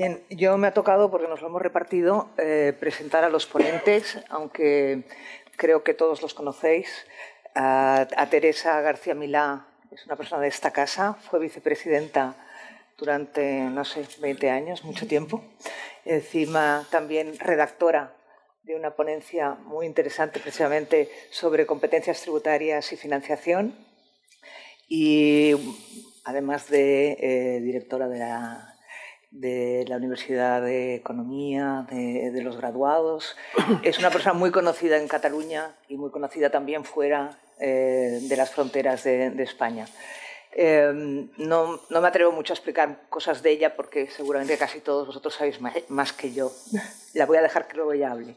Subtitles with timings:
[0.00, 4.18] Bien, yo me ha tocado, porque nos lo hemos repartido, eh, presentar a los ponentes,
[4.30, 5.02] aunque
[5.58, 6.88] creo que todos los conocéis.
[7.54, 12.34] A, Teresa García Milá, es una persona de esta casa, fue vicepresidenta
[12.96, 15.44] durante, no sé, 20 años, mucho tiempo.
[16.06, 18.16] Encima también redactora
[18.62, 23.74] de una ponencia muy interesante precisamente sobre competencias tributarias y financiación.
[24.88, 25.56] Y
[26.24, 28.69] además de eh, directora de la
[29.30, 33.36] de la Universidad de Economía, de, los graduados.
[33.82, 38.50] Es una persona muy conocida en Cataluña y muy conocida también fuera eh, de las
[38.50, 39.86] fronteras de, España.
[40.52, 40.90] Eh,
[41.36, 45.34] no, no, me atrevo mucho a explicar cosas de ella porque seguramente casi todos vosotros
[45.34, 46.50] sabéis más, que yo.
[47.14, 48.34] La voy a dejar que luego ella hable.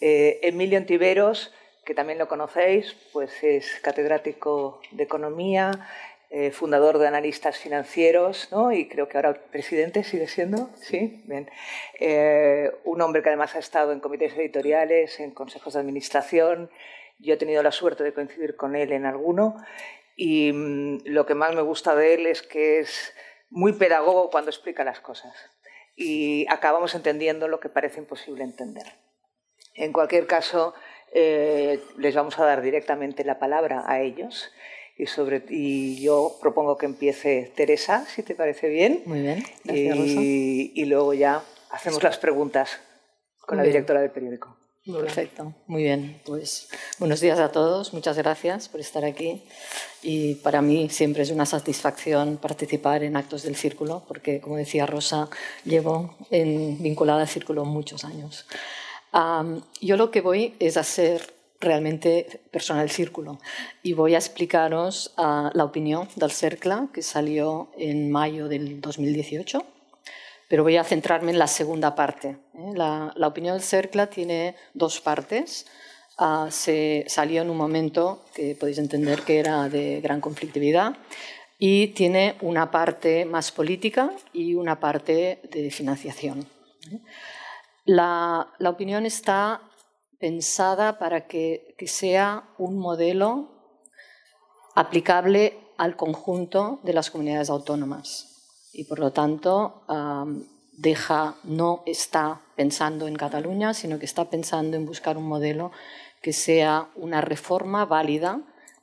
[0.00, 1.52] Eh, Emilio Antiveros,
[1.84, 5.88] que también lo conocéis, pues es catedrático de Economía,
[6.32, 8.70] eh, fundador de Analistas Financieros, ¿no?
[8.70, 11.50] y creo que ahora presidente sigue siendo, sí, bien.
[11.98, 16.70] Eh, un hombre que además ha estado en comités editoriales, en consejos de administración.
[17.18, 19.56] Yo he tenido la suerte de coincidir con él en alguno
[20.14, 23.12] y mm, lo que más me gusta de él es que es
[23.48, 25.34] muy pedagogo cuando explica las cosas
[25.96, 28.86] y acabamos entendiendo lo que parece imposible entender.
[29.74, 30.74] En cualquier caso,
[31.12, 34.52] eh, les vamos a dar directamente la palabra a ellos
[35.00, 39.02] y, sobre, y yo propongo que empiece Teresa, si te parece bien.
[39.06, 42.78] Muy bien, gracias, y, y luego ya hacemos las preguntas
[43.40, 44.56] con la directora del periódico.
[44.84, 46.20] Perfecto, muy bien.
[46.24, 49.42] Pues buenos días a todos, muchas gracias por estar aquí.
[50.02, 54.84] Y para mí siempre es una satisfacción participar en actos del círculo, porque como decía
[54.84, 55.30] Rosa,
[55.64, 58.46] llevo en, vinculada al círculo muchos años.
[59.80, 63.38] yo lo que voy es hacer realmente personal del círculo.
[63.82, 69.62] Y voy a explicaros uh, la opinión del CERCLA, que salió en mayo del 2018,
[70.48, 72.38] pero voy a centrarme en la segunda parte.
[72.54, 72.72] ¿eh?
[72.74, 75.66] La, la, opinión del CERCLA tiene dos partes.
[76.18, 80.96] Uh, se salió en un momento que podéis entender que era de gran conflictividad
[81.58, 86.46] y tiene una parte más política y una parte de financiación.
[86.90, 87.00] ¿eh?
[87.84, 89.69] La, la opinión está
[90.20, 93.48] pensada para que, sea un modelo
[94.74, 98.26] aplicable al conjunto de las comunidades autónomas
[98.72, 99.82] y por lo tanto
[100.76, 105.72] deja, no está pensando en Cataluña, sino que está pensando en buscar un modelo
[106.22, 108.42] que sea una reforma válida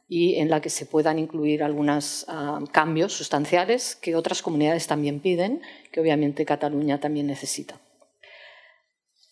[0.09, 2.25] y en la que se puedan incluir algunos
[2.71, 5.61] cambios sustanciales que otras comunidades también piden,
[5.91, 7.79] que obviamente Cataluña también necesita.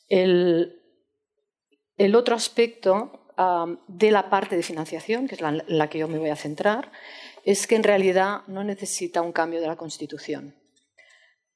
[0.08, 0.85] El,
[1.98, 3.22] el otro aspecto
[3.88, 6.92] de la parte de financiación, que es la, la que yo me voy a centrar,
[7.44, 10.56] es que en realidad no necesita un cambio de la Constitución.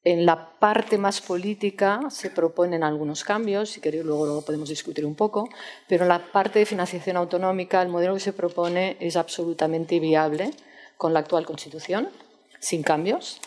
[0.03, 5.05] En la parte más política se proponen algunos cambios, si queréis luego lo podemos discutir
[5.05, 5.49] un poco,
[5.89, 10.51] pero en la parte de financiación autonómica el modelo que se propone es absolutamente viable
[10.97, 12.09] con la actual Constitución,
[12.59, 13.41] sin cambios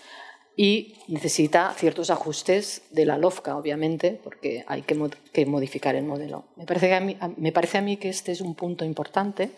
[0.56, 6.44] y necesita ciertos ajustes de la LOFCA, obviamente, porque hay que, modificar el modelo.
[6.56, 9.50] Me parece, a mí, me parece, a mí, que este es un punto importante,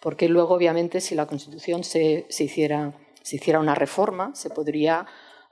[0.00, 5.06] porque luego, obviamente, si la Constitución se, hiciera, se hiciera, una reforma, se podría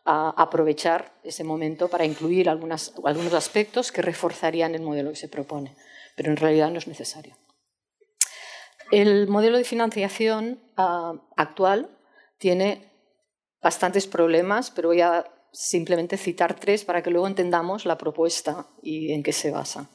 [0.04, 5.76] aprovechar ese momento para incluir algunos aspectos que reforzarían el modelo que se propone,
[6.16, 7.37] pero en realidad no es necesario.
[8.91, 11.97] El modelo de financiación ah, actual
[12.38, 12.91] tiene
[13.62, 19.12] bastantes problemas, pero voy a simplemente citar tres para que luego entendamos la propuesta y
[19.12, 19.89] en qué se basa.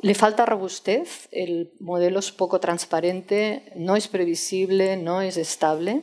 [0.00, 6.02] le falta robustez, el modelo es poco transparente, no es previsible, no es estable.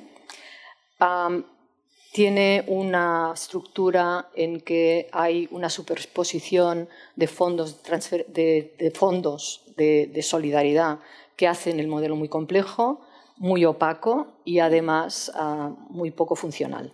[2.14, 7.82] tiene una estructura en que hay una superposición de fondos,
[8.28, 11.00] de, fondos de solidaridad
[11.36, 13.02] que hacen el modelo muy complejo
[13.38, 16.94] muy opaco y además ah, muy poco funcional.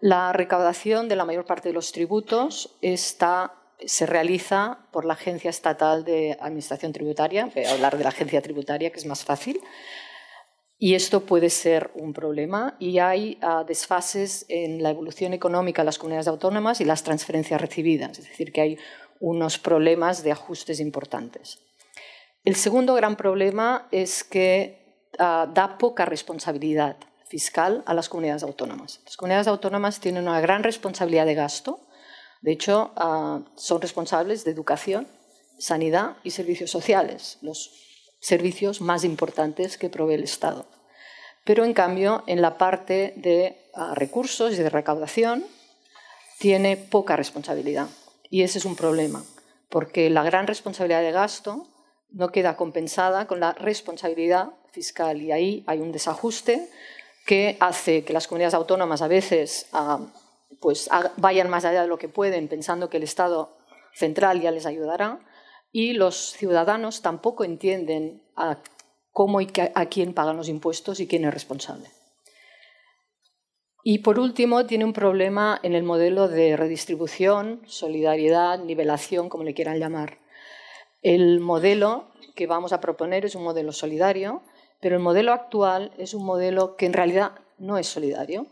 [0.00, 6.04] La recaudación de la mayor parte de los tributos se realiza por la Agencia Estatal
[6.04, 9.60] de Administración Tributaria, voy a hablar de la Agencia Tributaria que es más fácil,
[10.78, 15.86] y esto puede ser un problema y hay ah, desfases en la evolución económica de
[15.86, 18.78] las comunidades autónomas y las transferencias recibidas, es decir, que hay
[19.20, 21.60] unos problemas de ajustes importantes.
[22.44, 24.81] El segundo gran problema es que
[25.18, 26.96] Ah, da poca responsabilidad
[27.28, 29.00] fiscal a las comunidades autónomas.
[29.04, 31.80] Las comunidades autónomas tienen una gran responsabilidad de gasto.
[32.40, 35.06] De hecho, ah, son responsables de educación,
[35.58, 37.70] sanidad y servicios sociales, los
[38.20, 40.66] servicios más importantes que provee el Estado.
[41.44, 45.44] Pero, en cambio, en la parte de ah, recursos y de recaudación,
[46.38, 47.88] tiene poca responsabilidad.
[48.30, 49.22] Y ese es un problema,
[49.68, 51.68] porque la gran responsabilidad de gasto
[52.10, 56.68] no queda compensada con la responsabilidad fiscal y ahí hay un desajuste
[57.26, 60.00] que hace que las comunidades autónomas a veces ah,
[60.60, 63.56] pues, vayan más allá de lo que pueden pensando que el Estado
[63.94, 65.20] central ya les ayudará
[65.70, 68.58] y los ciudadanos tampoco entienden a
[69.12, 71.88] cómo y a quién pagan los impuestos y quién es responsable.
[73.84, 79.54] Y por último, tiene un problema en el modelo de redistribución, solidaridad, nivelación, como le
[79.54, 80.18] quieran llamar.
[81.02, 84.42] El modelo que vamos a proponer es un modelo solidario,
[84.82, 88.48] pero el modelo actual es un modelo que en realidad no es solidario,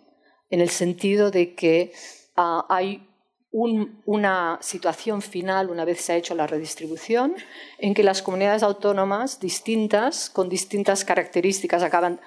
[0.49, 1.93] en el sentido de que
[2.37, 3.07] ah, hay
[3.53, 7.35] una situación final, una vez se ha hecho la redistribución,
[7.79, 12.21] en que las comunidades autónomas distintas, con distintas características, acaban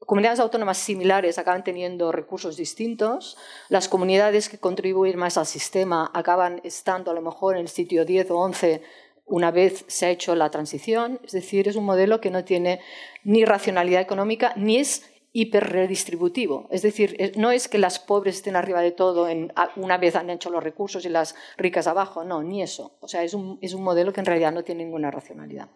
[0.00, 3.36] comunidades autónomas similares acaban teniendo recursos distintos,
[3.68, 8.04] las comunidades que contribuyen más al sistema acaban estando a lo mejor en el sitio
[8.04, 8.82] 10 o 11
[9.26, 12.80] una vez se ha hecho la transición, es decir, es un modelo que no tiene
[13.24, 16.66] ni racionalidad económica ni es hiperredistributivo.
[16.70, 19.28] Es decir, no es que las pobres estén arriba de todo
[19.76, 22.96] una vez han hecho los recursos y las ricas abajo, no, ni eso.
[23.00, 25.68] O sea, es un, es un modelo que en realidad no tiene ninguna racionalidad.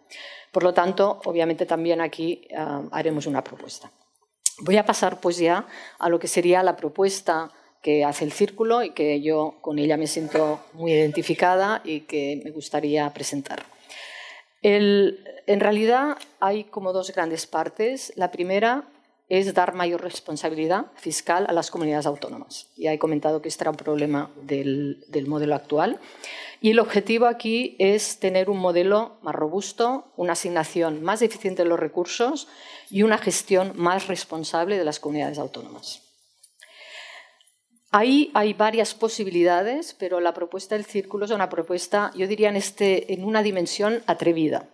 [0.50, 3.90] Por lo tanto, obviamente también aquí ah, haremos una propuesta.
[4.60, 5.66] Voy a pasar pues ya
[5.98, 7.50] a lo que sería la propuesta
[7.82, 12.40] que hace el círculo y que yo con ella me siento muy identificada y que
[12.44, 13.64] me gustaría presentar.
[14.62, 18.12] en realidad hay como dos grandes partes.
[18.16, 18.84] La primera
[19.30, 22.66] es dar mayor responsabilidad fiscal a las comunidades autónomas.
[22.76, 26.00] Ya he comentado que este era un problema del, del modelo actual.
[26.60, 31.68] Y el objetivo aquí es tener un modelo más robusto, una asignación más eficiente de
[31.68, 32.48] los recursos
[32.90, 36.09] y una gestión más responsable de las comunidades autónomas.
[37.92, 42.56] Ahí hay varias posibilidades, pero la propuesta del círculo es una propuesta, yo diría, en,
[42.56, 44.68] este, en una dimensión atrevida.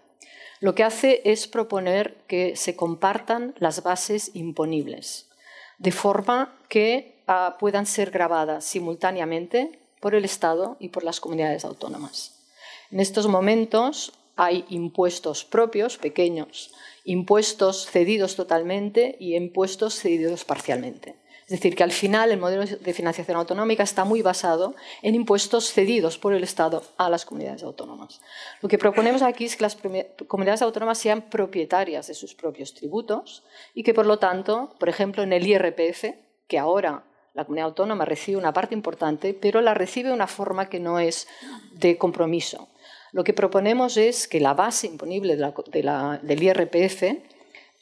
[0.60, 5.30] Lo que hace es proponer que se compartan las bases imponibles,
[5.78, 11.64] de forma que ah, puedan ser grabadas simultáneamente por el Estado y por las comunidades
[11.64, 12.44] autónomas.
[12.90, 16.72] En estos momentos hay impuestos propios, pequeños,
[17.04, 21.16] impuestos cedidos totalmente y impuestos cedidos parcialmente.
[21.46, 25.72] Es decir, que al final el modelo de financiación autonómica está muy basado en impuestos
[25.72, 28.20] cedidos por el Estado a las comunidades autónomas.
[28.62, 29.78] Lo que proponemos aquí es que las
[30.26, 33.44] comunidades autónomas sean propietarias de sus propios tributos
[33.74, 36.16] y que, por lo tanto, por ejemplo, en el IRPF,
[36.48, 40.68] que ahora la comunidad autónoma recibe una parte importante, pero la recibe de una forma
[40.68, 41.28] que no es
[41.70, 42.70] de compromiso.
[43.12, 47.02] Lo que proponemos es que la base imponible del IRPF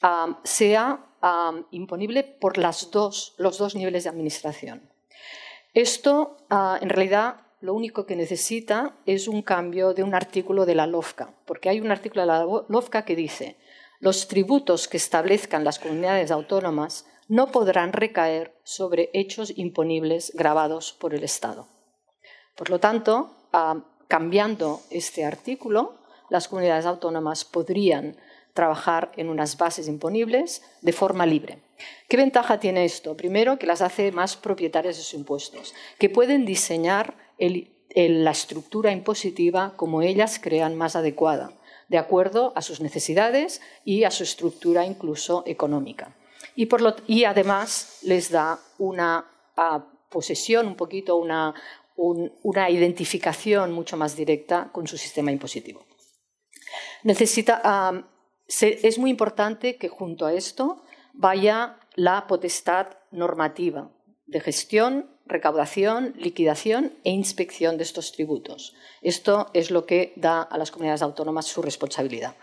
[0.02, 1.06] ah, sea
[1.70, 4.90] imponible por los dos niveles de administración.
[5.72, 10.74] Esto, ah, en realidad, lo único que necesita es un cambio de un artículo de
[10.74, 13.56] la LOFCA, porque hay un artículo de la LOFCA que dice
[14.00, 21.14] los tributos que establezcan las comunidades autónomas no podrán recaer sobre hechos imponibles grabados por
[21.14, 21.68] el Estado.
[22.54, 23.34] Por lo tanto,
[24.08, 25.94] cambiando este artículo,
[26.28, 28.18] las comunidades autónomas podrían
[28.54, 31.58] trabajar en unas bases imponibles de forma libre.
[32.08, 33.16] ¿Qué ventaja tiene esto?
[33.16, 39.74] Primero, que las hace más propietarias de sus impuestos, que pueden diseñar la estructura impositiva
[39.76, 41.52] como ellas crean más adecuada,
[41.88, 46.16] de acuerdo a sus necesidades y a su estructura incluso económica.
[46.56, 49.26] Y, además les da una
[50.08, 51.54] posesión, un poquito una,
[51.96, 55.84] una identificación mucho más directa con su sistema impositivo.
[57.02, 57.60] Necesita,
[58.46, 60.82] es muy importante que junto a esto
[61.12, 63.90] vaya la potestad normativa
[64.26, 68.74] de gestión, recaudación, liquidación e inspección de estos tributos.
[69.00, 72.34] Esto es lo que da a las comunidades autónomas su responsabilidad.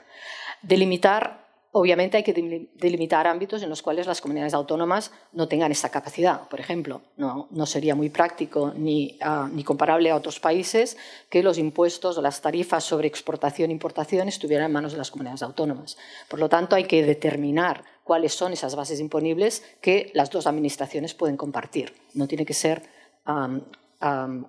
[0.61, 2.33] Delimitar Obviamente hay que
[2.73, 6.49] delimitar ámbitos en los cuales las comunidades autónomas no tengan esta capacidad.
[6.49, 8.73] Por ejemplo, no, sería muy práctico
[9.21, 10.97] ah, ni, comparable a otros países
[11.29, 15.11] que los impuestos o las tarifas sobre exportación e importación estuvieran en manos de las
[15.11, 15.97] comunidades autónomas.
[16.27, 21.13] Por lo tanto, hay que determinar cuáles son esas bases imponibles que las dos administraciones
[21.13, 21.93] pueden compartir.
[22.13, 22.83] No tiene que ser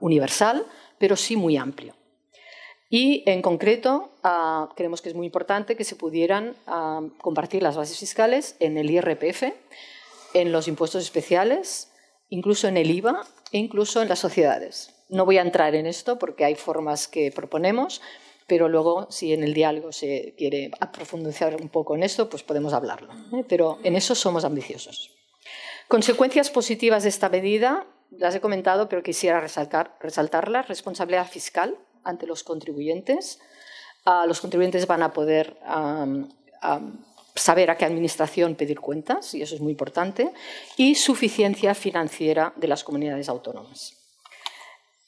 [0.01, 0.67] universal,
[0.99, 1.95] pero sí muy amplio.
[2.95, 7.75] Y en concreto, ah, creemos que es muy importante que se pudieran ah, compartir las
[7.75, 9.45] bases fiscales en el IRPF,
[10.35, 11.91] en los impuestos especiales,
[12.29, 14.95] incluso en el IVA e incluso en las sociedades.
[15.09, 18.03] No voy a entrar en esto porque hay formas que proponemos,
[18.47, 22.75] pero luego si en el diálogo se quiere profundizar un poco en esto, pues podemos
[22.75, 23.11] hablarlo.
[23.33, 23.43] ¿eh?
[23.49, 25.17] Pero en eso somos ambiciosos.
[25.89, 30.69] Consecuencias positivas de esta medida las he comentado, pero quisiera resaltar, resaltarlas.
[30.69, 33.41] Responsabilidad fiscal ante los contribuyentes.
[34.05, 35.57] Ah, los contribuyentes van a poder
[37.35, 40.33] saber a qué administración pedir cuentas, y eso es muy importante.
[40.77, 43.97] Y suficiencia financiera de las comunidades autónomas.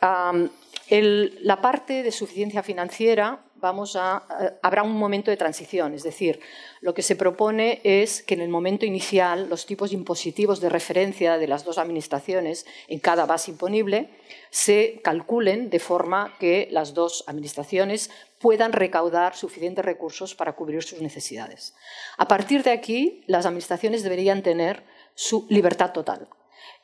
[0.00, 6.40] la parte de suficiencia financiera a, eh, habrá un momento de transición, es decir,
[6.80, 11.38] lo que se propone es que en el momento inicial los tipos impositivos de referencia
[11.38, 14.10] de las dos administraciones en cada base imponible
[14.50, 21.00] se calculen de forma que las dos administraciones puedan recaudar suficientes recursos para cubrir sus
[21.00, 21.74] necesidades.
[22.18, 26.28] A partir de aquí, las administraciones deberían tener su libertad total.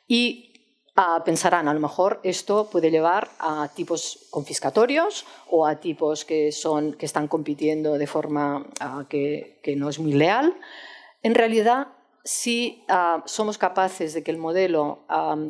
[0.07, 0.50] Y
[1.25, 6.93] pensarán, a lo mejor esto puede llevar a tipos confiscatorios o a tipos que, son,
[6.93, 8.65] que están compitiendo de forma
[9.09, 10.53] que, no es muy leal.
[11.23, 11.87] En realidad,
[12.23, 15.05] si ah, somos capaces de que el modelo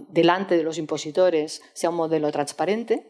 [0.10, 3.07] delante de los impositores sea un modelo transparente,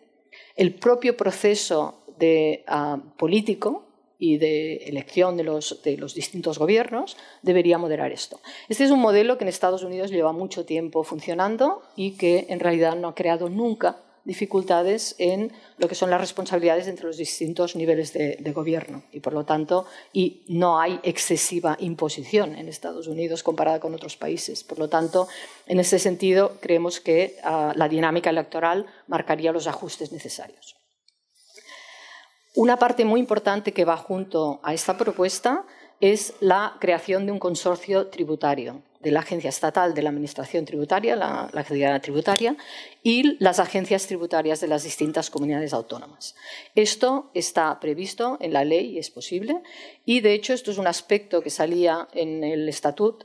[0.56, 3.91] el propio proceso de, ah, político
[4.22, 8.40] y de elección de los, de los, distintos gobiernos debería moderar esto.
[8.70, 12.60] Este es un modelo que en Estados Unidos lleva mucho tiempo funcionando y que en
[12.60, 17.76] realidad no ha creado nunca dificultades en lo que son las responsabilidades entre los distintos
[17.76, 23.42] niveles de, gobierno y por lo tanto y no hay excesiva imposición en Estados Unidos
[23.42, 24.64] comparada con otros países.
[24.64, 25.28] Por lo tanto,
[25.66, 30.81] en ese sentido creemos que ah, la dinámica electoral marcaría los ajustes necesarios.
[32.54, 35.66] Una parte muy importante que va junto a esta propuesta
[36.02, 41.16] es la creación de un consorcio tributario de la Agencia Estatal de la Administración Tributaria,
[41.16, 42.56] la, Agencia Tributaria,
[43.02, 46.36] y las agencias tributarias de las distintas comunidades autónomas.
[46.76, 49.62] Esto está previsto en la ley y es posible,
[50.06, 53.24] y de hecho esto es un aspecto que salía en el Estatut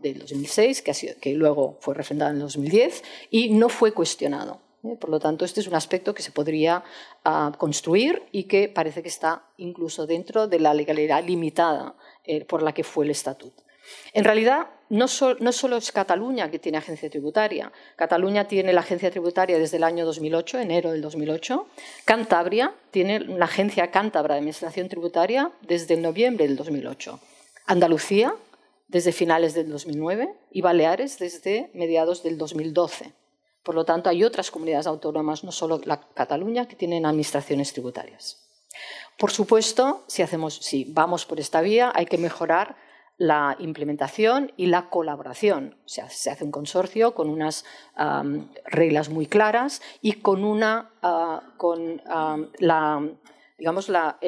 [0.00, 4.67] del 2006, que, que luego fue refrendado en el 2010, y no fue cuestionado.
[4.84, 4.96] ¿Eh?
[5.00, 6.84] Por lo tanto, este es un aspecto que se podría
[7.24, 11.94] ah, construir y que parece que está incluso dentro de la legalidad limitada
[12.24, 13.62] eh, por la que fue el estatuto.
[14.12, 15.06] En realidad, no,
[15.40, 17.72] no, solo es Cataluña que tiene agencia tributaria.
[17.96, 21.66] Cataluña tiene la agencia tributaria desde el año 2008, enero del 2008.
[22.04, 27.20] Cantabria tiene la agencia cántabra de administración tributaria desde noviembre del 2008.
[27.66, 28.34] Andalucía
[28.88, 33.12] desde finales del 2009 y Baleares desde mediados del 2012.
[33.62, 38.48] Por lo tanto, hay otras comunidades autónomas, no solo la Cataluña, que tienen administraciones tributarias.
[39.18, 42.76] Por supuesto, si, hacemos, si vamos por esta vía, hay que mejorar
[43.16, 45.76] la implementación y la colaboración.
[45.84, 47.64] O sea, se hace un consorcio con unas
[48.64, 52.00] reglas muy claras y con una ah, con
[52.58, 53.02] la
[53.58, 54.18] digamos la,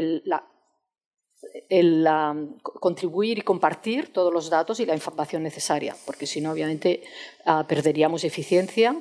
[2.62, 7.02] contribuir y compartir todos los datos y la información necesaria, porque si no, obviamente,
[7.46, 9.00] ah, perderíamos eficiencia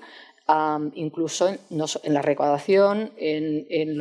[0.93, 3.97] incluso en, la recaudación, en,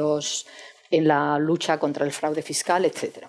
[1.07, 3.27] la lucha contra el fraude fiscal, etc.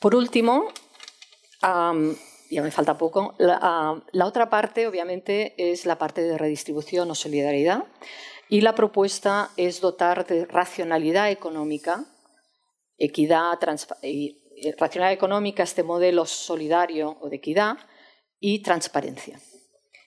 [0.00, 0.66] Por último,
[1.62, 7.84] ya me falta poco, la, otra parte obviamente es la parte de redistribución o solidaridad
[8.48, 12.04] y la propuesta es dotar de racionalidad económica,
[12.98, 13.58] equidad,
[14.78, 17.78] racionalidad económica, este modelo solidario o de equidad
[18.38, 19.40] y transparencia.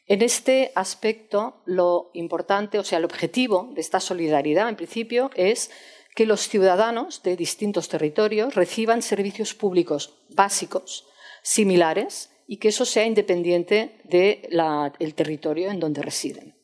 [0.08, 5.72] En este aspecto, lo importante, o sea, el objetivo de esta solidaridad, en principio, es
[6.15, 11.08] que los ciudadanos de distintos territorios reciban servicios públicos básicos,
[11.42, 16.56] similares, y que eso sea independiente del territorio en donde residen.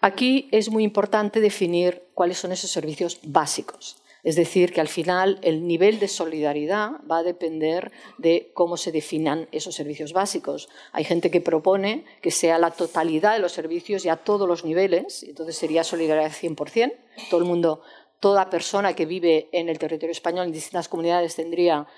[0.00, 4.01] Aquí es muy importante definir cuáles son esos servicios básicos.
[4.22, 8.92] Es decir, que al final el nivel de solidaridad va a depender de cómo se
[8.92, 10.68] definan esos servicios básicos.
[10.92, 14.64] Hay gente que propone que sea la totalidad de los servicios y a todos los
[14.64, 16.92] niveles, entonces sería solidaridad 100%.
[17.30, 17.82] Todo el mundo,
[18.20, 21.88] toda persona que vive en el territorio español en distintas comunidades tendría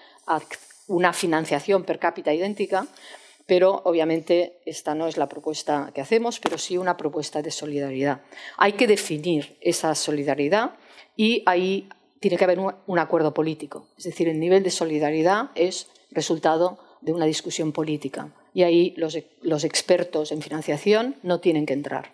[0.86, 2.86] una financiación per cápita idéntica,
[3.46, 8.22] pero obviamente esta no es la propuesta que hacemos, pero sí una propuesta de solidaridad.
[8.56, 10.76] Hay que definir esa solidaridad
[11.16, 11.88] y ahí
[12.24, 13.88] tiene que haber un, acuerdo político.
[13.98, 18.32] Es decir, el nivel de solidaridad es resultado de una discusión política.
[18.54, 22.12] Y ahí los, los expertos en financiación no tienen que entrar.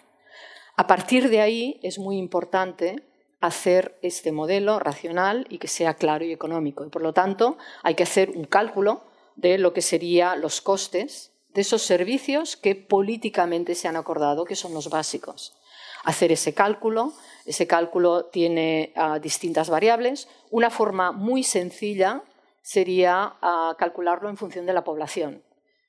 [0.76, 3.04] A partir de ahí es muy importante
[3.40, 6.84] hacer este modelo racional y que sea claro y económico.
[6.84, 9.04] Y por lo tanto, hay que hacer un cálculo
[9.36, 14.56] de lo que serían los costes de esos servicios que políticamente se han acordado que
[14.56, 15.54] son los básicos.
[16.02, 17.12] Hacer ese cálculo,
[17.50, 20.28] ese cálculo tiene ah, distintas variables.
[20.50, 22.22] Una forma muy sencilla
[22.62, 25.42] sería ah, calcularlo en función de la población.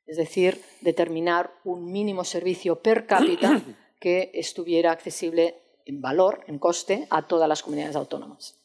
[0.08, 3.62] Es es decir, determinar un mínimo servicio per cápita
[4.00, 8.56] que estuviera accesible en valor, en coste, a todas las comunidades autónomas.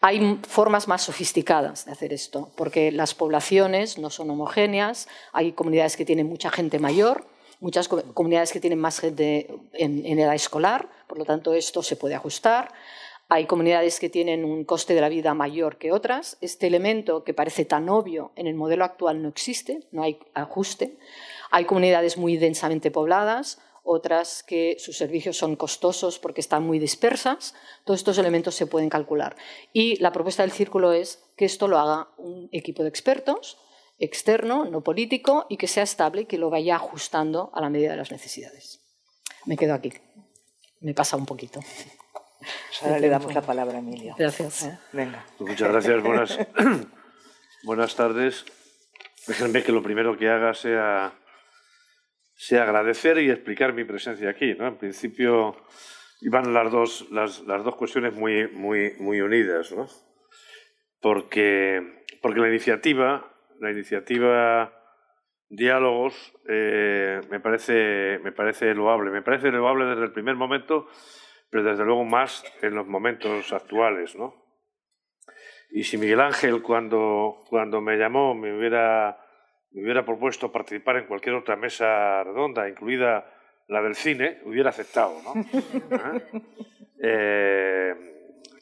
[0.00, 5.96] Hay formas más sofisticadas de hacer esto, porque las poblaciones no son homogéneas, hay comunidades
[5.96, 7.26] que tienen mucha gente mayor,
[7.64, 12.14] muchas comunidades que tienen más gente en, edad escolar, por lo tanto esto se puede
[12.14, 12.70] ajustar.
[13.30, 16.36] Hay comunidades que tienen un coste de la vida mayor que otras.
[16.42, 20.98] Este elemento que parece tan obvio en el modelo actual no existe, no hay ajuste.
[21.50, 27.54] Hay comunidades muy densamente pobladas, otras que sus servicios son costosos porque están muy dispersas.
[27.84, 29.36] Todos estos elementos se pueden calcular.
[29.72, 33.56] Y la propuesta del círculo es que esto lo haga un equipo de expertos
[33.98, 37.92] externo, no político, y que sea estable y que lo vaya ajustando a la medida
[37.92, 38.80] de las necesidades.
[39.46, 39.92] Me quedo aquí.
[40.80, 41.60] Me pasa un poquito.
[42.82, 44.14] Ahora le damos la palabra a Emilio.
[44.18, 44.64] Gracias.
[44.64, 44.78] ¿Eh?
[44.92, 45.24] Venga.
[45.38, 46.02] Muchas gracias.
[46.02, 46.38] Buenas,
[47.64, 48.44] buenas tardes.
[49.26, 51.14] Déjenme que lo primero que haga sea
[52.36, 54.54] sea agradecer y explicar mi presencia aquí.
[54.54, 54.66] ¿no?
[54.66, 55.56] En principio
[56.20, 59.88] iban las dos, las, las dos cuestiones muy, muy, muy unidas, ¿no?
[61.00, 64.72] porque, porque la iniciativa, la iniciativa
[65.48, 69.10] diálogos eh, me, parece, me parece loable.
[69.10, 70.88] Me parece loable desde el primer momento,
[71.50, 74.16] pero desde luego más en los momentos actuales.
[74.16, 74.34] ¿no?
[75.70, 79.18] Y si Miguel Ángel cuando, cuando me llamó me hubiera
[79.74, 83.28] me hubiera propuesto participar en cualquier otra mesa redonda, incluida
[83.66, 85.20] la del cine, hubiera aceptado.
[85.22, 85.34] ¿no?
[85.42, 86.22] ¿Eh?
[87.02, 87.94] Eh,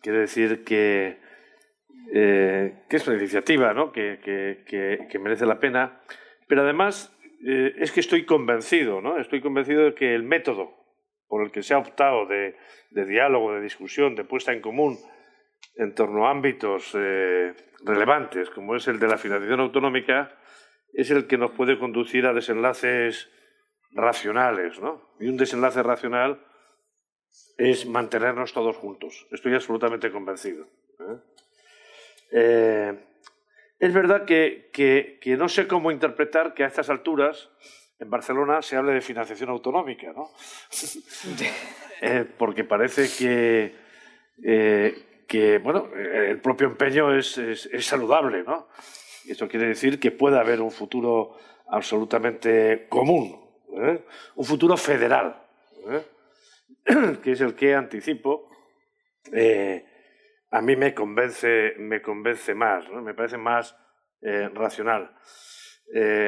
[0.00, 1.20] quiere decir que,
[2.14, 3.92] eh, que, es una iniciativa ¿no?
[3.92, 4.18] que,
[5.20, 6.02] merece la pena,
[6.46, 9.18] pero además es que estoy convencido, ¿no?
[9.18, 10.70] estoy convencido de que el método
[11.26, 12.54] por el que se ha optado de,
[12.90, 14.98] diálogo, de discusión, de puesta en común
[15.74, 16.92] en torno a ámbitos
[17.84, 20.38] relevantes, como es el de la financiación autonómica,
[20.92, 23.30] es el que nos puede conducir a desenlaces
[23.92, 25.14] racionales, ¿no?
[25.20, 26.40] Y un desenlace racional
[27.56, 29.26] es mantenernos todos juntos.
[29.30, 30.66] Estoy absolutamente convencido.
[31.00, 31.18] ¿eh?
[32.32, 32.92] Eh,
[33.78, 37.50] es verdad que, que, no sé cómo interpretar que a estas alturas
[37.98, 40.30] en Barcelona se hable de financiación autonómica, ¿no?
[42.04, 43.76] Eh, porque parece que,
[45.28, 48.66] que, bueno, el propio empeño es, es, es saludable, ¿no?
[49.24, 51.36] Y eso quiere decir que puede haber un futuro
[51.68, 53.40] absolutamente común,
[53.76, 54.04] ¿eh?
[54.34, 55.42] un futuro federal,
[55.88, 56.02] ¿eh?
[57.22, 58.48] que es el que anticipo.
[59.32, 59.84] Eh,
[60.52, 63.76] a mí me convence, me convence más, me parece más
[64.54, 65.10] racional.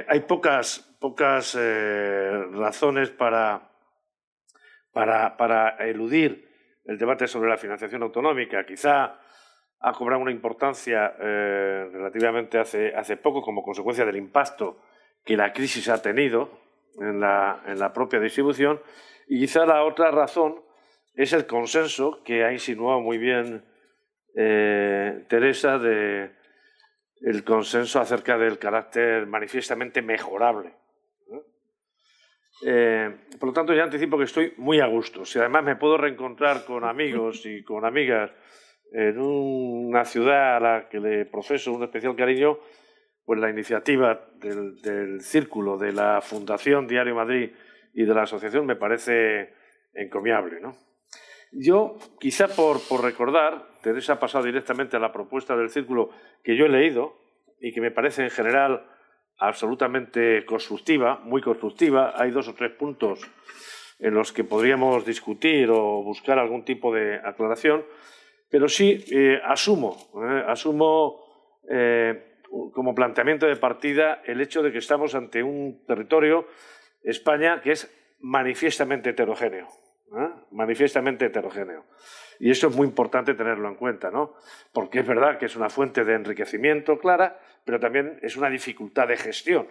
[0.08, 1.56] hay pocas, pocas
[2.52, 3.70] razones para,
[4.92, 6.48] para, para eludir
[6.84, 8.64] el debate sobre la financiación autonómica.
[8.64, 9.18] Quizá
[9.80, 14.80] ha cobrado una importancia eh, relativamente hace, hace poco como consecuencia del impacto
[15.24, 16.58] que la crisis ha tenido
[16.98, 18.80] en la, en la propia distribución.
[19.28, 20.62] Y quizá la otra razón
[21.14, 23.64] es el consenso que ha insinuado muy bien
[24.34, 26.32] eh, Teresa de
[27.20, 30.74] el consenso acerca del carácter manifiestamente mejorable.
[32.66, 35.24] Eh, por lo tanto, ya anticipo que estoy muy a gusto.
[35.24, 38.30] Si además me puedo reencontrar con amigos y con amigas
[38.92, 42.58] en una ciudad a la que le profeso un especial cariño,
[43.24, 47.50] pues la iniciativa del, círculo de la Fundación Diario Madrid
[47.94, 49.54] y de la asociación me parece
[49.94, 50.60] encomiable.
[51.52, 56.08] Yo, quizá por recordar, Teresa ha pasado directamente a la propuesta del círculo
[56.42, 57.14] que yo he leído
[57.60, 58.86] y que me parece en general
[59.36, 62.14] absolutamente constructiva, muy constructiva.
[62.16, 63.20] Hay dos o tres puntos
[63.98, 67.84] en los que podríamos discutir o buscar algún tipo de aclaración.
[68.48, 72.38] Pero sí eh, asumo, eh, asumo eh,
[72.72, 76.46] como planteamiento de partida el hecho de que estamos ante un territorio,
[77.02, 79.68] España, que es manifiestamente heterogéneo.
[80.52, 81.84] manifiestamente heterogéneo.
[82.38, 84.34] Y eso es muy importante tenerlo en cuenta, ¿no?
[84.72, 89.08] Porque es verdad que es una fuente de enriquecimiento clara, pero también es una dificultad
[89.08, 89.68] de gestión.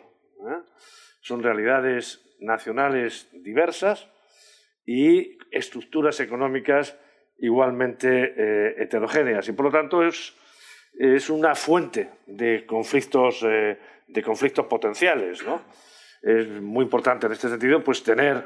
[1.22, 4.10] Son realidades nacionales diversas
[4.86, 6.98] y estructuras económicas
[7.40, 10.36] igualmente eh, heterogéneas y por lo tanto es,
[10.98, 15.44] es una fuente de conflictos, eh, de conflictos potenciales.
[15.46, 15.62] ¿no?
[16.22, 18.44] Es muy importante en este sentido pues, tener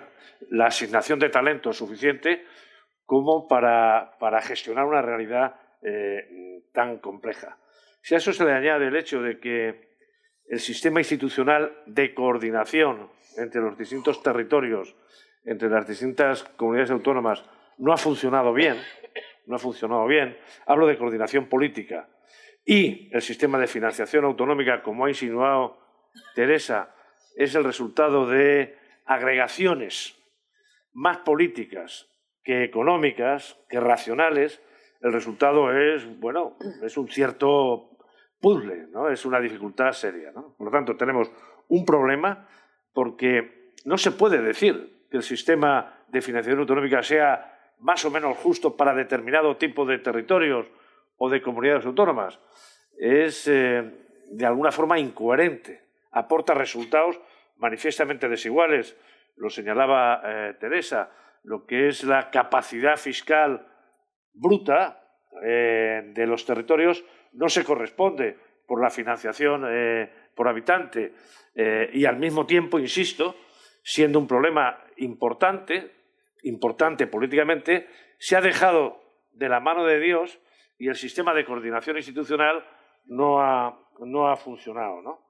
[0.50, 2.46] la asignación de talento suficiente
[3.08, 7.58] como para, para gestionar una realidad eh, tan compleja.
[8.02, 9.96] Si a eso se le añade el hecho de que
[10.46, 14.94] el sistema institucional de coordinación entre los distintos territorios,
[15.46, 17.46] entre las distintas comunidades autónomas,
[17.78, 18.76] no ha funcionado bien,
[19.46, 20.38] no ha funcionado bien.
[20.66, 22.10] Hablo de coordinación política.
[22.66, 25.80] Y el sistema de financiación autonómica, como ha insinuado
[26.36, 26.94] Teresa,
[27.38, 30.22] es el resultado de agregaciones
[30.92, 32.10] más políticas
[32.48, 34.62] que económicas, que racionales,
[35.02, 37.90] el resultado es, bueno, es un cierto
[38.40, 39.10] puzzle, ¿no?
[39.10, 40.56] Es una dificultad seria, ¿no?
[40.58, 41.30] Por lo tanto, tenemos
[41.68, 42.48] un problema
[42.94, 48.38] porque no se puede decir que el sistema de financiación autonómica sea más o menos
[48.38, 50.68] justo para determinado tipo de territorios
[51.18, 52.40] o de comunidades autónomas.
[52.98, 53.92] Es eh,
[54.32, 55.82] de alguna forma incoherente,
[56.12, 57.20] aporta resultados
[57.58, 58.96] manifiestamente desiguales.
[59.36, 61.12] Lo señalaba eh, Teresa,
[61.48, 63.66] lo que es la capacidad fiscal
[64.34, 65.02] bruta
[65.42, 69.66] eh, de los territorios no se corresponde por la financiación
[70.36, 71.14] por habitante
[71.94, 73.38] y al mismo tiempo, insisto,
[73.82, 75.92] siendo un problema importante,
[76.44, 77.88] importante políticamente,
[78.20, 80.38] se ha dejado de la mano de Dios
[80.78, 82.66] y el sistema de coordinación institucional
[83.06, 85.02] no ha, no ha funcionado.
[85.02, 85.26] ¿no?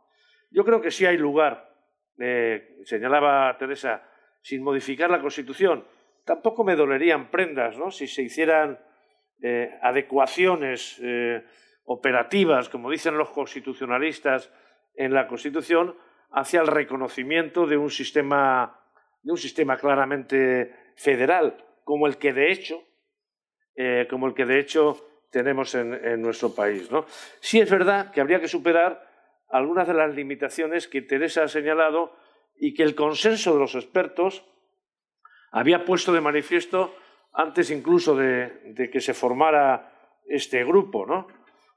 [0.52, 1.74] Yo creo que sí hay lugar,
[2.20, 4.04] eh, señalaba Teresa,
[4.42, 5.86] sin modificar la Constitución.
[6.28, 7.90] Tampoco me dolerían prendas ¿no?
[7.90, 8.78] si se hicieran
[9.42, 11.44] eh, adecuaciones eh,
[11.86, 14.52] operativas, como dicen los constitucionalistas,
[14.96, 15.96] en la Constitución
[16.32, 18.80] hacia el reconocimiento de un sistema,
[19.22, 22.84] de un sistema claramente federal, como el que de hecho,
[24.10, 26.92] como el que de hecho tenemos en, nuestro país.
[26.92, 27.06] ¿no?
[27.40, 29.08] Sí es verdad que habría que superar
[29.50, 32.16] algunas de las limitaciones que Teresa ha señalado
[32.58, 34.46] y que el consenso de los expertos
[35.52, 36.96] había puesto de manifiesto
[37.34, 39.92] antes incluso de, que se formara
[40.26, 41.06] este grupo.
[41.06, 41.28] ¿no?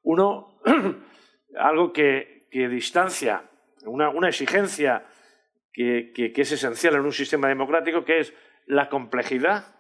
[0.03, 0.61] Uno,
[1.57, 3.45] algo que, distancia,
[3.85, 5.07] una, exigencia
[5.73, 8.35] que, que es esencial en un sistema democrático, que es
[8.67, 9.75] la complejidad,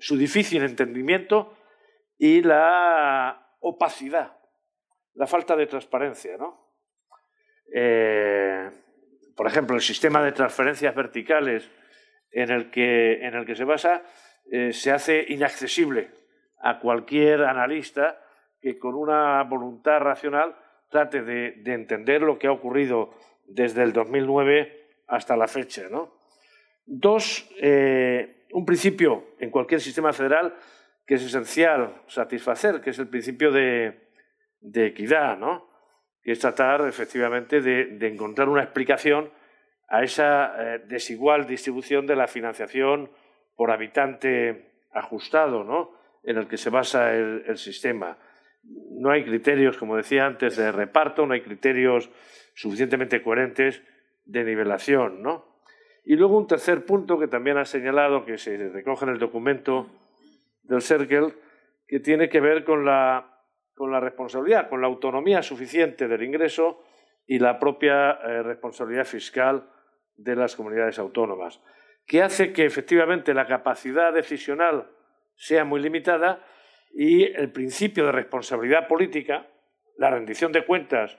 [0.00, 1.56] su difícil entendimiento
[2.18, 4.36] y la opacidad,
[5.14, 6.36] la falta de transparencia.
[6.36, 6.72] ¿no?
[7.74, 8.70] Eh,
[9.36, 11.70] por ejemplo, el sistema de transferencias verticales
[12.30, 14.02] en el que, en el que se basa
[14.50, 16.10] eh, se hace inaccesible
[16.60, 18.20] a cualquier analista
[18.60, 20.56] que con una voluntad racional
[20.90, 23.14] trate de, entender lo que ha ocurrido
[23.46, 25.88] desde el 2009 hasta la fecha.
[25.90, 26.14] ¿no?
[26.86, 30.54] Dos, eh, un principio en cualquier sistema federal
[31.06, 34.08] que es esencial satisfacer, que es el principio de,
[34.74, 35.68] equidad, ¿no?
[36.22, 39.30] que es tratar efectivamente de, encontrar una explicación
[39.88, 43.10] a esa eh, desigual distribución de la financiación
[43.56, 45.96] por habitante ajustado, ¿no?
[46.22, 48.18] en el que se basa el, sistema.
[48.62, 52.10] No hay criterios, como decía antes, de reparto, no hay criterios
[52.54, 53.82] suficientemente coherentes
[54.24, 55.22] de nivelación.
[55.22, 55.62] ¿no?
[56.04, 59.90] Y luego un tercer punto que también ha señalado, que se recoge en el documento,
[60.62, 61.34] del CERCEL
[61.86, 63.42] que tiene que ver con la,
[63.74, 66.84] con la responsabilidad, con la autonomía suficiente del ingreso
[67.26, 69.66] y la propia eh, responsabilidad fiscal
[70.18, 71.60] de las comunidades autónomas,
[72.06, 74.90] que hace que efectivamente la capacidad decisional
[75.36, 76.44] sea muy limitada
[76.92, 79.46] y el principio de responsabilidad política,
[79.96, 81.16] la rendición de cuentas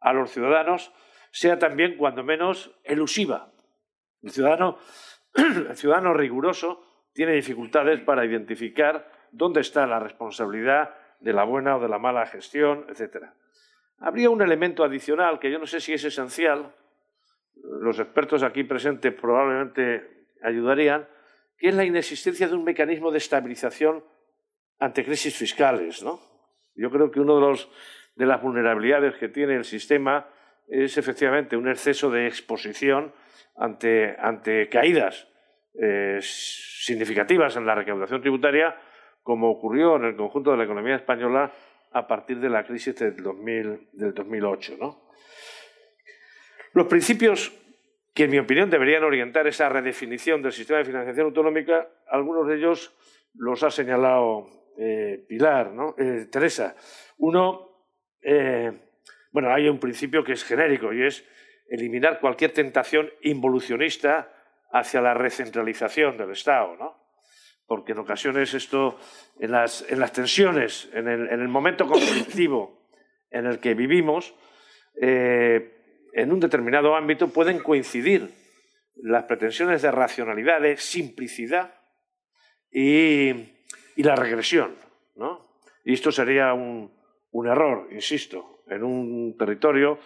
[0.00, 0.92] a los ciudadanos,
[1.30, 3.52] sea también, cuando menos, elusiva.
[4.22, 4.78] El ciudadano,
[5.74, 6.82] ciudadano riguroso
[7.12, 12.26] tiene dificultades para identificar dónde está la responsabilidad de la buena o de la mala
[12.26, 13.26] gestión, etc.
[13.98, 16.74] Habría un elemento adicional que yo no sé si es esencial,
[17.80, 21.08] los expertos aquí presentes probablemente ayudarían,
[21.58, 24.04] que es la inexistencia de un mecanismo de estabilización
[24.78, 26.02] ante crisis fiscales.
[26.02, 26.20] ¿no?
[26.74, 27.58] Yo creo que una de,
[28.16, 30.28] de las vulnerabilidades que tiene el sistema
[30.68, 33.12] es efectivamente un exceso de exposición
[33.56, 35.28] ante, ante caídas
[35.74, 38.76] eh, significativas en la recaudación tributaria,
[39.22, 41.52] como ocurrió en el conjunto de la economía española
[41.92, 45.05] a partir de la crisis del, 2008.
[46.76, 47.54] Los principios
[48.12, 52.56] que, en mi opinión, deberían orientar esa redefinición del sistema de financiación autonómica, algunos de
[52.56, 52.94] ellos
[53.32, 55.94] los ha señalado eh, Pilar, ¿no?
[55.96, 56.76] Eh, Teresa.
[57.16, 57.86] Uno,
[59.32, 61.24] bueno, hay un principio que es genérico y es
[61.70, 64.30] eliminar cualquier tentación involucionista
[64.70, 66.94] hacia la recentralización del Estado, ¿no?
[67.66, 68.98] Porque en ocasiones esto,
[69.40, 72.86] en las, en las tensiones, en el, en el, momento conflictivo
[73.30, 74.34] en el que vivimos,
[75.00, 75.75] eh,
[76.16, 78.30] en un determinado ámbito pueden coincidir
[78.96, 81.74] las pretensiones de racionalidad, de simplicidad
[82.70, 83.28] y,
[83.96, 84.74] y la regresión,
[85.14, 85.46] ¿no?
[85.84, 86.90] Y esto sería un,
[87.46, 89.98] error, insisto, en un territorio,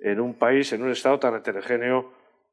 [0.00, 2.12] en un país, en un Estado tan heterogéneo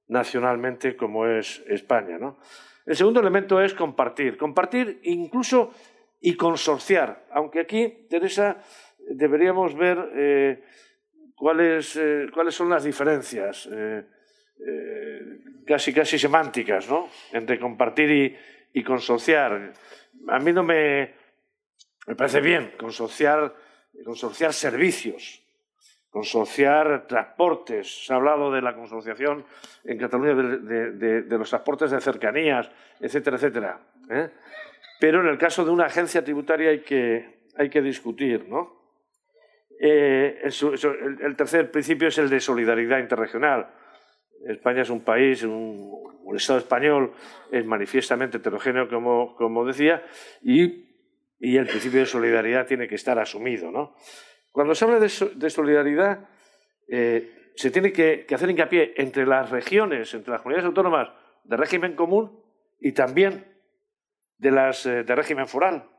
[0.10, 2.20] nacionalmente como es España.
[2.20, 2.38] ¿no?
[2.86, 4.38] El segundo elemento es compartir.
[4.38, 5.74] Compartir incluso
[6.22, 8.58] y consorciar, aunque aquí, Teresa,
[9.00, 10.64] deberíamos ver eh,
[11.36, 13.70] cuáles, eh, cuáles son las diferencias.
[13.72, 14.04] Eh,
[15.68, 17.10] casi casi semánticas, ¿no?
[17.34, 19.74] Entre compartir y, y consociar.
[20.30, 21.14] A mí no me,
[22.08, 23.54] me parece bien consociar,
[24.04, 25.42] consorciar servicios,
[26.10, 28.06] consorciar transportes.
[28.06, 29.46] Se ha hablado de la consorciación
[29.84, 32.70] en Cataluña de, los transportes de cercanías,
[33.00, 33.80] etcétera, etcétera.
[34.10, 34.30] ¿eh?
[35.00, 38.85] Pero en el caso de una agencia tributaria hay que, hay que discutir, ¿no?
[39.80, 43.68] Eh, el, tercer principio es el de solidaridad interregional.
[44.48, 46.04] España es un país, un,
[46.36, 47.14] Estado español
[47.50, 50.04] es manifiestamente heterogéneo, como, como decía,
[50.42, 50.86] y,
[51.40, 53.72] y, el principio de solidaridad tiene que estar asumido.
[53.72, 53.96] ¿no?
[54.52, 56.28] Cuando se habla de, de solidaridad,
[56.88, 61.10] eh, se tiene que, hacer hincapié entre las regiones, entre las comunidades autónomas
[61.44, 62.44] de régimen común
[62.80, 63.46] y también
[64.38, 65.90] de las eh, de régimen foral.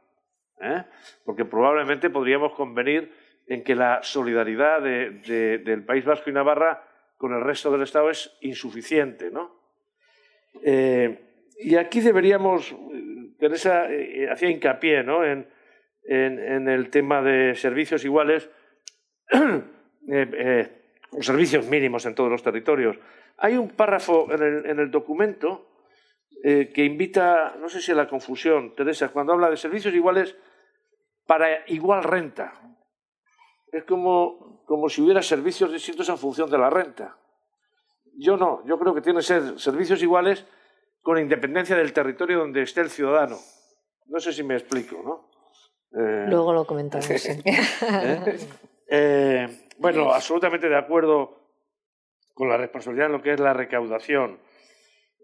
[0.60, 0.84] ¿eh?
[1.24, 3.12] Porque probablemente podríamos convenir
[3.46, 6.82] en que la solidaridad del País Vasco y Navarra
[7.16, 9.30] con el resto del Estado es insuficiente.
[9.30, 9.54] ¿no?
[11.59, 12.74] y aquí deberíamos,
[13.38, 13.87] Teresa
[14.30, 15.24] hacía hincapié ¿no?
[15.24, 15.46] en,
[16.09, 18.50] en, el tema de servicios iguales,
[21.20, 22.98] servicios mínimos en todos los territorios.
[23.38, 25.68] Hay un párrafo en el, documento
[26.42, 30.37] eh, que invita, no sé si a la confusión, Teresa, cuando habla de servicios iguales
[31.26, 32.54] para igual renta.
[33.76, 37.16] Es como, como si hubiera servicios distintos en función de la renta.
[38.18, 40.46] Yo no, yo creo que tiene que ser servicios iguales
[41.02, 43.36] con independencia del territorio donde esté el ciudadano.
[44.06, 45.28] No sé si me explico, ¿no?
[45.92, 47.06] Eh, Luego lo comentamos.
[48.88, 49.68] ¿Eh?
[49.78, 51.36] Bueno, absolutamente de acuerdo
[52.32, 54.38] con la responsabilidad en lo que es la recaudación.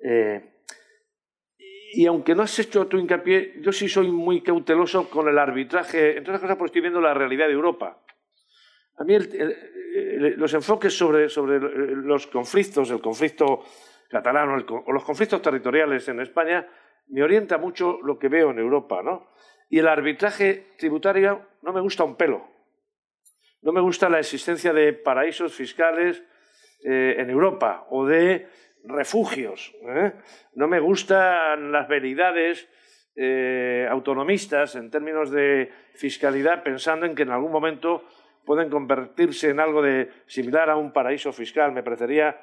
[0.05, 0.53] Eh,
[1.95, 6.19] y aunque no has hecho tu hincapié, yo sí soy muy cauteloso con el arbitraje,
[6.19, 7.99] entre otras cosas porque estoy viendo la realidad de Europa.
[9.03, 9.19] A mí
[10.37, 13.65] los enfoques sobre, los conflictos, el conflicto
[14.09, 16.65] catalán o, los conflictos territoriales en España,
[17.09, 19.03] me orienta mucho lo que veo en Europa.
[19.03, 19.33] ¿no?
[19.69, 22.47] Y el arbitraje tributario no me gusta un pelo.
[23.63, 26.23] No me gusta la existencia de paraísos fiscales
[26.85, 28.47] eh, en Europa o de
[28.85, 29.75] refugios.
[29.83, 30.13] ¿eh?
[30.55, 32.69] No me gustan las veridades
[33.17, 38.05] eh, autonomistas en términos de fiscalidad pensando en que en algún momento
[38.45, 41.73] pueden convertirse en algo de similar a un paraíso fiscal.
[41.73, 42.41] Me parecería,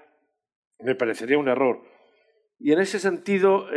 [0.79, 1.81] me parecería un error.
[2.59, 3.67] Y en ese sentido,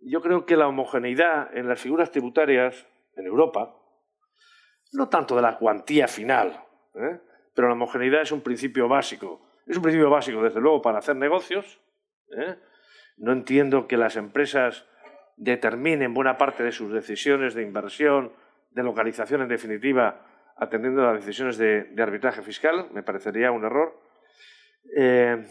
[0.00, 3.74] yo creo que la homogeneidad en las figuras tributarias en Europa,
[4.92, 7.20] no tanto de la cuantía final, ¿eh?
[7.54, 9.40] pero la homogeneidad es un principio básico.
[9.66, 11.80] Es un principio básico, desde luego, para hacer negocios.
[12.36, 12.56] ¿eh?
[13.16, 14.86] No entiendo que las empresas
[15.36, 18.32] determinen buena parte de sus decisiones de inversión,
[18.70, 22.88] de localización en definitiva, atendiendo a las decisiones de, arbitraje fiscal.
[22.92, 24.00] Me parecería un error.
[24.96, 25.44] Eh,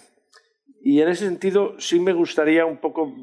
[0.81, 3.13] y en ese sentido, sí me gustaría un poco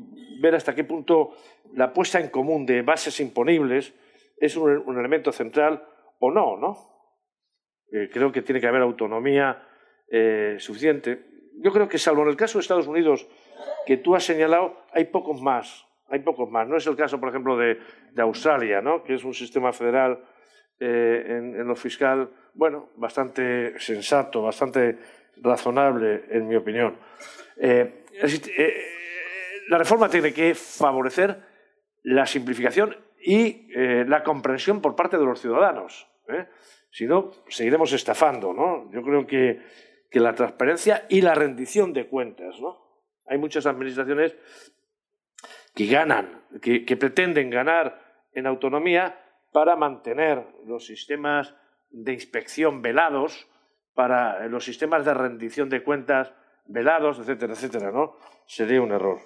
[0.40, 1.32] ver hasta qué punto
[1.74, 3.94] la puesta en común de bases imponibles
[4.38, 5.84] es un elemento central
[6.20, 6.98] o no, ¿no?
[7.90, 9.66] Eh, creo que tiene que haber autonomía
[10.10, 11.24] eh, suficiente.
[11.60, 13.26] Yo creo que salvo en el caso de Estados Unidos
[13.86, 15.86] que tú has señalado, hay pocos más.
[16.08, 16.68] Hay pocos más.
[16.68, 17.78] No es el caso, por ejemplo, de,
[18.18, 19.04] Australia, ¿no?
[19.04, 20.24] que es un sistema federal
[20.80, 24.98] eh, en, lo fiscal, bueno, bastante sensato, bastante
[25.36, 26.96] razonable, en mi opinión.
[27.56, 31.36] la reforma tiene que favorecer
[32.04, 33.68] la simplificación y
[34.06, 36.08] la comprensión por parte de los ciudadanos.
[36.28, 36.46] ¿eh?
[36.90, 38.90] Si no, seguiremos estafando, ¿no?
[38.92, 39.60] Yo creo que,
[40.10, 42.78] que, la transparencia y la rendición de cuentas, ¿no?
[43.26, 44.34] Hay muchas administraciones
[45.74, 49.18] que ganan, que, que pretenden ganar en autonomía
[49.52, 51.54] para mantener los sistemas
[51.90, 53.48] de inspección velados,
[53.94, 56.32] para los sistemas de rendición de cuentas
[56.66, 58.16] velados, etcétera, etcétera, ¿no?
[58.46, 59.18] Sería un error.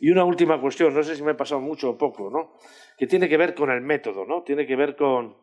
[0.00, 2.54] Y una última cuestión, no sé si me he pasado mucho o poco, ¿no?
[2.98, 4.42] Que tiene que ver con el método, ¿no?
[4.42, 5.36] Tiene que ver con,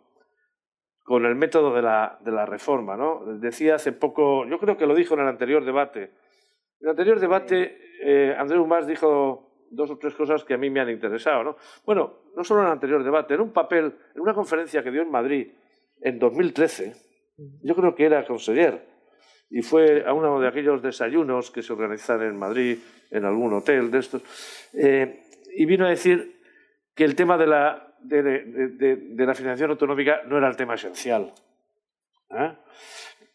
[1.10, 2.96] con el método de la, de la reforma.
[2.96, 3.24] ¿no?
[3.40, 6.04] Decía hace poco, yo creo que lo dijo en el anterior debate.
[6.80, 10.70] En el anterior debate, eh, Andrés Humás dijo dos o tres cosas que a mí
[10.70, 11.44] me han interesado.
[11.44, 11.58] ¿no?
[11.86, 15.02] Bueno, no solo en el anterior debate, en un papel, en una conferencia que dio
[15.02, 15.48] en Madrid
[16.02, 16.94] en 2013,
[17.64, 18.86] yo creo que era conseller,
[19.50, 22.78] y fue a uno de aquellos desayunos que se organizan en Madrid,
[23.10, 24.22] en algún hotel de estos,
[24.74, 25.24] eh,
[25.56, 26.40] y vino a decir
[26.96, 31.34] que el tema de la de, la financiación autonómica no era el tema esencial.
[32.32, 32.54] ¿eh?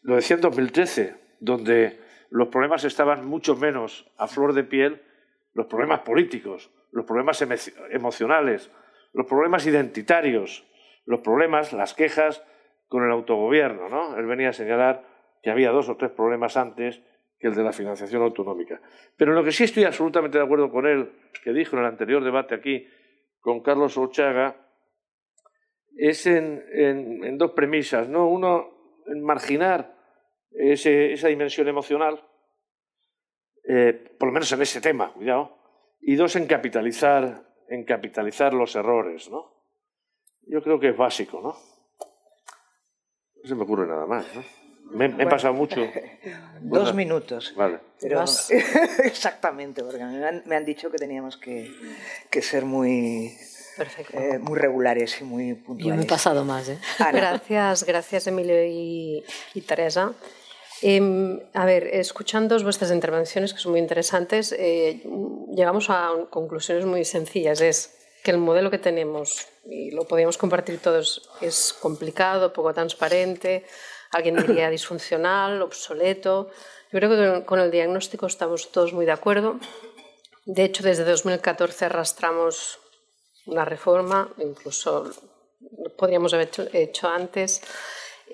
[0.03, 5.03] Lo decía en 2013, donde los problemas estaban mucho menos a flor de piel,
[5.55, 7.43] los problemas políticos, los problemas
[7.91, 8.71] emocionales,
[9.13, 10.67] los problemas identitarios,
[11.07, 12.45] los problemas, las quejas
[12.89, 13.89] con el autogobierno.
[13.89, 14.17] ¿no?
[14.19, 15.05] Él venía a señalar
[15.43, 17.01] que había dos o tres problemas antes
[17.39, 18.81] que el de la financiación autonómica.
[19.17, 21.13] Pero en lo que sí estoy absolutamente de acuerdo con él,
[21.43, 22.87] que dijo en el anterior debate aquí
[23.41, 24.57] con Carlos Olchaga,
[25.97, 28.09] es en, dos premisas.
[28.09, 28.29] ¿no?
[28.29, 29.95] Uno, en marginar
[30.53, 32.23] esa dimensión emocional,
[33.69, 35.57] eh, por lo menos en ese tema, cuidado,
[36.01, 39.31] y dos, en capitalizar, en capitalizar los errores.
[39.31, 39.53] ¿no?
[40.47, 41.57] Yo creo que es básico, ¿no?
[43.43, 44.43] No se me ocurre nada más, ¿no?
[44.91, 45.81] Me, he pasado mucho.
[46.61, 47.55] Dos minutos.
[47.57, 47.81] Vale.
[49.05, 51.71] exactamente, porque me han, dicho que teníamos que,
[52.43, 53.37] ser muy,
[54.13, 55.87] eh, muy regulares y muy puntuales.
[55.87, 56.69] Yo me he pasado más.
[56.69, 56.79] ¿eh?
[56.99, 59.25] Gracias, gracias Emilio y,
[59.67, 60.13] Teresa.
[60.87, 65.01] Em, a ver, escuchando vuestras intervenciones, que son muy interesantes, eh,
[65.57, 67.63] llegamos a conclusiones muy sencillas.
[67.63, 73.65] Es que el modelo que tenemos, y lo podríamos compartir todos, es complicado, poco transparente,
[74.11, 76.51] alguien diría disfuncional, obsoleto.
[76.93, 79.59] Yo creo que con el diagnóstico estamos todos muy de acuerdo.
[80.45, 82.79] De hecho, desde 2014 arrastramos
[83.47, 85.11] una reforma, incluso
[85.97, 87.63] podríamos haber hecho, antes.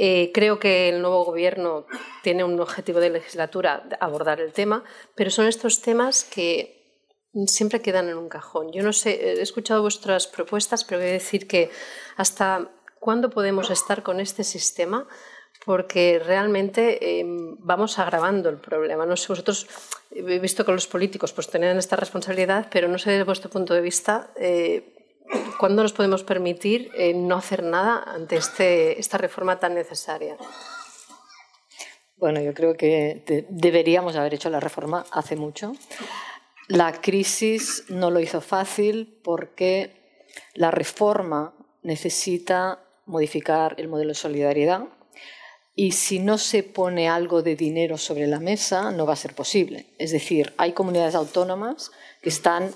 [0.03, 1.85] Eh, creo que el nuevo gobierno
[2.23, 4.83] tiene un objetivo de legislatura abordar el tema,
[5.15, 7.05] pero son estos temas que
[7.47, 8.73] siempre quedan en un cajón.
[8.73, 11.71] Yo no sé, he escuchado vuestras propuestas, pero voy a decir que
[12.17, 15.07] hasta cuándo podemos estar con este sistema
[15.67, 19.05] porque realmente em, vamos agravando el problema.
[19.05, 19.67] No sé, vosotros
[20.11, 23.75] he visto que los políticos pues tienen esta responsabilidad, pero no sé desde vuestro punto
[23.75, 25.00] de vista eh,
[25.59, 30.37] cuándo nos podemos permitir eh, no hacer nada ante este, esta reforma tan necesaria.
[32.17, 35.73] Bueno, yo creo que deberíamos haber hecho la reforma hace mucho.
[36.69, 44.87] La crisis no lo hizo fácil porque la reforma necesita modificar el modelo de solidaridad,
[45.75, 49.35] y si no se pone algo de dinero sobre la mesa, no va a ser
[49.35, 49.87] posible.
[49.99, 51.91] Es decir, hay comunidades autónomas
[52.21, 52.71] que están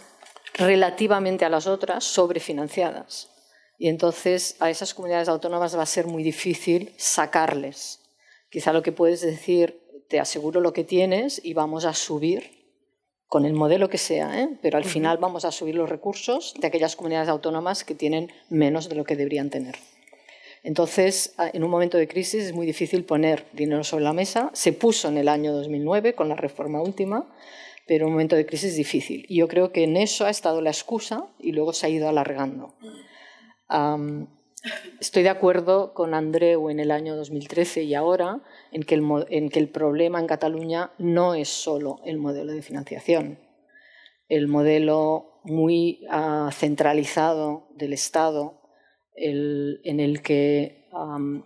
[0.55, 3.31] relativamente a las otras sobrefinanciadas.
[3.79, 8.01] Y entonces a esas comunidades autónomas va a ser muy difícil sacarles.
[8.49, 12.65] Quizá lo que puedes decir, te aseguro lo que tienes y vamos a subir
[13.27, 14.49] con el modelo que sea, ¿eh?
[14.63, 18.89] pero al final vamos a subir los recursos de aquellas comunidades autónomas que tienen menos
[18.89, 19.75] de lo que deberían tener.
[20.63, 24.51] Entonces, en un momento de crisis es muy difícil poner dinero sobre la mesa.
[24.55, 27.27] Se puso en el año 2009 con la reforma última,
[27.87, 29.27] pero un momento de crisis difícil.
[29.29, 32.09] Y yo creo que en eso ha estado la excusa y luego se ha ido
[32.09, 32.75] alargando.
[35.01, 38.43] estoy de acuerdo con Andreu en el año 2013 y ahora
[38.73, 42.63] en que, el, en que el problema en Cataluña no es solo el modelo de
[42.63, 43.39] financiación.
[44.29, 48.61] El modelo muy ah, centralizado del Estado
[49.17, 50.85] en el que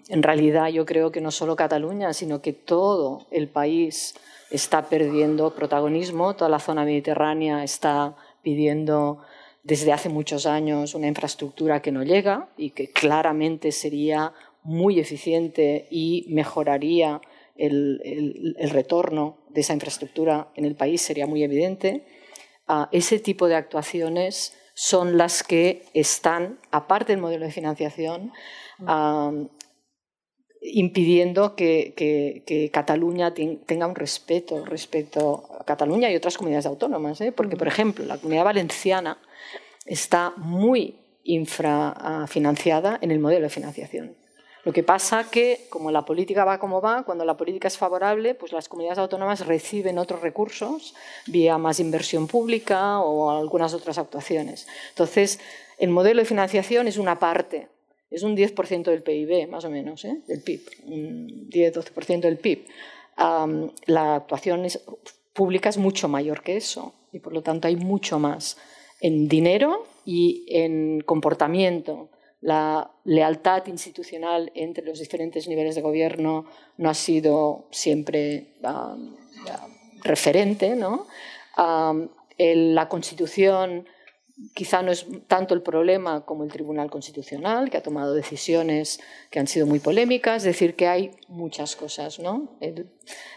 [0.09, 4.14] en realidad yo creo que no solo Cataluña, sino que todo el país
[4.51, 9.21] está perdiendo protagonismo, toda la zona mediterránea está pidiendo
[9.63, 14.33] desde hace muchos años una infraestructura que no llega y que claramente sería
[14.63, 17.21] muy eficiente y mejoraría
[17.57, 22.07] el, retorno de esa infraestructura en el país, sería muy evidente.
[22.67, 28.33] Ah, ese tipo de actuaciones son las que están, aparte del modelo de financiación,
[30.61, 37.21] impidiendo que, Cataluña tenga un respeto respecto a Cataluña y otras comunidades autónomas.
[37.21, 37.33] ¿eh?
[37.33, 39.18] Porque, por ejemplo, la comunidad valenciana
[39.87, 44.16] está muy infrafinanciada en el modelo de financiación.
[44.64, 48.35] Lo que pasa que, como la política va como va, cuando la política es favorable,
[48.35, 50.94] pues las comunidades autónomas reciben otros recursos
[51.27, 54.66] vía más inversión pública o algunas otras actuaciones.
[54.90, 55.40] Entonces,
[55.79, 57.68] el modelo de financiación es una parte,
[58.11, 60.21] es un 10% del PIB, más o menos, ¿eh?
[60.27, 62.66] del PIB, un 10-12% del PIB.
[63.87, 64.66] la actuación
[65.33, 68.57] pública es mucho mayor que eso y, por lo tanto, hay mucho más
[69.01, 76.91] en dinero y en comportamiento la lealtad institucional entre los diferentes niveles de gobierno no
[76.91, 79.16] ha sido siempre um,
[80.03, 80.76] referente.
[80.76, 81.07] ¿no?
[81.57, 82.09] Um,
[82.39, 83.87] la Constitución
[84.55, 89.39] quizá no es tanto el problema como el Tribunal Constitucional, que ha tomado decisiones que
[89.41, 92.18] han sido muy polémicas, es decir, que hay muchas cosas.
[92.18, 92.57] ¿no?
[92.61, 92.91] El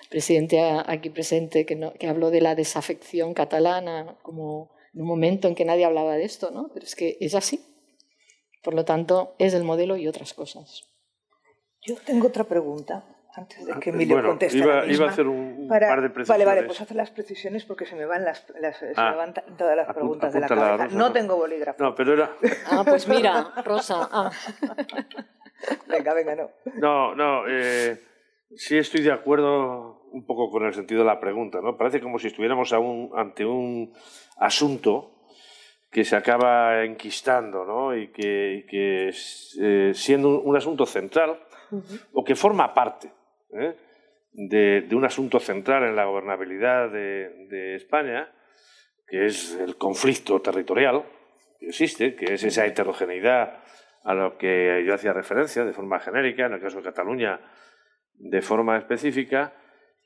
[0.10, 5.56] presidente aquí presente que, que habló de la desafección catalana como en un momento en
[5.56, 6.70] que nadie hablaba de esto, ¿no?
[6.74, 7.66] pero es que es así.
[8.64, 10.84] Por lo tanto, es el modelo y otras cosas.
[11.82, 14.58] Yo tengo otra pregunta antes de que Emilio bueno, conteste.
[14.58, 16.28] Iba, iba, a hacer un, par de precisiones.
[16.28, 19.34] Vale, vale, pues hace las precisiones porque se me van, las, se ah, me van
[19.58, 20.88] todas las preguntas de la cabeza.
[20.96, 21.84] no, tengo bolígrafo.
[21.84, 22.32] No, pero era.
[22.70, 24.08] Ah, pues mira, Rosa.
[24.12, 24.32] Ah.
[25.88, 26.50] venga, venga, no.
[26.76, 27.44] No, no.
[27.48, 28.00] Eh,
[28.56, 31.60] sí estoy de acuerdo un poco con el sentido de la pregunta.
[31.62, 31.78] ¿no?
[31.78, 33.94] Parece como si estuviéramos ante un
[34.38, 35.12] asunto
[35.90, 37.96] que se acaba enquistando ¿no?
[37.96, 39.12] y que,
[39.60, 41.40] eh, siendo un, asunto central
[42.14, 43.12] o que forma parte
[43.54, 43.76] ¿eh?
[44.34, 48.32] De, un asunto central en la gobernabilidad de, España,
[49.08, 51.04] que es el conflicto territorial
[51.60, 53.60] que existe, que es esa heterogeneidad
[54.04, 57.40] a lo que yo hacía referencia de forma genérica, en el caso de Cataluña
[58.16, 59.54] de forma específica,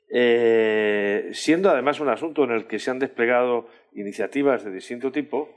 [0.08, 5.56] eh, siendo además un asunto en el que se han desplegado iniciativas de distinto tipo,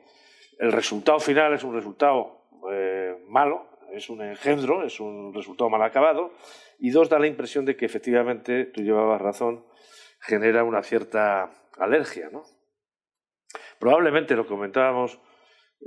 [0.57, 5.81] el resultado final es un resultado eh, malo, es un engendro, es un resultado mal
[5.83, 6.31] acabado,
[6.79, 9.65] y dos, da la impresión de que efectivamente, tú llevabas razón,
[10.19, 12.29] genera una cierta alergia.
[12.31, 12.43] ¿no?
[13.79, 15.19] Probablemente lo comentábamos,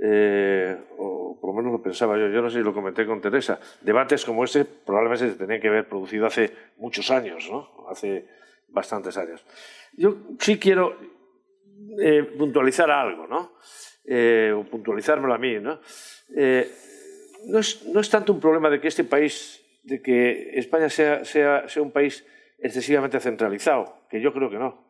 [0.03, 3.21] eh, o por lo menos lo pensaba yo, yo no sé si lo comenté con
[3.21, 7.87] Teresa, debates como este probablemente se tenían que haber producido hace muchos años, ¿no?
[7.89, 8.27] hace
[8.69, 9.45] bastantes años.
[9.95, 10.97] Yo sí quiero
[12.01, 13.53] eh, puntualizar algo, ¿no?
[14.05, 15.81] Eh, o puntualizármelo a mí, ¿no?
[16.35, 16.71] Eh,
[17.47, 21.25] no, es, no, es, tanto un problema de que este país, de que España sea,
[21.25, 22.27] sea, sea un país
[22.59, 24.85] excesivamente centralizado, que yo creo que no.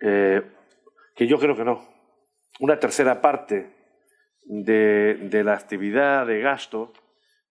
[0.00, 0.42] Eh,
[1.14, 1.88] que yo creo que no.
[2.60, 3.74] Una tercera parte
[4.44, 6.92] de, de, la actividad de gasto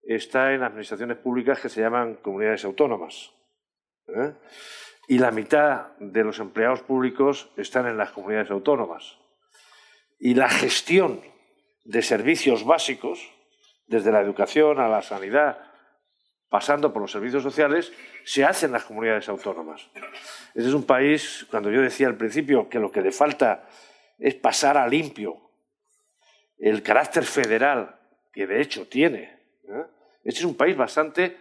[0.03, 3.32] está en administraciones públicas que se llaman comunidades autónomas.
[4.07, 4.34] ¿eh?
[5.07, 9.17] y la mitad de los empleados públicos están en las comunidades autónomas.
[10.19, 11.22] Y la gestión
[11.84, 13.19] de servicios básicos,
[13.88, 15.59] desde la educación a la sanidad,
[16.49, 17.91] pasando por los servicios sociales,
[18.23, 19.89] se hace en las comunidades autónomas.
[20.53, 23.67] Este es un país, cuando yo decía al principio que lo que le falta
[24.19, 25.51] es pasar a limpio
[26.57, 27.99] el carácter federal
[28.32, 29.23] que de hecho tiene.
[29.63, 29.86] ¿eh?
[30.23, 31.38] Este es un país bastante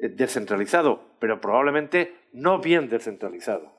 [0.00, 3.72] eh, descentralizado, pero probablemente no bien descentralizado.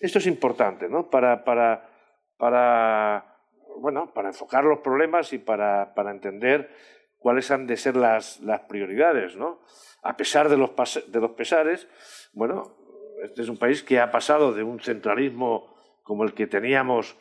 [0.00, 1.08] Esto es importante ¿no?
[1.08, 1.88] para, para,
[2.36, 3.31] para,
[3.78, 6.70] bueno, para enfocar los problemas y para, para entender
[7.18, 9.36] cuáles han de ser las, las prioridades.
[9.36, 9.60] ¿no?
[10.02, 10.72] A pesar de los,
[11.06, 11.88] de los pesares,
[12.32, 12.76] bueno,
[13.22, 17.16] este es un país que ha pasado de un centralismo como el que teníamos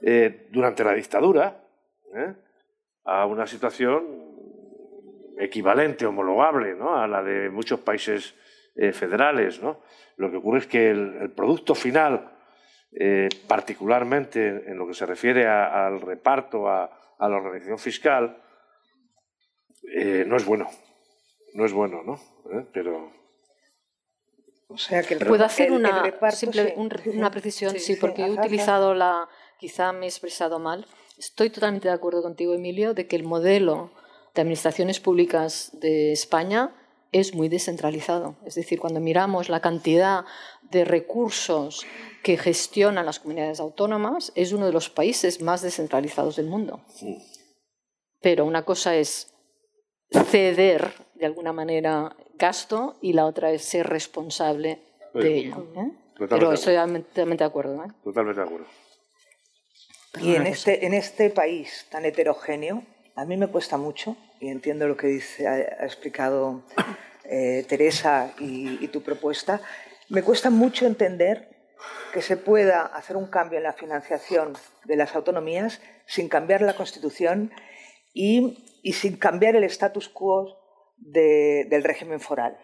[0.00, 1.64] eh, durante la dictadura
[2.14, 2.34] ¿eh?
[3.04, 4.28] a una situación
[5.38, 6.96] equivalente, homologable ¿no?
[6.96, 8.34] a la de muchos países
[8.76, 9.60] eh, federales.
[9.60, 9.80] ¿no?
[10.16, 12.37] Lo que ocurre es que el, producto final,
[12.92, 18.42] eh, particularmente en lo que se refiere al reparto, a, la organización fiscal,
[19.94, 20.68] eh, no es bueno.
[21.54, 22.20] No es bueno, ¿no?
[22.72, 23.12] Pero.
[24.68, 26.74] O sea que ¿Puedo hacer una, simple,
[27.06, 27.78] una precisión?
[27.78, 29.28] Sí, porque he utilizado la.
[29.58, 30.86] Quizá me he expresado mal.
[31.18, 33.90] Estoy totalmente de acuerdo contigo, Emilio, de que el modelo
[34.34, 36.70] de administraciones públicas de España
[37.12, 38.36] es muy descentralizado.
[38.44, 40.24] Es decir, cuando miramos la cantidad
[40.70, 41.86] de recursos
[42.22, 46.80] que gestionan las comunidades autónomas, es uno de los países más descentralizados del mundo.
[48.20, 49.32] Pero una cosa es
[50.12, 54.80] ceder de alguna manera gasto y la otra es ser responsable
[55.14, 55.66] de ello.
[55.76, 55.92] ¿eh?
[56.18, 57.84] Pero estoy totalmente de acuerdo.
[57.84, 57.88] ¿eh?
[58.04, 58.66] Totalmente de acuerdo.
[60.20, 62.82] Y en este, en este país tan heterogéneo,
[63.18, 66.62] a mí me cuesta mucho y entiendo lo que dice, ha, explicado
[67.24, 69.60] eh, Teresa y, tu propuesta,
[70.08, 71.48] me cuesta mucho entender
[72.12, 74.52] que se pueda hacer un cambio en la financiación
[74.84, 77.50] de las autonomías sin cambiar la Constitución
[78.14, 80.56] y, sin cambiar el status quo
[80.96, 82.56] del régimen foral.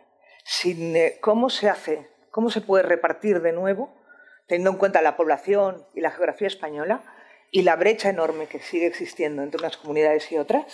[0.45, 2.09] Sin, eh, ¿Cómo se hace?
[2.31, 3.93] ¿Cómo se puede repartir de nuevo,
[4.47, 7.03] teniendo en cuenta la población y la geografía española
[7.55, 10.67] y la brecha enorme que sigue existiendo entre unas comunidades y otras?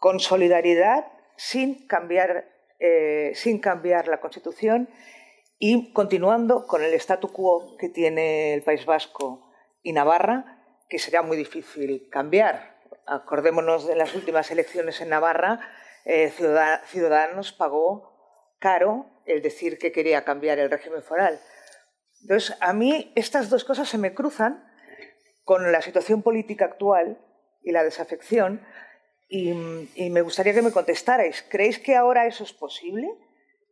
[0.00, 4.88] con solidaridad, sin cambiar, eh, sin cambiar la Constitución
[5.58, 11.20] y continuando con el statu quo que tiene el País Vasco y Navarra, que sería
[11.20, 12.80] muy difícil cambiar.
[13.06, 15.60] Acordémonos de las últimas elecciones en Navarra,
[16.06, 16.32] eh,
[16.86, 21.38] Ciudadanos pagó caro el decir que quería cambiar el régimen foral.
[22.22, 24.69] Entonces, a mí estas dos cosas se me cruzan
[25.44, 27.18] con la situación política actual
[27.62, 28.64] y la desafección,
[29.28, 29.52] y,
[30.10, 31.44] me gustaría que me contestarais.
[31.48, 33.08] ¿Creéis que ahora eso es posible?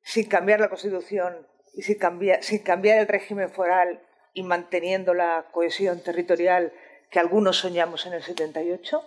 [0.02, 4.00] Sin cambiar la Constitución y sin cambiar, sin cambiar el régimen foral
[4.34, 6.72] y manteniendo la cohesión territorial
[7.10, 9.02] que algunos soñamos en el 78?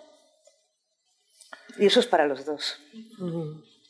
[1.77, 2.81] Y eso es para los dos.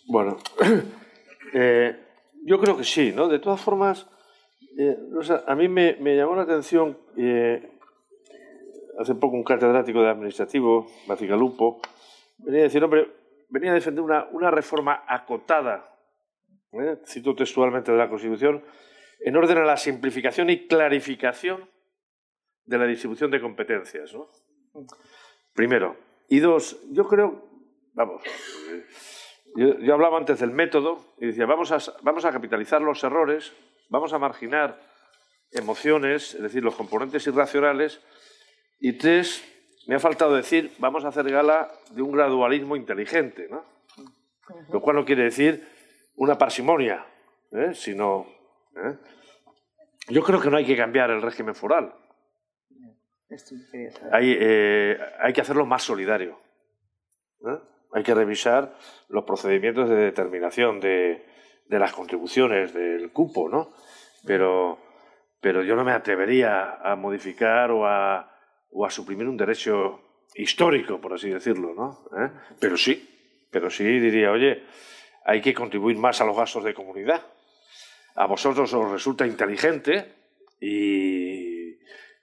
[0.08, 0.38] Bueno,
[1.54, 1.98] eh,
[2.44, 3.28] yo creo que sí, ¿no?
[3.28, 4.08] De todas formas,
[4.78, 4.98] eh,
[5.48, 7.72] a mí me, llamó la atención eh,
[9.00, 10.88] hace poco un catedrático de administrativo,
[11.38, 11.82] Lupo,
[12.38, 13.08] venía a decir, hombre,
[13.50, 15.98] venía a defender una, una reforma acotada,
[16.74, 16.98] ¿eh?
[17.06, 18.64] cito textualmente de la Constitución,
[19.20, 21.70] en orden a la simplificación y clarificación
[22.66, 24.14] de la distribución de competencias.
[24.14, 24.30] ¿no?
[25.54, 25.96] Primero.
[26.30, 27.46] Y dos, yo creo,
[27.94, 28.24] vamos,
[29.56, 33.54] yo, hablaba antes del método y decía, vamos a, vamos a capitalizar los errores,
[33.90, 34.80] vamos a marginar
[35.52, 38.02] emociones, es decir, los componentes irracionales.
[38.84, 39.44] Y tres,
[39.88, 43.64] me ha faltado decir, vamos a hacer gala de un gradualismo inteligente, ¿no?
[44.74, 45.68] Lo cual no quiere decir
[46.16, 47.06] una parsimonia,
[47.52, 47.74] ¿eh?
[47.76, 48.26] sino...
[48.76, 48.98] ¿eh?
[50.10, 51.94] Yo creo que no hay que cambiar el régimen foral.
[54.12, 56.40] Hay, eh, hay que hacerlo más solidario.
[57.94, 58.76] Hay que revisar
[59.10, 61.24] los procedimientos de determinación de,
[61.68, 63.74] de las contribuciones del cupo, ¿no?
[64.26, 64.80] Pero,
[65.40, 68.31] pero yo no me atrevería a modificar o a,
[68.72, 70.00] o a suprimir un derecho
[70.36, 72.06] histórico, por así decirlo, ¿no?
[72.18, 72.30] ¿Eh?
[72.60, 74.64] Pero sí, pero sí diría, oye,
[75.26, 77.22] hay que contribuir más a los gastos de comunidad.
[78.16, 80.14] A vosotros os resulta inteligente
[80.60, 81.78] y,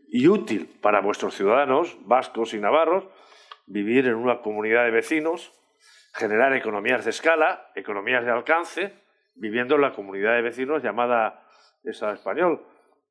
[0.08, 3.04] y útil para vuestros ciudadanos, vascos y navarros,
[3.66, 5.52] vivir en una comunidad de vecinos,
[6.14, 8.94] generar economías de escala, economías de alcance,
[9.34, 11.44] viviendo en la comunidad de vecinos llamada
[11.84, 12.66] Estado español.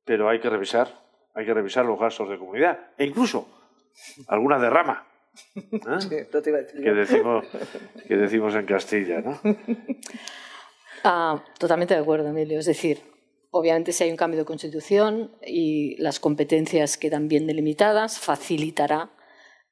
[0.05, 0.87] Pero hay que revisar,
[1.37, 3.47] hay que revisar los gastos de comunidad e incluso
[4.27, 5.05] alguna derrama.
[5.55, 6.27] ¿eh?
[6.83, 7.45] que, decimos,
[8.07, 9.21] que decimos en Castilla.
[9.21, 9.39] ¿no?
[11.03, 12.57] Ah, totalmente de acuerdo, Emilio.
[12.57, 12.99] Es decir,
[13.51, 19.11] obviamente si hay un cambio de constitución y las competencias quedan bien delimitadas, facilitará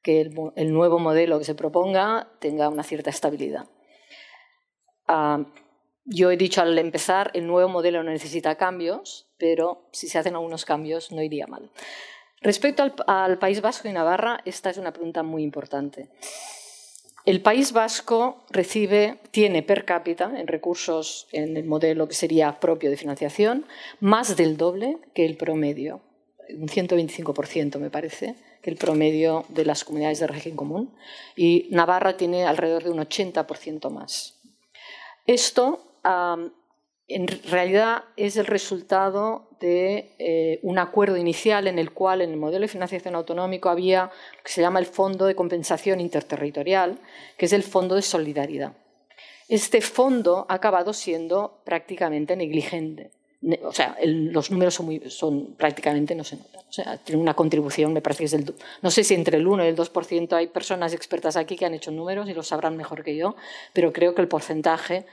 [0.02, 3.66] que el, nuevo modelo que se proponga tenga una cierta estabilidad.
[5.08, 5.44] Ah,
[6.04, 10.34] yo he dicho al empezar, el nuevo modelo no necesita cambios, pero si se hacen
[10.34, 11.70] algunos cambios no iría mal.
[12.40, 16.08] Respecto al, al País Vasco y Navarra, esta es una pregunta muy importante.
[17.26, 22.88] El País Vasco recibe, tiene per cápita en recursos en el modelo que sería propio
[22.88, 23.66] de financiación
[23.98, 26.02] más del doble que el promedio,
[26.50, 30.94] un 125% me parece, que el promedio de las comunidades de régimen común.
[31.34, 34.38] Y Navarra tiene alrededor de un 80% más.
[35.26, 35.84] Esto
[37.08, 42.36] en realidad es el resultado de eh, un acuerdo inicial en el cual en el
[42.36, 44.04] modelo de financiación autonómico había
[44.36, 46.98] lo que se llama el Fondo de Compensación Interterritorial,
[47.38, 48.72] que es el Fondo de Solidaridad.
[49.48, 53.12] Este fondo ha acabado siendo prácticamente negligente.
[53.62, 56.62] O sea, los números son, son, prácticamente no se notan.
[56.68, 58.54] O sea, tiene una contribución, me parece que es del.
[58.82, 61.74] No sé si entre el 1 y el 2% hay personas expertas aquí que han
[61.74, 63.36] hecho números y lo sabrán mejor que yo,
[63.72, 65.06] pero creo que el porcentaje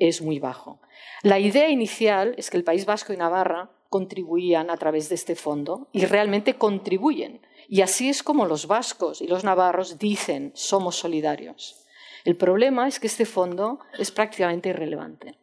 [0.00, 0.80] es muy bajo.
[1.22, 5.36] La idea inicial es que el País Vasco y Navarra contribuían a través de este
[5.36, 7.46] fondo y realmente contribuyen.
[7.68, 11.86] Y así es como los vascos y los navarros dicen somos solidarios.
[12.24, 15.38] El problema es que este fondo es prácticamente irrelevante.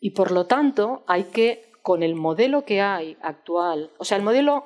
[0.00, 4.24] Y por lo tanto hay que, con el modelo que hay actual, o sea, el
[4.24, 4.64] modelo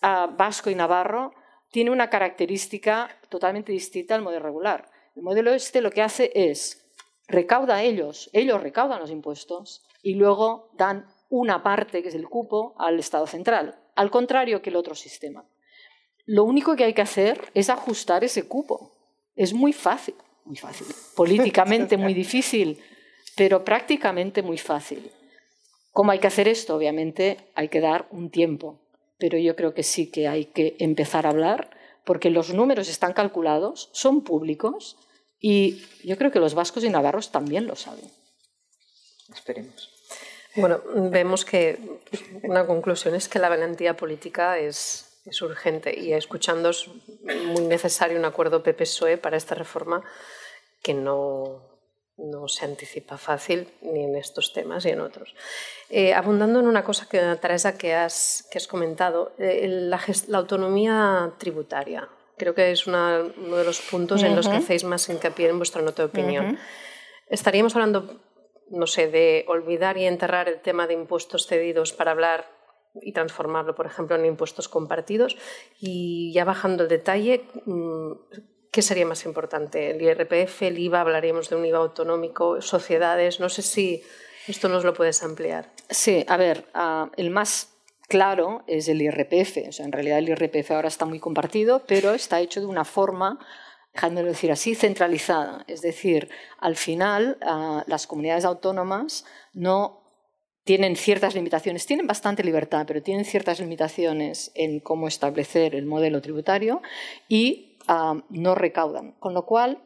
[0.00, 1.34] ah, vasco y navarro
[1.70, 4.90] tiene una característica totalmente distinta al modelo regular.
[5.16, 6.81] El modelo este lo que hace es
[7.28, 12.74] recauda ellos, ellos recaudan los impuestos y luego dan una parte, que es el cupo,
[12.78, 15.44] al Estado central, al contrario que el otro sistema.
[16.26, 18.92] Lo único que hay que hacer es ajustar ese cupo.
[19.34, 20.14] Es muy fácil,
[20.44, 22.80] muy fácil, políticamente muy difícil,
[23.36, 25.10] pero prácticamente muy fácil.
[25.90, 26.76] ¿Cómo hay que hacer esto?
[26.76, 28.80] Obviamente hay que dar un tiempo,
[29.18, 31.70] pero yo creo que sí que hay que empezar a hablar
[32.04, 34.96] porque los números están calculados, son públicos
[35.42, 38.08] y yo creo que los vascos y navarros también lo saben.
[39.34, 39.90] Esperemos.
[40.54, 40.80] Bueno,
[41.10, 41.78] vemos que
[42.42, 46.88] una conclusión es que la valentía política es, es urgente y escuchando es
[47.46, 50.04] muy necesario un acuerdo PP-PSOE para esta reforma
[50.82, 51.72] que no,
[52.18, 55.34] no se anticipa fácil ni en estos temas ni en otros.
[55.88, 60.38] Eh, abundando en una cosa, que, Teresa, que has, que has comentado, eh, la, la,
[60.38, 65.48] autonomía tributaria creo que es uno de los puntos en los que hacéis más hincapié
[65.48, 66.58] en vuestra nota de opinión.
[67.28, 68.20] Estaríamos hablando,
[68.70, 72.46] no sé, de olvidar y enterrar el tema de impuestos cedidos para hablar
[73.00, 75.36] y transformarlo, por ejemplo, en impuestos compartidos.
[75.80, 78.12] Y ya bajando el detalle, mm,
[78.70, 79.90] ¿qué sería más importante?
[79.90, 81.00] ¿El IRPF, el IVA?
[81.00, 83.40] Hablaríamos de un IVA autonómico, sociedades.
[83.40, 84.02] No sé si
[84.46, 85.72] esto nos lo puedes ampliar.
[85.88, 87.72] Sí, a ver, ah, el más
[88.08, 89.80] claro es el IRPF.
[89.80, 93.38] En realidad el IRPF ahora está muy compartido, pero está hecho de una forma,
[93.92, 95.64] dejándolo decir así, centralizada.
[95.68, 100.02] Es decir, al final ah, las comunidades autónomas no
[100.64, 106.20] tienen ciertas limitaciones, tienen bastante libertad, pero tienen ciertas limitaciones en cómo establecer el modelo
[106.20, 106.82] tributario
[107.28, 109.12] y ah, no recaudan.
[109.18, 109.82] Con lo cual,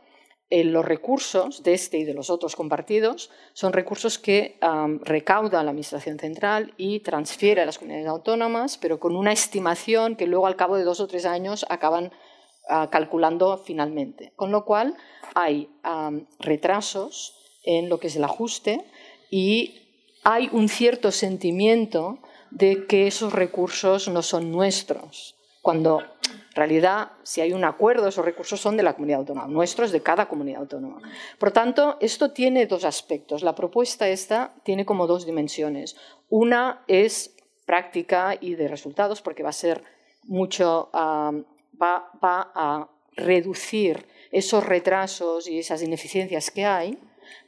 [0.48, 4.58] eh, los recursos de este y de los otros compartidos son recursos que
[5.02, 10.26] recauda la Administración Central y transfiere a las comunidades autónomas, pero con una estimación que
[10.26, 12.12] luego al cabo de dos o tres años acaban
[12.68, 14.32] ah, calculando finalmente.
[14.36, 14.96] Con lo cual
[15.34, 15.68] hay
[16.38, 17.34] retrasos
[17.64, 18.84] en lo que es el ajuste
[19.30, 19.82] y
[20.22, 22.18] hay un cierto sentimiento
[22.50, 26.02] de que esos recursos no son nuestros, cuando
[26.56, 30.02] en realidad, si hay un acuerdo, esos recursos son de la comunidad autónoma, nuestros de
[30.02, 31.02] cada comunidad autónoma.
[31.38, 33.42] Por tanto, esto tiene dos aspectos.
[33.42, 35.96] La propuesta esta tiene como dos dimensiones.
[36.30, 37.36] Una es
[37.66, 39.84] práctica y de resultados, porque va a ser
[40.22, 46.98] mucho, va, a reducir esos retrasos y esas ineficiencias que hay,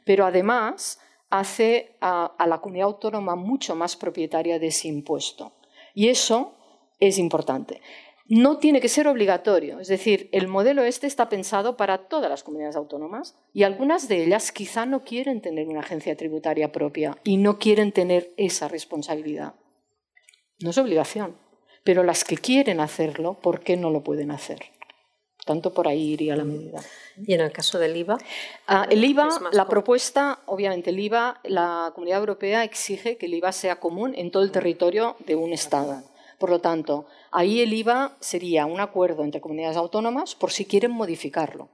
[0.05, 1.01] pero además
[1.31, 5.53] hace a la comunidad autónoma mucho más propietaria de ese impuesto.
[5.95, 6.53] Y eso
[7.01, 7.81] es importante
[8.29, 9.81] no tiene que ser obligatorio.
[9.81, 14.25] Es decir, el modelo este está pensado para todas las comunidades autónomas y algunas de
[14.25, 19.55] ellas quizá no quieren tener una agencia tributaria propia y no quieren tener esa responsabilidad.
[20.61, 21.37] No es obligación,
[21.85, 24.61] pero las que quieren hacerlo, ¿por qué no lo pueden hacer?
[25.47, 26.83] Tanto por ahí iría la medida.
[27.17, 28.19] ¿Y en el caso del IVA?
[28.67, 33.53] Ah, el IVA, la propuesta, obviamente el IVA, la Comunidad Europea exige que el IVA
[33.53, 36.03] sea común en todo el territorio de un Estado.
[36.39, 40.93] Por lo tanto, ahí el IVA sería un acuerdo entre comunidades autónomas por si quieren
[40.93, 41.69] modificarlo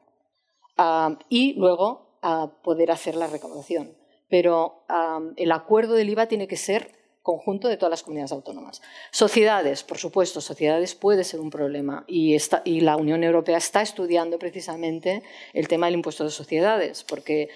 [0.78, 3.94] ah, y luego ah, poder hacer la recaudación.
[4.28, 8.82] Pero ah, el acuerdo del IVA tiene que ser conjunto de todas las comunidades autónomas.
[9.10, 12.36] Sociedades, por supuesto, sociedades puede ser un problema y,
[12.82, 15.22] la Unión Europea está estudiando precisamente
[15.54, 17.48] el tema del impuesto de sociedades, porque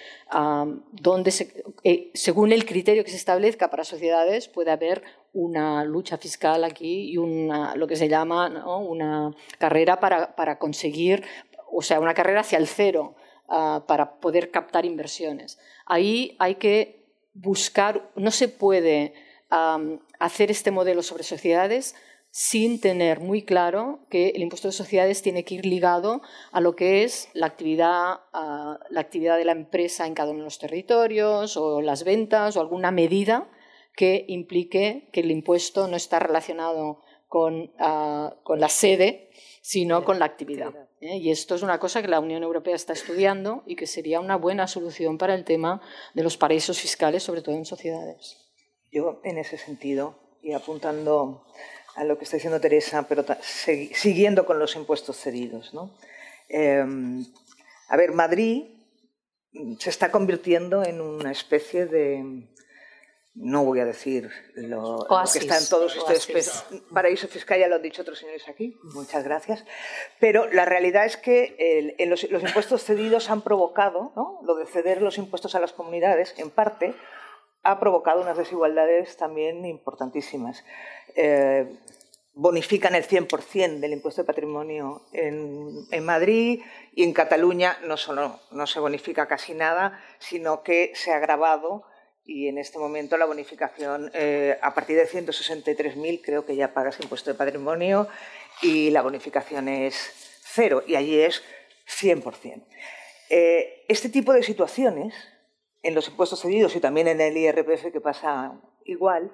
[1.84, 5.02] eh, según el criterio que se establezca para sociedades puede haber
[5.34, 8.48] una lucha fiscal aquí y una, lo que se llama
[8.78, 11.24] una carrera para, conseguir,
[11.70, 13.16] o sea, una carrera hacia el cero
[13.48, 15.58] ah, para poder captar inversiones.
[15.84, 17.04] Ahí hay que
[17.34, 21.94] buscar, no se puede hacer este modelo sobre sociedades
[22.30, 26.20] sin tener muy claro que el impuesto de sociedades tiene que ir ligado
[26.52, 30.44] a lo que es la actividad, la actividad de la empresa en cada uno de
[30.44, 33.50] los territorios o las ventas o alguna medida
[33.96, 39.30] que implique que el impuesto no está relacionado con, la sede,
[39.60, 40.72] sino con la actividad.
[41.00, 41.16] ¿eh?
[41.16, 44.36] Y esto es una cosa que la Unión Europea está estudiando y que sería una
[44.36, 45.80] buena solución para el tema
[46.14, 48.47] de los paraísos fiscales, sobre todo en sociedades.
[48.90, 51.44] Yo, en ese sentido, y apuntando
[51.94, 53.24] a lo que está diciendo Teresa, pero
[53.92, 55.72] siguiendo con los impuestos cedidos.
[56.48, 57.24] Em,
[57.88, 58.64] a ver, Madrid
[59.78, 62.48] se está convirtiendo en una especie de
[63.40, 66.64] no voy a decir lo, que está en todos ustedes.
[66.92, 69.64] Paraíso fiscal ya lo han dicho otros señores aquí, muchas gracias.
[70.18, 74.12] Pero la realidad es que los, impuestos cedidos han provocado,
[74.42, 76.94] lo de ceder los impuestos a las comunidades, en parte,
[77.68, 80.64] ha provocado unas desigualdades también importantísimas.
[81.14, 81.66] Eh,
[82.32, 86.62] bonifican el 100% del impuesto de patrimonio en, Madrid
[86.94, 91.84] y en Cataluña no solo no se bonifica casi nada, sino que se ha agravado
[92.24, 96.98] y en este momento la bonificación eh, a partir de 163.000 creo que ya pagas
[97.00, 98.08] impuesto de patrimonio
[98.62, 99.94] y la bonificación es
[100.40, 101.42] cero y allí es
[101.86, 102.64] 100%.
[103.28, 105.12] Eh, este tipo de situaciones
[105.82, 108.52] en los impuestos cedidos y también en el IRPF que pasa
[108.84, 109.32] igual,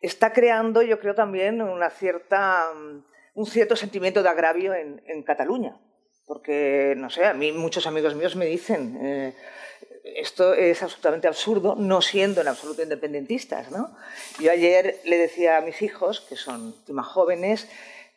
[0.00, 2.70] está creando yo creo también una cierta,
[3.34, 5.80] un cierto sentimiento de agravio en, Cataluña.
[6.26, 8.98] Porque, no sé, a mí muchos amigos míos me dicen...
[9.02, 9.34] Eh,
[10.04, 13.70] esto es absolutamente absurdo, no siendo en absoluto independentistas.
[13.70, 13.96] ¿no?
[14.38, 17.68] Yo ayer le decía a mis hijos, que son más jóvenes,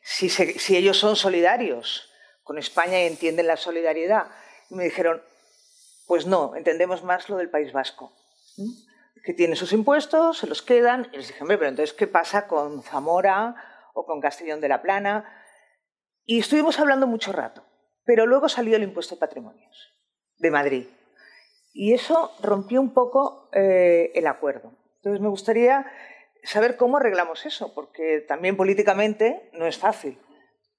[0.02, 2.10] si, ellos son solidarios
[2.44, 4.28] con España y entienden la solidaridad.
[4.70, 5.22] Y me dijeron,
[6.08, 8.14] pues no, entendemos más lo del País Vasco,
[9.24, 11.10] que tiene sus impuestos, se los quedan.
[11.12, 13.56] Y les dije, hombre, pero entonces, ¿qué pasa con Zamora
[13.94, 15.26] o con Castellón de la Plana?
[16.26, 17.64] Y estuvimos hablando mucho rato,
[18.06, 19.94] pero luego salió el impuesto de patrimonios
[20.38, 20.88] de Madrid.
[21.74, 24.72] Y eso rompió un poco eh, el acuerdo.
[24.96, 25.86] Entonces me gustaría
[26.44, 30.18] saber cómo arreglamos eso, porque también políticamente no es fácil.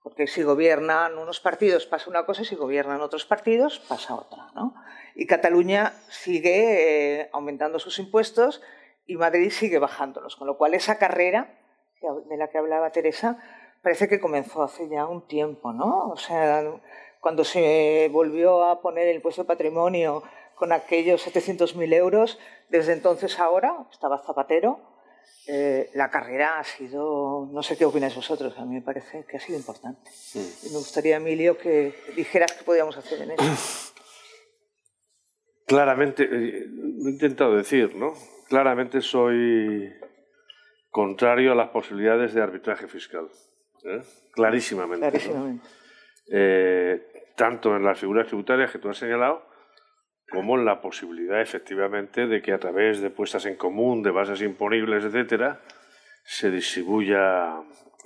[0.09, 4.49] Porque si gobiernan unos partidos pasa una cosa si gobiernan otros partidos pasa otra.
[4.55, 4.75] ¿no?
[5.15, 8.63] Y Cataluña sigue eh, aumentando sus impuestos
[9.07, 10.35] y Madrid sigue bajándolos.
[10.37, 11.61] Con lo cual esa carrera
[12.27, 13.37] de la que hablaba Teresa
[13.83, 15.75] parece que comenzó hace ya un tiempo.
[15.75, 16.09] ¿no?
[16.09, 16.65] O sea,
[17.21, 20.23] cuando se volvió a poner el impuesto de patrimonio
[20.55, 22.39] con aquellos 700.000 euros.
[22.71, 24.81] Desde entonces ahora, estaba Zapatero,
[25.51, 29.39] eh, la carrera ha sido, no sé qué opináis vosotros, a mí me parece que
[29.39, 30.11] ha sido importante.
[30.35, 33.43] me gustaría, Emilio, que dijeras qué podíamos hacer en eso.
[35.67, 38.13] Claramente, eh, lo he intentado decir, ¿no?
[38.47, 39.91] Claramente soy
[40.91, 43.29] contrario a las posibilidades de arbitraje fiscal.
[43.85, 44.03] ¿eh?
[44.33, 45.09] Clarísimamente.
[45.11, 45.67] Clarísimamente.
[47.37, 49.48] Tanto en las figuras tributarias que tú has señalado,
[50.31, 55.05] como la posibilidad efectivamente de que a través de puestas en común, de bases imponibles,
[55.05, 55.61] etcétera,
[56.25, 57.55] se distribuya,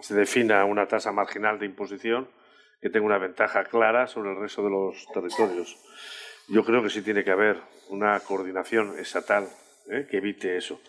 [0.01, 2.29] se defina una tasa marginal de imposición
[2.81, 5.77] que tenga una ventaja clara sobre el resto de los territorios.
[6.49, 9.49] Yo creo que sí tiene que haber una coordinación estatal
[9.89, 10.07] ¿eh?
[10.09, 10.81] que evite eso.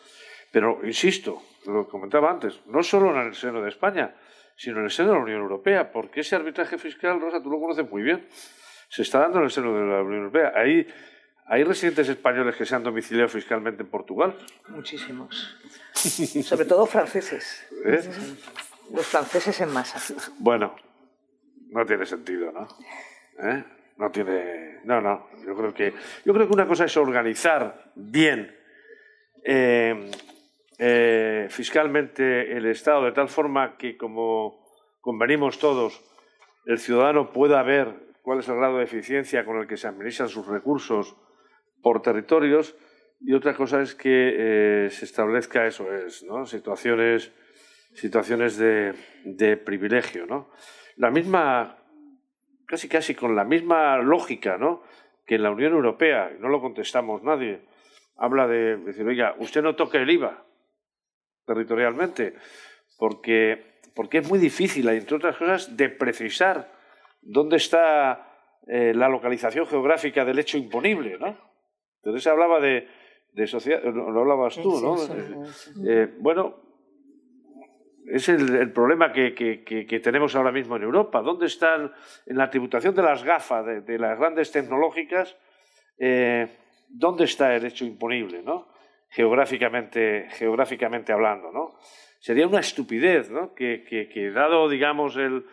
[0.51, 4.15] Pero, insisto, lo comentaba antes, no solo en el seno de España,
[4.55, 7.59] sino en el seno de la Unión Europea, porque ese arbitraje fiscal, Rosa, tú lo
[7.59, 8.27] conoces muy bien,
[8.89, 10.53] se está dando en el seno de la Unión Europea.
[10.55, 10.87] Ahí
[11.45, 14.35] ¿Hay residentes españoles que se han domiciliado fiscalmente en Portugal?
[14.69, 15.57] Muchísimos.
[15.93, 17.67] Sobre todo franceses.
[17.85, 18.01] ¿Eh?
[18.93, 19.99] Los franceses en masa.
[20.39, 20.75] Bueno,
[21.69, 22.67] no tiene sentido, ¿no?
[23.39, 23.63] ¿Eh?
[23.97, 24.79] No tiene.
[24.85, 25.29] No, no.
[25.45, 25.93] Yo creo que,
[26.25, 28.55] yo creo que una cosa es organizar bien
[29.43, 30.09] eh,
[31.49, 34.65] fiscalmente el Estado de tal forma que, como
[35.01, 36.01] convenimos todos,
[36.65, 40.29] el ciudadano pueda ver cuál es el grado de eficiencia con el que se administran
[40.29, 41.17] sus recursos
[41.83, 42.75] por territorios
[43.21, 46.45] y otra cosa es que eh, se establezca eso es, ¿no?
[46.45, 47.31] situaciones,
[47.93, 48.93] situaciones de,
[49.25, 50.25] de, privilegio.
[50.25, 50.49] ¿no?
[50.95, 51.77] La misma,
[52.65, 54.81] casi casi con la misma lógica ¿no?
[55.25, 57.61] que en la Unión Europea, y no lo contestamos nadie,
[58.17, 60.45] habla de decir, oiga, usted no toque el IVA
[61.45, 62.35] territorialmente,
[62.97, 66.71] porque, porque es muy difícil, entre otras cosas, de precisar
[67.21, 68.29] dónde está
[68.67, 71.52] eh, la localización geográfica del hecho imponible, ¿no?
[72.03, 72.85] Entonces se hablaba de,
[73.31, 74.97] de sociedad, lo hablabas tú, ¿no?
[75.87, 76.57] Eh, bueno,
[78.05, 81.21] es el, problema que, que, tenemos ahora mismo en Europa.
[81.21, 81.93] ¿Dónde están
[82.25, 85.37] en la tributación de las gafas, de, las grandes tecnológicas?
[85.97, 86.45] Eh,
[86.89, 88.67] ¿Dónde está el hecho imponible, ¿no?
[89.09, 91.75] Geográficamente, geográficamente hablando, ¿no?
[92.19, 93.53] Sería una estupidez, ¿no?
[93.53, 95.45] Que, dado, digamos, el,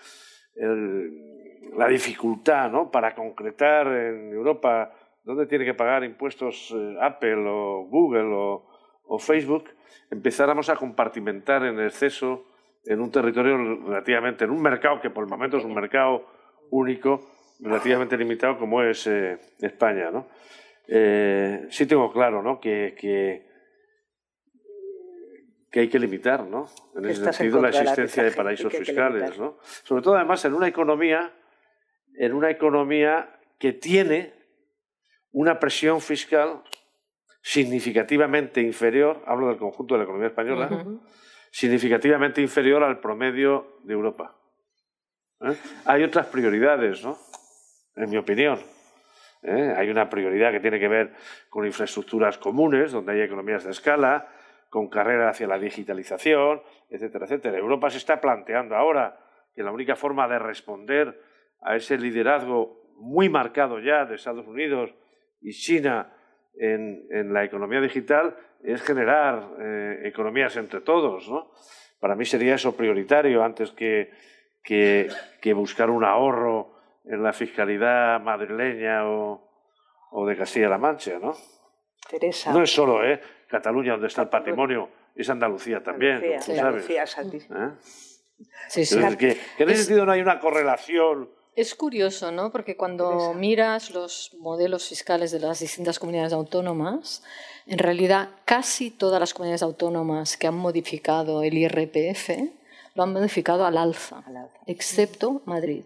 [1.77, 2.91] la dificultad, ¿no?
[2.91, 4.93] Para concretar en Europa
[5.31, 9.65] dónde tiene que pagar impuestos eh, Apple o Google o, Facebook,
[10.11, 12.47] empezáramos a compartimentar en exceso
[12.85, 16.27] en un territorio relativamente, en un mercado que por el momento es un mercado
[16.71, 17.21] único,
[17.59, 20.13] relativamente limitado como es eh, España.
[20.13, 20.29] ¿no?
[20.87, 22.61] Eh, sí tengo claro ¿no?
[22.61, 23.49] que, que,
[25.81, 26.67] hay que limitar, ¿no?
[26.95, 29.37] en ese sentido, la existencia de paraísos fiscales.
[29.39, 29.59] ¿no?
[29.61, 31.33] Sobre todo, además, en una economía,
[32.15, 34.40] en una economía que tiene
[35.33, 36.63] una presión fiscal
[37.43, 40.85] significativamente inferior, hablo del conjunto de la economía española,
[41.51, 44.37] significativamente inferior al promedio de Europa.
[45.41, 45.57] ¿Eh?
[45.87, 47.17] Hay otras prioridades, ¿no?
[47.97, 48.61] En mi opinión.
[49.43, 49.75] ¿Eh?
[49.77, 51.15] Hay una prioridad que tiene que ver
[51.49, 54.29] con infraestructuras comunes, donde hay economías de escala,
[54.69, 57.59] con carrera hacia la digitalización, etcétera, etcétera.
[57.59, 59.19] Europa se está planteando ahora
[59.55, 61.21] que la única forma de responder
[61.63, 64.95] a ese liderazgo muy marcado ya de Estados Unidos
[65.41, 66.13] y China
[66.55, 71.29] en, en la economía digital es generar eh, economías entre todos.
[71.29, 71.51] ¿no?
[71.99, 74.11] Para mí sería eso prioritario antes que,
[74.63, 75.09] que,
[75.41, 76.75] que, buscar un ahorro
[77.05, 79.49] en la fiscalidad madrileña o,
[80.11, 81.19] o de Castilla-La Mancha.
[81.19, 81.35] ¿no?
[82.09, 82.53] Teresa.
[82.53, 83.21] No es solo ¿eh?
[83.49, 86.17] Cataluña donde está el patrimonio, es Andalucía también.
[86.17, 87.71] Andalucía, Andalucía es ¿Eh?
[88.69, 88.99] Sí, sí.
[89.19, 91.31] que, que, en ese sentido no hay una correlación
[91.61, 92.51] es curioso, ¿no?
[92.51, 97.23] Porque cuando miras los modelos fiscales de las distintas comunidades autónomas,
[97.67, 102.31] en realidad casi todas las comunidades autónomas que han modificado el IRPF
[102.95, 104.25] lo han modificado al alza,
[104.67, 105.85] excepto Madrid.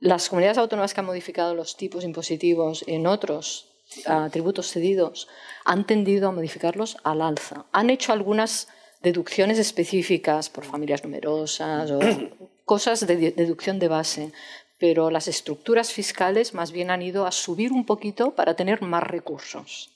[0.00, 3.68] Las comunidades autónomas que han modificado los tipos impositivos en otros
[4.06, 5.28] ah, tributos cedidos
[5.64, 7.66] han tendido a modificarlos al alza.
[7.72, 8.68] Han hecho algunas
[9.02, 11.98] deducciones específicas por familias numerosas o
[12.64, 14.32] cosas de deducción de base,
[14.78, 19.02] pero las estructuras fiscales más bien han ido a subir un poquito para tener más
[19.02, 19.90] recursos.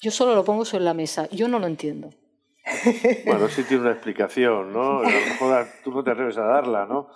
[0.00, 2.10] Yo solo lo pongo sobre la mesa, yo no lo entiendo.
[3.26, 5.00] Bueno, sí tiene una explicación, ¿no?
[5.00, 7.10] A lo mejor tú no te atreves a darla, ¿no?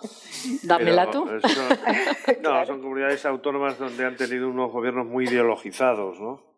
[0.63, 1.25] Dámela tú.
[2.41, 6.48] no, son comunidades autónomas donde han tenido unos gobiernos muy ideologizados, ¿no?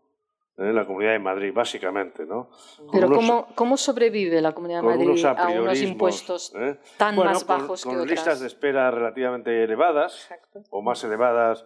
[0.58, 0.74] ¿Eh?
[0.74, 2.26] la Comunidad de Madrid, básicamente.
[2.26, 2.49] ¿no?
[2.91, 6.78] Pero ¿cómo, ¿cómo, sobrevive la Comunidad de Madrid a, unos impuestos ¿eh?
[6.97, 10.30] tan más bajos con, que con listas de espera relativamente elevadas
[10.70, 11.66] o más elevadas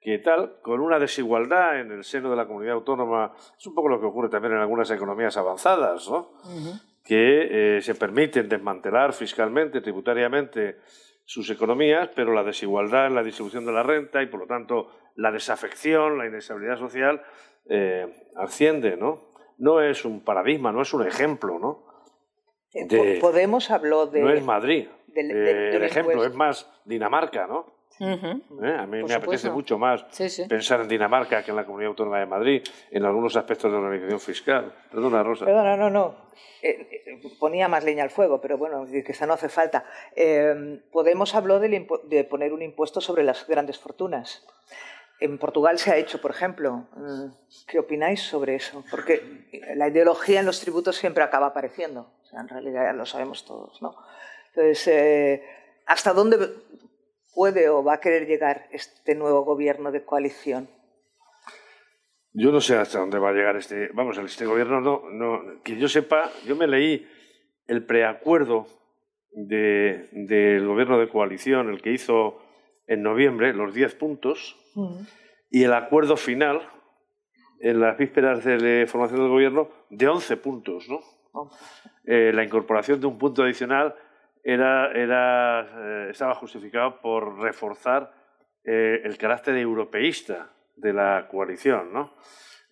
[0.00, 3.88] que tal, con una desigualdad en el seno de la comunidad autónoma, es un poco
[3.88, 6.32] lo que ocurre también en algunas economías avanzadas, ¿no?
[7.04, 10.78] que eh, se permiten desmantelar fiscalmente, tributariamente
[11.24, 14.90] sus economías, pero la desigualdad en la distribución de la renta y por lo tanto
[15.16, 17.22] la desafección, la inestabilidad social
[17.70, 18.06] eh,
[18.36, 19.30] asciende, ¿no?
[19.58, 21.84] No es un paradigma, no es un ejemplo, ¿no?
[23.20, 24.20] Podemos habló de...
[24.20, 24.88] No es Madrid.
[25.14, 27.80] Eh, el ejemplo es más Dinamarca, ¿no?
[28.00, 28.76] ¿Eh?
[28.78, 30.04] A mí me apetece mucho más
[30.48, 33.84] pensar en Dinamarca que en la Comunidad Autónoma de Madrid, en algunos aspectos de la
[33.84, 34.74] organización fiscal.
[34.90, 35.44] Perdona, Rosa.
[35.44, 36.14] Perdona, no, no.
[36.62, 39.84] Eh, eh, ponía más leña al fuego, pero bueno, que esa no hace falta.
[40.90, 44.46] Podemos habló de, poner un impuesto sobre las grandes fortunas.
[45.20, 46.88] En Portugal se ha hecho, por ejemplo.
[47.68, 48.82] ¿Qué opináis sobre eso?
[48.90, 52.10] Porque la ideología en los tributos siempre acaba apareciendo.
[52.32, 53.94] en realidad ya lo sabemos todos, ¿no?
[54.54, 55.42] Entonces,
[55.86, 56.38] ¿hasta dónde
[57.34, 60.68] puede o va a querer llegar este nuevo gobierno de coalición?
[62.32, 65.76] Yo no sé hasta dónde va a llegar este, vamos, este gobierno no, no que
[65.76, 67.06] yo sepa, yo me leí
[67.66, 68.66] el preacuerdo
[69.32, 72.38] del gobierno de coalición, el que hizo
[72.86, 74.56] en noviembre, los 10 puntos,
[75.50, 76.60] y el acuerdo final,
[77.60, 81.00] en las vísperas de la formación del gobierno, de 11 puntos, ¿no?
[82.04, 83.94] Eh, la incorporación de un punto adicional
[84.42, 88.12] era, era, eh, estaba justificado por reforzar
[88.64, 91.92] eh, el carácter europeísta de la coalición.
[91.92, 92.14] ¿no?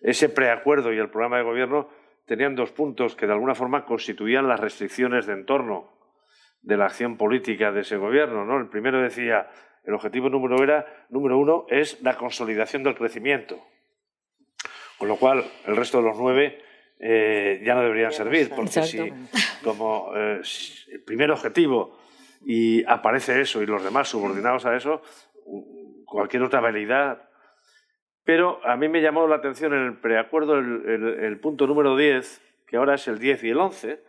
[0.01, 1.89] Ese preacuerdo y el programa de gobierno
[2.25, 5.91] tenían dos puntos que de alguna forma constituían las restricciones de entorno
[6.61, 8.45] de la acción política de ese gobierno.
[8.45, 8.57] ¿no?
[8.57, 9.49] El primero decía,
[9.83, 13.59] el objetivo número, era, número uno es la consolidación del crecimiento,
[14.97, 16.61] con lo cual el resto de los nueve
[16.99, 18.99] eh, ya no deberían servir, porque si
[19.63, 20.41] como eh,
[20.91, 21.97] el primer objetivo
[22.41, 25.01] y aparece eso y los demás subordinados a eso,
[26.05, 27.29] cualquier otra validad.
[28.23, 32.77] Pero a mí me llamó la atención en el preacuerdo el, punto número 10, que
[32.77, 34.03] ahora es el 10 y el 11,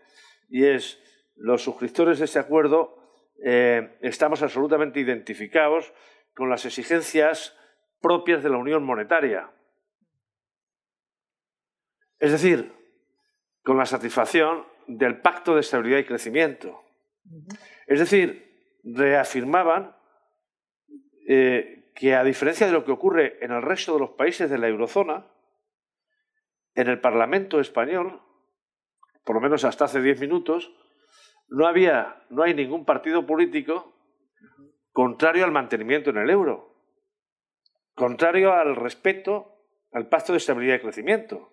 [0.50, 1.00] y es
[1.36, 2.99] los suscriptores de este acuerdo
[3.42, 5.92] eh, estamos absolutamente identificados
[6.34, 7.56] con las exigencias
[8.00, 9.50] propias de la Unión Monetaria.
[12.18, 12.72] Es decir,
[13.62, 16.82] con la satisfacción del Pacto de Estabilidad y Crecimiento.
[17.86, 19.96] Es decir, reafirmaban
[21.28, 24.58] eh, que a diferencia de lo que ocurre en el resto de los países de
[24.58, 25.26] la eurozona,
[26.74, 28.22] en el Parlamento español,
[29.24, 30.72] por lo menos hasta hace diez minutos,
[31.50, 33.92] no había, no hay ningún partido político
[34.92, 36.74] contrario al mantenimiento en el euro,
[37.94, 39.56] contrario al respeto
[39.92, 41.52] al Pacto de Estabilidad y Crecimiento.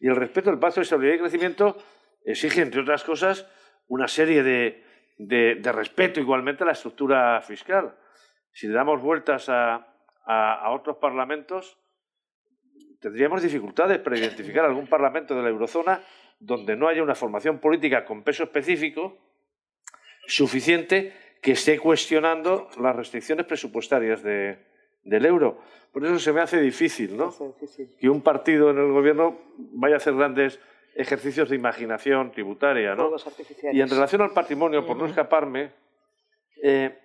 [0.00, 1.76] Y el respeto al Pacto de Estabilidad y Crecimiento
[2.24, 3.48] exige, entre otras cosas,
[3.86, 4.84] una serie de,
[5.16, 7.96] de, respeto igualmente a la estructura fiscal.
[8.52, 9.94] Si le damos vueltas a,
[10.24, 11.78] a, otros parlamentos,
[13.00, 16.02] tendríamos dificultades para identificar algún parlamento de la eurozona
[16.40, 19.25] donde no haya una formación política con peso específico
[20.26, 24.58] suficiente que esté cuestionando las restricciones presupuestarias de,
[25.04, 25.58] del euro.
[25.92, 27.34] Por eso se me hace difícil, ¿no?
[27.98, 30.60] Que un partido en el gobierno vaya a hacer grandes
[30.94, 33.12] ejercicios de imaginación tributaria, ¿no?
[33.72, 35.72] Y en relación al patrimonio, por no escaparme,
[36.62, 36.98] eh,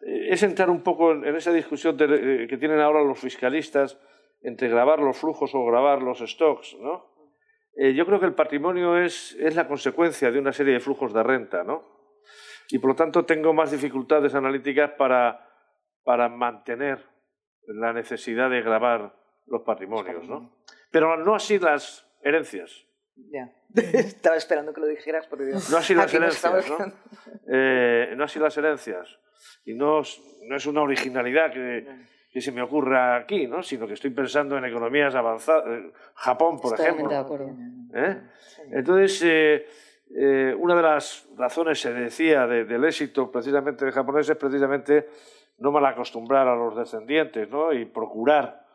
[0.00, 3.98] es entrar un poco en, esa discusión eh, que tienen ahora los fiscalistas
[4.42, 7.10] entre grabar los flujos o grabar los stocks, ¿no?
[7.76, 11.12] Eh, yo creo que el patrimonio es, es la consecuencia de una serie de flujos
[11.12, 11.99] de renta, ¿no?
[12.70, 15.48] Y por lo tanto tengo más dificultades analíticas para,
[16.04, 17.04] para mantener
[17.66, 19.14] la necesidad de grabar
[19.46, 20.52] los patrimonios, ¿no?
[20.90, 22.86] Pero no así las herencias.
[23.16, 23.52] Ya.
[23.74, 26.78] Estaba esperando que lo dijeras porque no así las herencias, ¿no?
[27.52, 29.18] Eh, no así las herencias.
[29.64, 30.02] Y no,
[30.46, 31.84] no es una originalidad que,
[32.30, 33.62] que, se me ocurra aquí, ¿no?
[33.62, 37.08] Sino que estoy pensando en economías avanzadas, eh, Japón, por ejemplo.
[37.08, 37.50] De acuerdo.
[37.92, 38.20] ¿Eh?
[38.70, 39.66] Entonces, eh,
[40.12, 45.08] una de las razones, se decía, del éxito precisamente de japonés es precisamente
[45.58, 47.72] no mal acostumbrar a los descendientes ¿no?
[47.72, 48.66] y procurar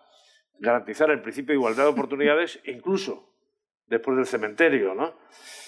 [0.60, 3.34] garantizar el principio de igualdad de oportunidades incluso
[3.88, 4.94] después del cementerio.
[4.94, 5.14] ¿no?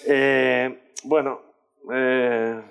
[0.06, 1.42] Eh, bueno,
[1.92, 2.62] eh,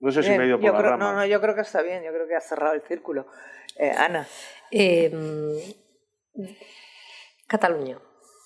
[0.00, 1.82] no sé si me he ido por la creo, No, no, yo creo que está
[1.82, 3.26] bien, yo creo que ha cerrado el círculo.
[3.76, 4.26] Eh, Ana.
[4.70, 5.56] Em,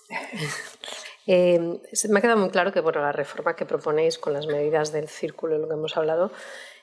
[1.31, 1.81] Cataluña.
[2.09, 5.09] me ha quedado muy claro que bueno, la reforma que proponéis con las medidas del
[5.09, 6.33] círculo, lo que hemos hablado,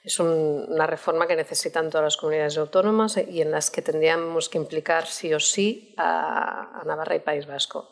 [0.04, 4.58] es una reforma que necesitan todas las comunidades autónomas y en las que tendríamos que
[4.58, 7.90] implicar sí o sí a, Navarra y País Vasco.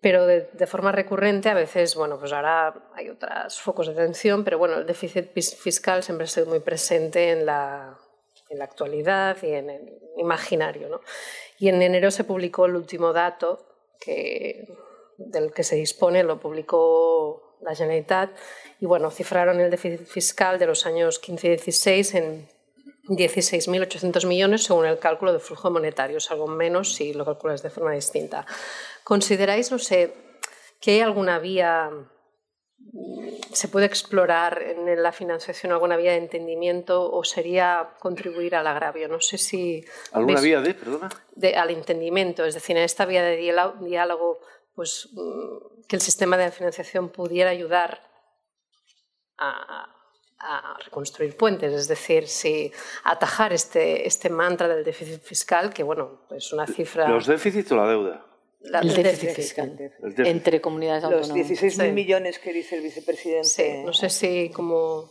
[0.00, 4.56] Pero de, forma recurrente, a veces, bueno, pues ahora hay otros focos de atención, pero
[4.56, 7.98] bueno, el déficit fiscal siempre ha sido muy presente en la,
[8.48, 10.88] en la actualidad y en el imaginario.
[10.88, 11.02] ¿no?
[11.58, 13.66] Y en enero se publicó el último dato
[14.00, 14.66] que,
[15.28, 18.30] del que se dispone, lo publicó la Generalitat,
[18.80, 22.48] y bueno, cifraron el déficit fiscal de los años 15 y 16 en
[23.08, 27.70] 16.800 millones según el cálculo de flujo monetario, es algo menos si lo calculas de
[27.70, 28.46] forma distinta.
[29.04, 30.14] ¿Consideráis, no sé,
[30.80, 31.90] que hay alguna vía,
[33.52, 39.08] se puede explorar en la financiación alguna vía de entendimiento o sería contribuir al agravio?
[39.08, 39.84] No sé si...
[40.12, 41.08] ¿Alguna vía de, perdona?
[41.34, 44.38] De, al entendimiento, es decir, en esta vía de diálogo,
[44.80, 48.00] pues mm, que el sistema de financiación pudiera ayudar
[49.38, 50.00] a
[50.40, 52.72] a reconstruir puentes, es decir, si
[53.04, 57.08] atajar este, este mantra del déficit fiscal, que bueno, es una cifra...
[57.08, 58.26] ¿Los déficits o la deuda?
[58.62, 59.74] el déficit fiscal
[60.18, 61.30] entre comunidades autónomas.
[61.30, 63.48] Los 16.000 millones que dice el vicepresidente.
[63.48, 65.10] Sí, no sé si como...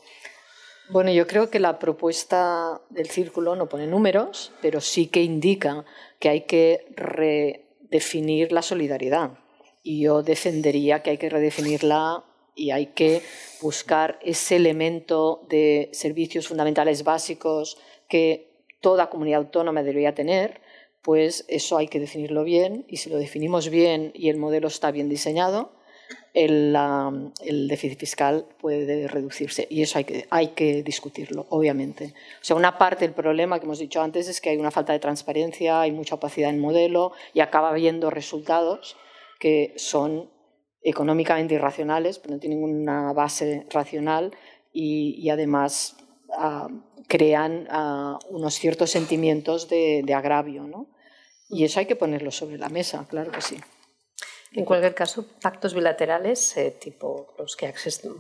[0.90, 5.86] Bueno, yo creo que la propuesta del círculo no pone números, pero sí que indica
[6.20, 9.38] que hay que redefinir la solidaridad.
[9.84, 12.24] Y yo defendería que hay que redefinirla
[12.56, 13.22] y hay que
[13.62, 17.78] buscar ese elemento de servicios fundamentales básicos
[18.08, 18.50] que
[18.82, 20.62] toda comunidad autónoma debería tener,
[21.02, 24.92] pues eso hay que definirlo bien y si lo definimos bien y el modelo está
[24.92, 25.72] bien diseñado,
[26.34, 26.74] el,
[27.68, 32.14] déficit fiscal puede reducirse y eso hay que, hay que discutirlo, obviamente.
[32.42, 34.94] O sea, una parte del problema que hemos dicho antes es que hay una falta
[34.94, 38.96] de transparencia, hay mucha opacidad en el modelo y acaba habiendo resultados
[39.40, 40.30] que son
[40.82, 44.32] económicamente irracionales, pero no tienen una base racional
[44.72, 45.98] y, además
[46.38, 46.68] ah,
[47.08, 50.64] crean ah, unos ciertos sentimientos de, agravio.
[50.64, 50.88] ¿no?
[51.50, 53.58] Y eso hay que ponerlo sobre la mesa, claro que sí.
[54.52, 58.14] En cualquier caso, pactos bilaterales, eh, tipo los que existen,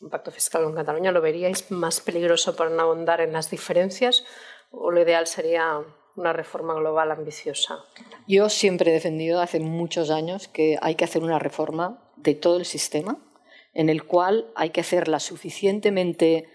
[0.00, 4.24] un pacto fiscal con Cataluña, ¿lo veríais más peligroso para no ahondar en las diferencias
[4.70, 5.82] o lo ideal sería
[6.16, 7.78] una reforma global ambiciosa?
[8.26, 12.56] Yo siempre he defendido hace muchos años que hay que hacer una reforma de todo
[12.56, 13.18] el sistema,
[13.74, 16.48] en el cual hay que hacerla suficientemente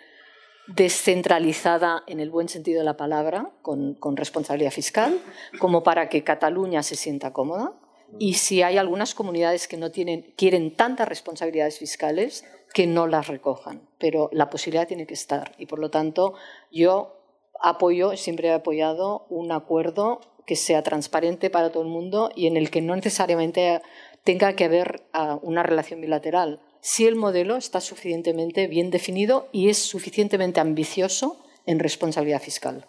[0.67, 5.19] descentralizada en el buen sentido de la palabra, con, responsabilidad fiscal,
[5.59, 7.73] como para que Cataluña se sienta cómoda.
[8.19, 13.27] Y si hay algunas comunidades que no tienen, quieren tantas responsabilidades fiscales, que no las
[13.27, 13.81] recojan.
[13.97, 15.53] Pero la posibilidad tiene que estar.
[15.57, 16.33] Y por lo tanto,
[16.71, 17.20] yo
[17.59, 22.57] apoyo, siempre he apoyado un acuerdo que sea transparente para todo el mundo y en
[22.57, 23.81] el que no necesariamente
[24.23, 26.61] tenga que haber ah, una relación bilateral.
[26.81, 32.87] Si el modelo está suficientemente bien definido y es suficientemente ambicioso en responsabilidad fiscal.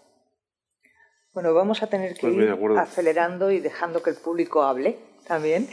[1.35, 5.68] Bueno, vamos a tener que pues ir acelerando y dejando que el público hable también.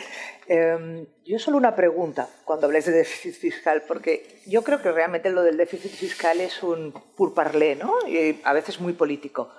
[0.47, 5.29] Em, yo solo una pregunta cuando habléis de déficit fiscal, porque yo creo que realmente
[5.29, 7.93] lo del déficit fiscal es un purparlé, ¿no?
[8.07, 9.51] Y a veces muy político.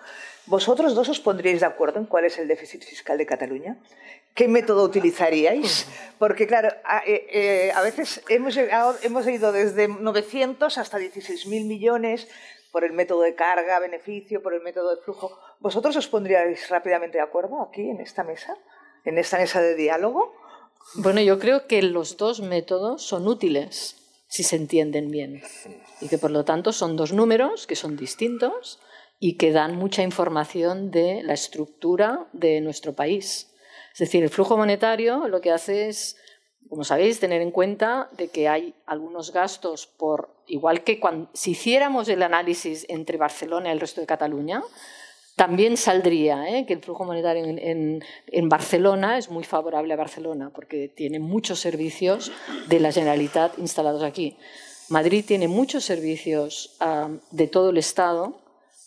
[0.46, 3.78] ¿Vosotros dos os pondríais de acuerdo en cuál es el déficit fiscal de Cataluña?
[4.34, 5.86] ¿Qué método utilizaríais?
[6.18, 12.26] Porque, claro, a, eh, eh, veces hemos, hemos ido desde 900 hasta 16.000 millones
[12.72, 15.38] por el método de carga, beneficio, por el método de flujo.
[15.60, 18.56] ¿Vosotros os pondríais rápidamente de acuerdo aquí, en esta mesa?
[19.04, 20.34] ¿En esta mesa de diálogo?
[20.94, 23.96] Bueno, yo creo que los dos métodos son útiles
[24.28, 25.42] si se entienden bien
[26.00, 28.78] y que por lo tanto son dos números que son distintos
[29.18, 33.52] y que dan mucha información de la estructura de nuestro país.
[33.92, 36.16] Es decir, el flujo monetario lo que hace es,
[36.68, 41.00] como sabéis, tener en cuenta de que hay algunos gastos por, igual que
[41.34, 44.62] si hiciéramos el análisis entre Barcelona y el resto de Cataluña,
[45.36, 46.66] también saldría ¿eh?
[46.66, 52.30] que el flujo monetario en, Barcelona es muy favorable a Barcelona porque tiene muchos servicios
[52.68, 54.36] de la Generalitat instalados aquí.
[54.90, 56.76] Madrid tiene muchos servicios
[57.30, 58.40] de todo el Estado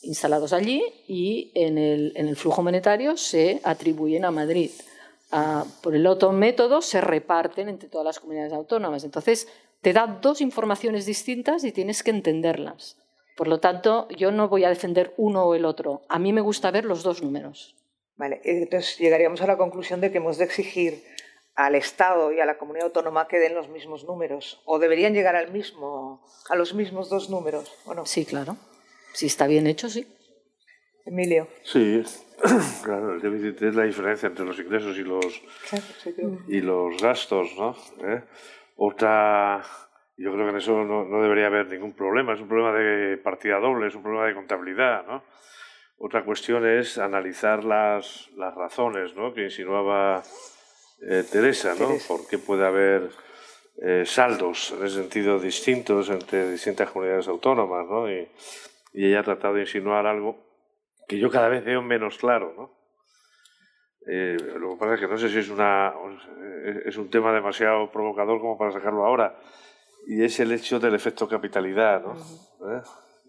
[0.03, 4.69] instalados allí y en el, flujo monetario se atribuyen a Madrid.
[5.31, 9.03] Ah, por el otro método se reparten entre todas las comunidades autónomas.
[9.03, 9.47] Entonces,
[9.81, 12.97] te da dos informaciones distintas y tienes que entenderlas.
[13.35, 16.03] Por lo tanto, yo no voy a defender uno o el otro.
[16.07, 17.75] A mí me gusta ver los dos números.
[18.15, 21.03] Vale, entonces llegaríamos a la conclusión de que hemos de exigir
[21.55, 25.35] al Estado y a la comunidad autónoma que den los mismos números, o deberían llegar
[25.35, 28.05] al mismo, a los mismos dos números, ¿o no?
[28.05, 28.57] Sí, claro.
[29.13, 30.07] Si está bien hecho, sí.
[31.05, 31.47] Emilio.
[31.63, 32.03] Sí,
[32.83, 35.41] claro, el déficit es la diferencia entre los ingresos y los,
[36.47, 37.75] y los gastos, ¿no?
[38.07, 38.23] ¿Eh?
[38.77, 39.63] Otra,
[40.17, 43.17] yo creo que en eso no, no, debería haber ningún problema, es un problema de
[43.17, 45.23] partida doble, es un problema de contabilidad, ¿no?
[45.97, 49.33] Otra cuestión es analizar las, las razones, ¿no?
[49.33, 50.21] Que insinuaba
[51.01, 51.89] eh, Teresa, ¿no?
[52.07, 53.09] ¿Por qué puede haber
[53.81, 58.11] eh, saldos en ese sentido distintos entre distintas comunidades autónomas, ¿no?
[58.11, 58.27] Y,
[58.93, 60.37] y ella ha tratado de insinuar algo
[61.07, 62.83] que yo cada vez veo menos claro, ¿no?
[64.05, 65.93] Eh, lo que pasa es que no sé si es, una,
[66.85, 69.39] es un tema demasiado provocador como para sacarlo ahora,
[70.05, 72.13] y es el hecho del efecto capitalidad, ¿no?
[72.13, 72.81] ¿Eh?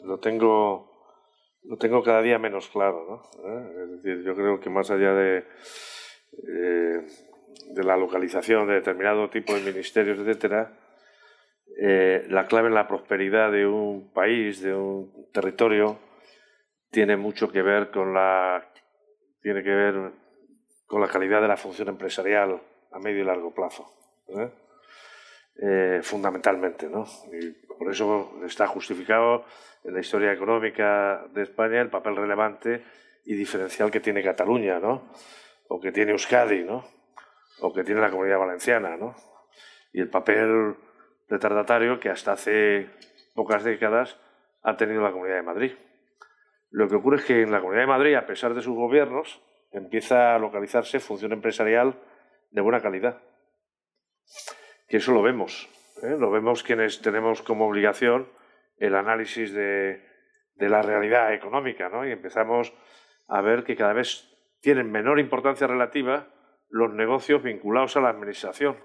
[0.05, 0.91] Lo tengo,
[1.65, 3.07] lo tengo cada día menos claro.
[3.09, 3.49] ¿no?
[3.49, 3.85] ¿Eh?
[3.85, 5.45] Es decir, yo creo que más allá de,
[6.49, 7.07] eh,
[7.71, 10.79] de la localización de determinado tipo de ministerios, etcétera,
[12.29, 15.99] la clave en la prosperidad de un país, de un territorio,
[16.91, 18.71] tiene mucho que ver con la
[19.43, 20.13] tiene que ver
[20.87, 22.63] con la calidad de la función empresarial
[22.93, 23.93] a medio y largo plazo.
[26.03, 27.05] Fundamentalmente, ¿no?
[27.33, 29.45] Y por eso está justificado
[29.85, 32.85] en la historia económica de España el papel relevante
[33.25, 35.11] y diferencial que tiene Cataluña, ¿no?
[35.69, 36.85] O que tiene Euskadi, ¿no?
[37.61, 39.15] O que tiene la Comunidad Valenciana, ¿no?
[39.93, 40.77] Y el papel
[41.29, 42.91] retardatario que hasta hace
[43.35, 44.19] pocas décadas
[44.63, 45.73] ha tenido la Comunidad de Madrid.
[46.71, 49.41] Lo que ocurre es que en la Comunidad de Madrid, a pesar de sus gobiernos,
[49.71, 51.99] empieza a localizarse función empresarial
[52.51, 53.23] de buena calidad.
[54.89, 55.69] Que eso lo vemos.
[56.03, 56.17] ¿eh?
[56.19, 58.29] Lo vemos quienes tenemos como obligación
[58.79, 60.03] el análisis de,
[60.57, 62.07] la realidad económica, ¿no?
[62.07, 62.73] Y empezamos
[63.29, 64.31] a ver que cada vez
[64.61, 66.29] tienen menor importancia relativa
[66.69, 68.77] los negocios vinculados a la administración.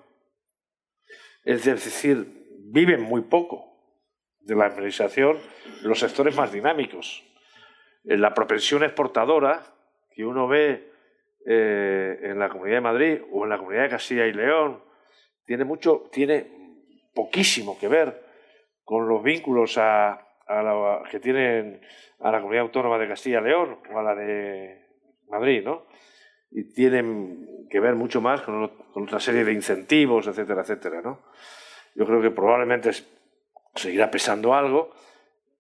[1.44, 3.70] Es decir, viven muy poco
[4.42, 5.38] de la administración
[5.84, 7.24] los sectores más dinámicos.
[8.04, 9.62] En la propensión exportadora
[10.14, 10.92] que uno ve
[11.46, 14.84] eh, en la Comunidad de Madrid o en la Comunidad de Castilla y León
[15.50, 16.46] tiene mucho, tiene
[17.12, 18.24] poquísimo que ver
[18.84, 20.24] con los vínculos a,
[21.10, 21.82] que tienen
[22.20, 24.86] a la comunidad autónoma de Castilla y León o a la de
[25.28, 25.88] Madrid, ¿no?
[26.52, 31.24] Y tienen que ver mucho más con, otra serie de incentivos, etcétera, etcétera, ¿no?
[31.96, 32.92] Yo creo que probablemente
[33.74, 34.92] seguirá pesando algo,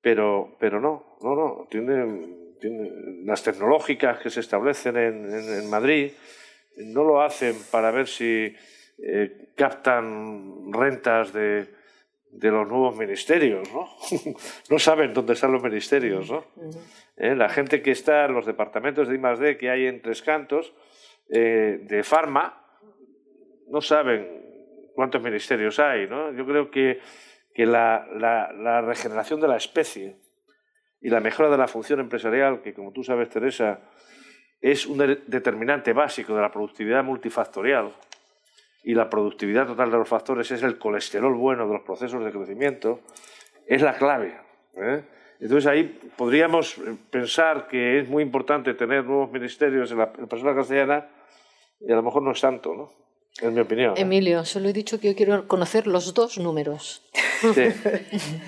[0.04, 1.68] pero, pero no, no, no.
[1.68, 6.12] Tienen, las tecnológicas que se establecen en, Madrid
[6.78, 8.56] no lo hacen para ver si
[9.04, 11.68] eh, captan rentas de,
[12.32, 13.88] de los nuevos ministerios, ¿no?
[14.70, 16.45] no saben dónde están los ministerios, ¿no?
[17.18, 17.36] ¿Eh?
[17.36, 19.58] La gente que está en los departamentos de I+.D.
[19.58, 20.74] que hay en Tres Cantos,
[21.30, 22.66] eh, de Farma,
[23.68, 26.32] no saben cuántos ministerios hay, ¿no?
[26.34, 27.00] Yo creo que,
[27.54, 30.18] que la, la, regeneración de la especie
[31.02, 33.80] y la mejora de la función empresarial, que como tú sabes, Teresa,
[34.60, 34.97] es un
[35.28, 37.93] determinante básico de la productividad multifactorial,
[38.84, 42.32] y la productividad total de los factores es el colesterol bueno de los procesos de
[42.32, 43.02] crecimiento,
[43.68, 44.38] es la clave.
[44.76, 45.04] ¿eh?
[45.40, 46.76] Entonces ahí podríamos
[47.10, 51.08] pensar que es muy importante tener nuevos ministerios en la, persona castellana
[51.80, 52.92] y a lo mejor no es tanto, ¿no?
[53.42, 53.94] En mi opinión.
[53.96, 54.02] ¿eh?
[54.02, 57.10] Emilio, solo he dicho que yo quiero conocer los dos números.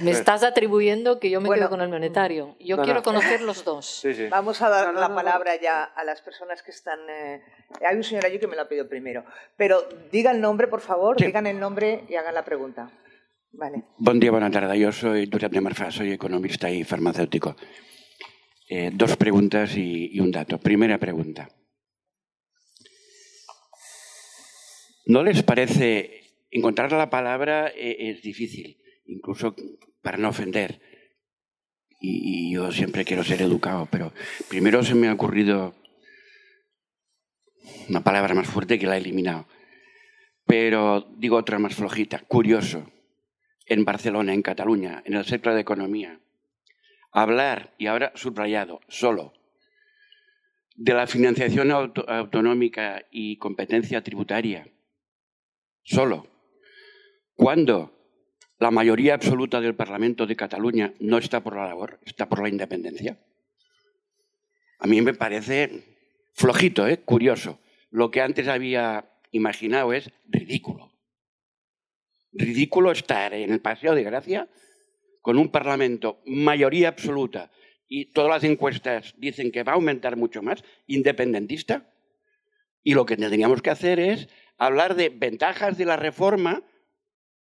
[0.01, 2.55] Me estás atribuyendo que yo me quedo con el monetario.
[2.59, 4.05] Yo quiero conocer los dos.
[4.29, 6.99] Vamos a dar la palabra ya a las personas que están.
[7.09, 7.41] Eh,
[7.87, 9.23] hay un señor allí que me lo ha pedido primero.
[9.57, 12.89] Pero digan el nombre, por favor, digan el nombre y hagan la pregunta.
[13.53, 13.83] Vale.
[13.97, 14.79] Buen día, buena tarde.
[14.79, 17.55] Yo soy Josep de Marfà, soy economista y farmacéutico.
[18.69, 20.57] Eh, dos preguntas y un dato.
[20.57, 21.49] Primera pregunta.
[25.05, 26.21] ¿No les parece
[26.51, 28.77] encontrar la palabra eh, es difícil,
[29.11, 29.55] incluso
[30.01, 30.81] para no ofender?
[31.99, 34.11] Y, yo siempre quiero ser educado, pero
[34.49, 35.75] primero se me ha ocurrido
[37.89, 39.47] una palabra más fuerte que la he eliminado.
[40.45, 42.91] Pero digo otra más flojita, curioso.
[43.67, 46.19] En Barcelona, en Cataluña, en el sector de economía,
[47.11, 49.33] hablar, y ahora subrayado, solo,
[50.75, 54.67] de la financiación autonómica y competencia tributaria
[55.83, 56.27] solo.
[57.35, 58.00] Cuando
[58.61, 62.47] la mayoría absoluta del Parlamento de Cataluña no está por la labor, está por la
[62.47, 63.17] independencia.
[64.77, 65.97] A mí me parece
[66.33, 66.99] flojito, ¿eh?
[66.99, 67.59] curioso.
[67.89, 70.91] Lo que antes había imaginado es ridículo.
[72.33, 74.47] Ridículo estar en el Paseo de Gracia
[75.21, 77.49] con un Parlamento mayoría absoluta
[77.87, 81.91] y todas las encuestas dicen que va a aumentar mucho más, independentista.
[82.83, 84.29] Y lo que tendríamos que hacer es
[84.59, 86.61] hablar de ventajas de la reforma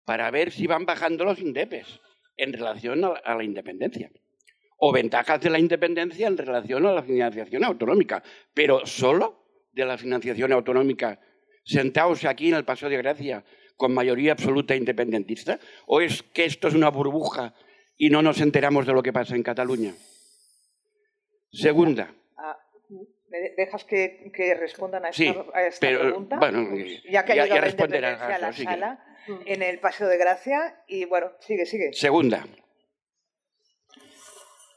[0.05, 1.99] para ver si van bajando los indepes
[2.37, 4.11] en relación a la independencia.
[4.77, 8.23] O ventajas de la independencia en relación a la financiación autonómica.
[8.53, 11.19] Pero solo de la financiación autonómica,
[11.63, 13.45] sentados aquí en el Paseo de Gracia
[13.77, 15.59] con mayoría absoluta independentista.
[15.85, 17.53] ¿O es que esto es una burbuja
[17.97, 19.93] y no nos enteramos de lo que pasa en Cataluña?
[21.51, 22.13] Segunda.
[23.55, 26.37] Dejas que, que respondan a esta, sí, a esta pero, pregunta?
[26.37, 26.75] Bueno,
[27.09, 29.15] ya que ha ya, ido ya la responderás independencia a la sala,
[29.45, 31.93] en el Paseo de Gracia, y bueno, sigue, sigue.
[31.93, 32.45] Segunda.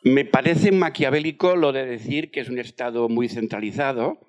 [0.02, 4.20] Me parece maquiavélico lo de decir que es un Estado muy centralizado,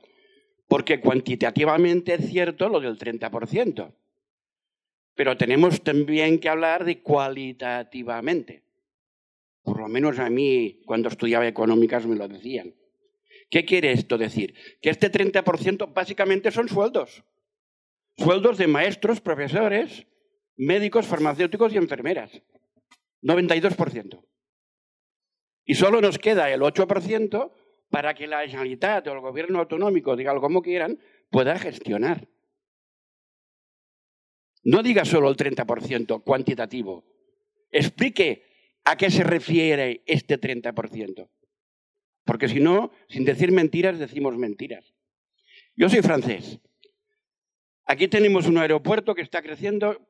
[0.67, 3.93] porque cuantitativamente es cierto lo del 30%.
[5.15, 8.63] Pero tenemos también que hablar de cualitativamente.
[9.63, 12.73] por lo menos a mí cuando estudiaba económicas me lo decían.
[13.49, 14.53] ¿Qué quiere esto decir?
[14.82, 17.24] Que este 30% básicamente son sueldos.
[18.18, 20.07] Sueldos de maestros, profesores,
[20.57, 22.32] médicos, farmacéuticos y enfermeras.
[23.22, 24.26] 92%.
[25.65, 27.52] Y solo nos queda el 8%
[27.90, 30.99] para que la Generalitat o el gobierno autonómico, digan como quieran,
[31.30, 32.28] pueda gestionar.
[34.64, 37.06] No diga solo el 30% cuantitativo.
[37.72, 38.44] Explique
[38.84, 41.30] a qué se refiere este 30%.
[42.27, 44.93] Porque si no, sin decir mentiras, decimos mentiras.
[45.77, 46.59] Yo soy francés.
[47.85, 50.09] Aquí tenemos un aeropuerto que está creciendo,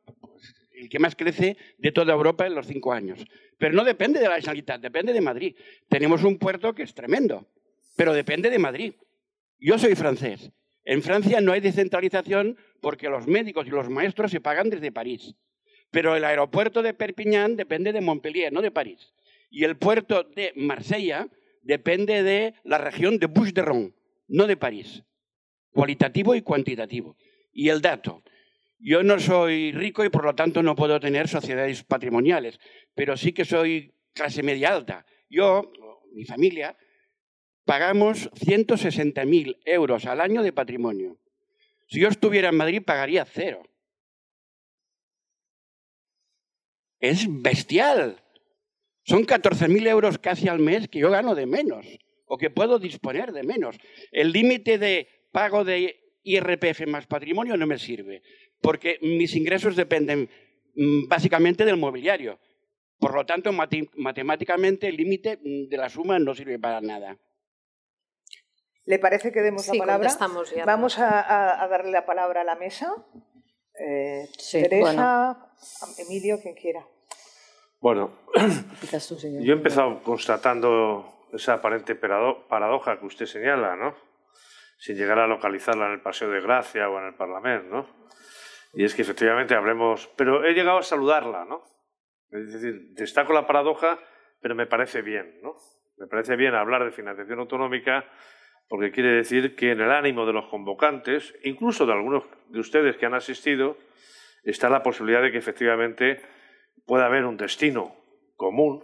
[0.73, 3.23] el que más crece de toda Europa en los cinco años.
[3.59, 5.55] Pero no depende de la Generalitat, depende de Madrid.
[5.89, 7.47] Tenemos un puerto que es tremendo,
[7.95, 8.93] pero depende de Madrid.
[9.59, 10.51] Yo soy francés.
[10.85, 15.35] En Francia no hay descentralización porque los médicos y los maestros se pagan desde París.
[15.91, 19.13] Pero el aeropuerto de Perpiñán depende de Montpellier, no de París.
[19.51, 21.27] Y el puerto de Marsella
[21.67, 23.93] depende de la región de Bouches-de-Rhône,
[24.29, 25.03] no de París.
[25.71, 27.17] Cualitativo y cuantitativo.
[27.51, 28.23] Y el dato.
[28.79, 32.59] Yo no soy rico y por lo tanto no puedo tener sociedades patrimoniales,
[32.95, 35.05] pero sí que soy clase media alta.
[35.29, 35.71] Yo,
[36.13, 36.77] mi familia,
[37.65, 41.19] pagamos 160.000 euros al año de patrimonio.
[41.87, 43.63] Si yo estuviera en Madrid pagaría cero.
[46.99, 48.23] Es bestial.
[49.07, 51.85] Son 14.000 euros casi al mes que yo gano de menos
[52.25, 53.77] o que puedo disponer de menos.
[54.11, 58.21] El límite de pago de IRPF más patrimonio no me sirve,
[58.59, 60.29] porque mis ingresos dependen
[60.75, 62.37] mm, básicamente del mobiliario.
[62.99, 67.17] Por lo tanto, matemáticamente el límite mm, de la suma no sirve para nada.
[68.83, 70.17] ¿Le parece que demos la palabra?
[70.65, 72.93] Vamos a, darle la palabra a la mesa.
[73.79, 75.49] Eh, Teresa,
[75.97, 76.85] Emilio, quien quiera.
[77.79, 78.11] Bueno,
[79.41, 83.95] yo he empezado constatando esa aparente paradoja que usted señala, ¿no?
[84.77, 87.87] Sin llegar a localizarla en el Paseo de Gracia o en el Parlamento, ¿no?
[88.73, 91.63] Y es que efectivamente hablemos, pero he llegado a saludarla, ¿no?
[92.31, 93.99] Es decir, destaco la paradoja,
[94.41, 95.55] pero me parece bien, ¿no?
[95.97, 98.05] Me parece bien hablar de financiación autonómica
[98.67, 102.97] porque quiere decir que en el ánimo de los convocantes, incluso de algunos de ustedes
[102.97, 103.77] que han asistido,
[104.43, 106.21] está la posibilidad de que efectivamente
[106.87, 107.93] puede haber un destino
[108.35, 108.83] común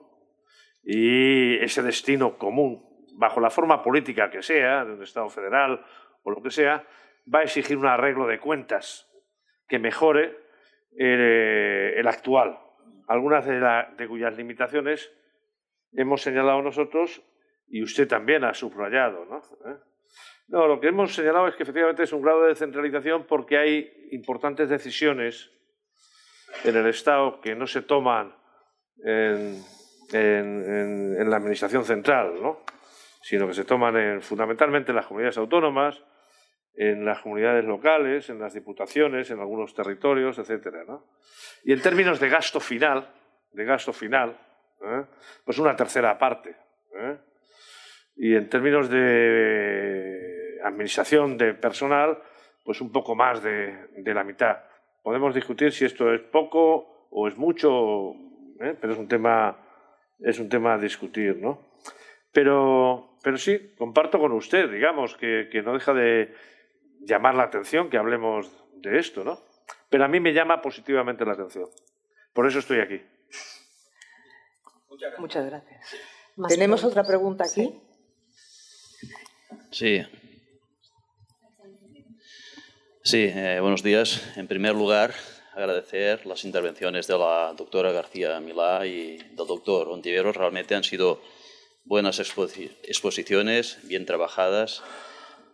[0.84, 2.86] y ese destino común,
[3.16, 5.84] bajo la forma política que sea, de un Estado federal
[6.24, 6.86] o lo que sea,
[7.34, 9.10] va a exigir un arreglo de cuentas
[9.68, 10.38] que mejore
[11.00, 12.60] eh, el actual.
[13.08, 15.12] Algunas de, cuyas limitaciones
[15.94, 17.22] hemos señalado nosotros
[17.68, 19.26] y usted también ha subrayado.
[19.26, 19.38] ¿no?
[19.38, 19.78] ¿Eh?
[20.48, 24.10] no, lo que hemos señalado es que efectivamente es un grado de descentralización porque hay
[24.12, 25.54] importantes decisiones
[26.64, 28.36] en el Estado que no se toman
[29.04, 29.64] en,
[31.30, 32.60] la Administración central, ¿no?
[33.22, 36.04] sino que se toman fundamentalmente en las comunidades autónomas,
[36.76, 40.84] en las comunidades locales, en las diputaciones, en algunos territorios, etcétera,
[41.64, 43.08] Y en términos de gasto final,
[43.52, 44.38] de gasto final,
[44.82, 45.06] ¿eh?
[45.46, 46.56] pues una tercera parte.
[46.96, 47.18] ¿eh?
[48.16, 52.22] Y en términos de administración de personal,
[52.64, 54.58] pues un poco más de la mitad.
[55.04, 58.14] Podemos discutir si esto es poco o es mucho,
[58.60, 58.76] ¿eh?
[58.80, 59.60] pero es un tema
[60.20, 61.60] es un tema a discutir, ¿no?
[62.32, 66.34] Pero, pero sí, comparto con usted, digamos, que, que no deja de
[67.02, 69.38] llamar la atención que hablemos de esto, ¿no?
[69.90, 71.70] Pero a mí me llama positivamente la atención.
[72.34, 73.02] Por eso estoy aquí.
[75.20, 75.96] Muchas gracias.
[76.48, 77.82] ¿Tenemos otra pregunta aquí?
[79.72, 80.02] Sí.
[80.02, 80.06] Sí,
[83.12, 84.22] eh, buenos días.
[84.38, 85.14] En primer lugar,
[85.54, 90.38] agradecer las intervenciones de la doctora García Milá y del doctor Ontiveros.
[90.38, 91.22] Realmente han sido
[91.84, 94.82] buenas exposiciones, bien trabajadas,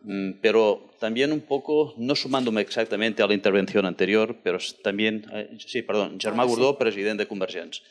[0.04, 5.50] mm, pero también un poco, no sumándome exactamente a la intervención anterior, pero también, eh,
[5.58, 7.82] sí, perdón, Germán ah, Gordó, presidente de Convergents,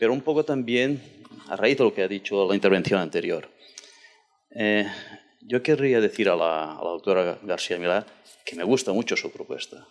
[0.00, 1.00] pero un poco también
[1.48, 3.48] a raíz de lo que ha dicho la intervención anterior.
[4.50, 4.84] Eh,
[5.46, 8.06] yo querría decir a la, a doctora García Milá
[8.44, 9.86] que me gusta mucho su propuesta.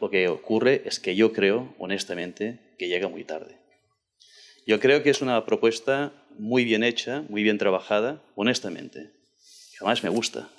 [0.00, 3.58] Lo que ocurre es que yo creo, honestamente, que llega muy tarde.
[4.66, 9.12] Yo creo que es una propuesta muy bien hecha, muy bien trabajada, honestamente.
[9.80, 10.50] Además me gusta.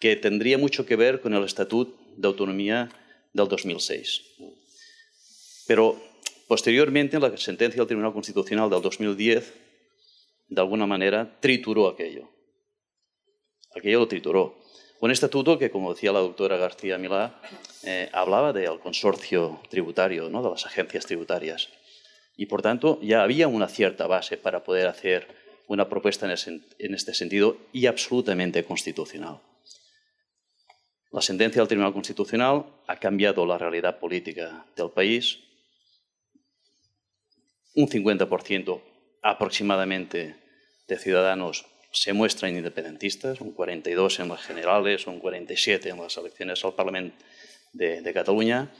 [0.00, 2.88] Que tendría mucho que ver con el Estatuto de Autonomía
[3.32, 4.22] del 2006.
[5.66, 6.00] Pero
[6.48, 9.52] posteriormente, la sentencia del Tribunal Constitucional del 2010,
[10.50, 12.28] de alguna manera, trituró aquello.
[13.74, 14.58] Aquello lo trituró.
[15.00, 17.40] Un estatuto que, como decía la doctora García Milá,
[17.84, 20.42] eh, hablaba del consorcio tributario, ¿no?
[20.42, 21.70] de las agencias tributarias.
[22.36, 25.28] Y por tanto ya había una cierta base para poder hacer
[25.68, 29.40] una propuesta en este sentido y absolutamente constitucional.
[31.12, 35.40] La sentencia del Tribunal Constitucional ha cambiado la realidad política del país.
[37.74, 38.80] Un 50%
[39.22, 40.36] aproximadamente
[40.90, 46.64] de ciudadanos se muestran independentistas, un 42 en las generales, un 47 en las elecciones
[46.64, 47.16] al Parlamento
[47.72, 48.70] de, Cataluña.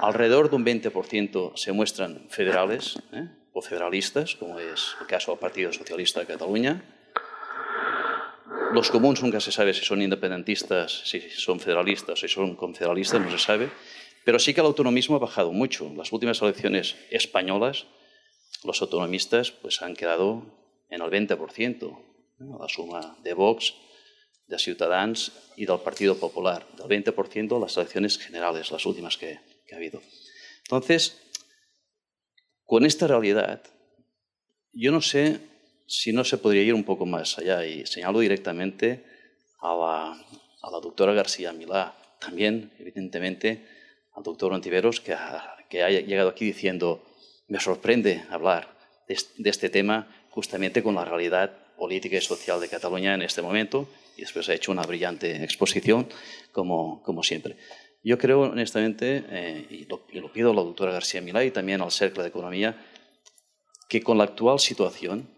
[0.00, 3.28] Alrededor de un 20% se muestran federales ¿eh?
[3.52, 6.82] o federalistas, como es el caso del Partido Socialista de Cataluña.
[8.72, 13.30] Los comuns nunca se sabe si son independentistas, si son federalistas, si son confederalistas, no
[13.30, 13.70] se sabe.
[14.24, 15.86] Pero sí que el autonomismo ha bajado mucho.
[15.86, 17.86] En las últimas elecciones españolas,
[18.64, 22.04] los autonomistas pues, han quedado en el 20%,
[22.58, 23.74] la suma de Vox,
[24.46, 29.74] de Ciutadans y del Partido Popular, del 20% las elecciones generales, las últimas que, que
[29.74, 30.00] ha habido.
[30.64, 31.20] Entonces,
[32.64, 33.62] con esta realidad,
[34.72, 35.40] yo no sé
[35.86, 39.04] si no se podría ir un poco más allá y señalo directamente
[39.60, 40.12] a la,
[40.62, 43.66] a la doctora García Milá, también, evidentemente,
[44.14, 47.04] al doctor Ontiveros, que ha, que ha llegado aquí diciendo,
[47.48, 48.74] me sorprende hablar
[49.06, 53.88] de este tema justamente con la realidad política y social de Cataluña en este momento
[54.16, 56.08] y después ha hecho una brillante exposición,
[56.50, 57.56] como, como siempre.
[58.02, 61.52] Yo creo, honestamente, eh, y, lo, y, lo, pido a la doctora García Milá y
[61.52, 62.84] también al Cercle de Economía,
[63.88, 65.28] que con la actual situación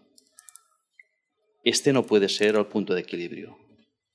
[1.63, 3.55] este no puede ser el punto de equilibrio.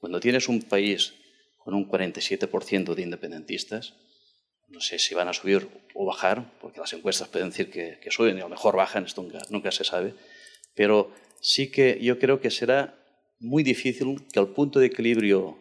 [0.01, 1.15] Cuando tienes un país
[1.59, 3.95] con un 47% de independentistas,
[4.67, 8.11] no sé si van a subir o bajar, porque las encuestas pueden decir que, que
[8.11, 10.15] suben y a lo mejor bajan, esto nunca, nunca se sabe,
[10.75, 12.99] pero sí que yo creo que será
[13.39, 15.59] muy difícil que el punto de equilibrio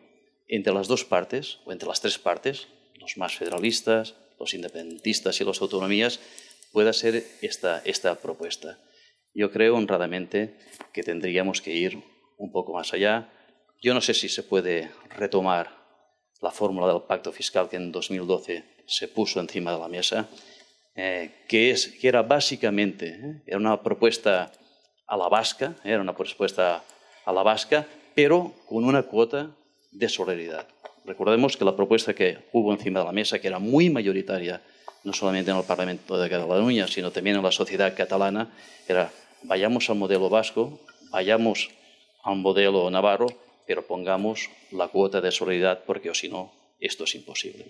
[0.48, 2.68] entre las dos partes, o entre las tres partes,
[3.00, 6.20] los más federalistas, los independentistas y las autonomías,
[6.72, 8.80] pueda ser esta, esta propuesta.
[9.34, 10.58] Yo creo honradamente
[10.94, 12.04] que tendríamos que ir
[12.38, 13.30] un poco más allá.
[13.82, 15.82] Yo no sé si se puede retomar
[16.42, 20.28] la fórmula del pacto fiscal que en 2012 se puso encima de la mesa,
[20.96, 24.52] eh, que, es, que era básicamente eh, era una propuesta
[25.12, 26.84] a la vasca, eh, era una propuesta
[27.26, 27.86] a la vasca,
[28.16, 29.52] pero con una cuota
[29.92, 30.66] de solidaridad.
[31.04, 34.62] Recordemos que la propuesta que hubo encima de la mesa, que era muy mayoritaria,
[35.04, 38.54] no solamente en el Parlamento de Cataluña, sino también en la sociedad catalana,
[38.88, 39.12] era
[39.44, 40.80] vayamos al modelo vasco,
[41.12, 41.72] vayamos
[42.24, 43.28] al modelo navarro,
[43.68, 47.66] pero pongamos la cuota de solidaridad porque o si no, esto es imposible.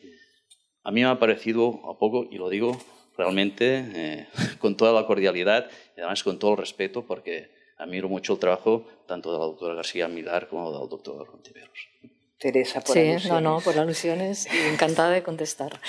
[0.83, 2.77] A mí me ha parecido a poco, y lo digo
[3.17, 4.27] realmente eh,
[4.59, 8.85] con toda la cordialidad y además con todo el respeto porque admiro mucho el trabajo
[9.07, 11.89] tanto de la doctora García Milar como del doctor Ontiveros.
[12.37, 13.29] Teresa, por sí, alusiones.
[13.29, 15.79] no, no, por alusiones y encantada de contestar.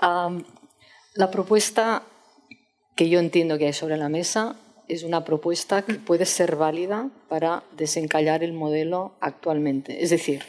[0.00, 0.44] Um,
[1.14, 2.02] la propuesta
[2.94, 4.56] que yo entiendo que hay sobre la mesa
[4.88, 10.02] es una propuesta que puede ser válida para desencallar el modelo actualmente.
[10.02, 10.42] Es decir,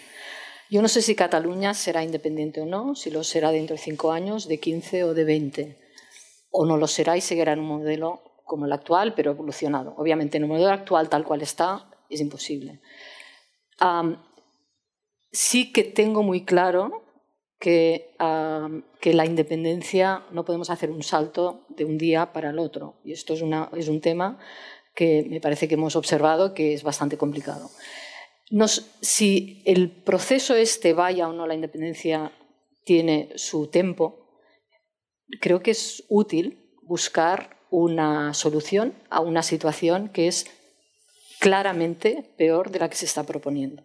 [0.70, 4.12] yo no sé si Cataluña será independiente o no, si lo será dentro de cinco
[4.12, 5.78] años, de 15 o de 20,
[6.58, 9.94] o no lo será y seguirá en un modelo como el actual, pero evolucionado.
[9.98, 12.80] Obviamente, en el modelo actual, tal cual está, es imposible.
[15.32, 17.04] Sí que tengo muy claro
[17.60, 18.16] que,
[19.02, 23.02] que, la independencia no podemos hacer un salto de un día para el otro.
[23.04, 24.40] Y esto es, una, es un tema
[24.96, 27.70] que me parece que hemos observado que es bastante complicado.
[29.02, 32.32] Si el proceso este vaya o no la independencia
[32.86, 34.25] tiene su tiempo,
[35.42, 40.46] creo que es útil buscar una solución a una situación que es
[41.40, 43.84] claramente peor de la que se está proponiendo.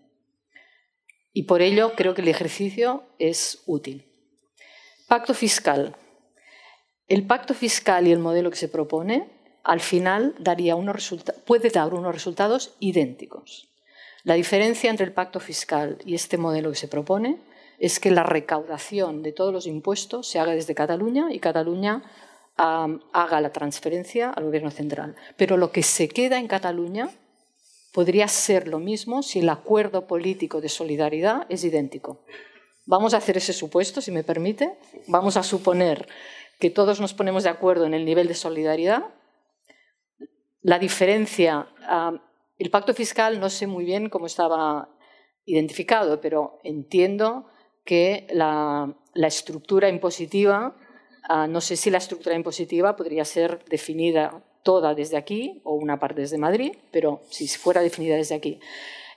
[1.33, 4.07] Y por ello creo que el ejercicio es útil.
[5.09, 5.97] Pacto fiscal.
[7.09, 9.29] El pacto fiscal y el modelo que se propone
[9.65, 11.15] al final daría unos
[11.45, 13.69] puede dar unos resultados idénticos.
[14.23, 17.41] La diferencia entre el pacto fiscal y este modelo que se propone
[17.81, 22.03] es que la recaudación de todos los impuestos se haga desde Cataluña y Cataluña
[22.57, 25.17] haga la transferencia al gobierno central.
[25.39, 27.09] Pero lo que se queda en Cataluña
[27.95, 32.21] podría ser lo mismo si el acuerdo político de solidaridad es idéntico.
[32.85, 34.77] Vamos a hacer ese supuesto, si me permite.
[35.07, 36.07] Vamos a suponer
[36.59, 39.05] que todos nos ponemos de acuerdo en el nivel de solidaridad.
[40.61, 41.69] La diferencia,
[42.59, 44.91] el pacto fiscal no sé muy bien cómo estaba
[45.47, 47.47] identificado, pero entiendo
[47.91, 50.77] que la, estructura impositiva,
[51.29, 55.99] uh, no sé si la estructura impositiva podría ser definida toda desde aquí o una
[55.99, 58.61] parte desde Madrid, pero si fuera definida desde aquí.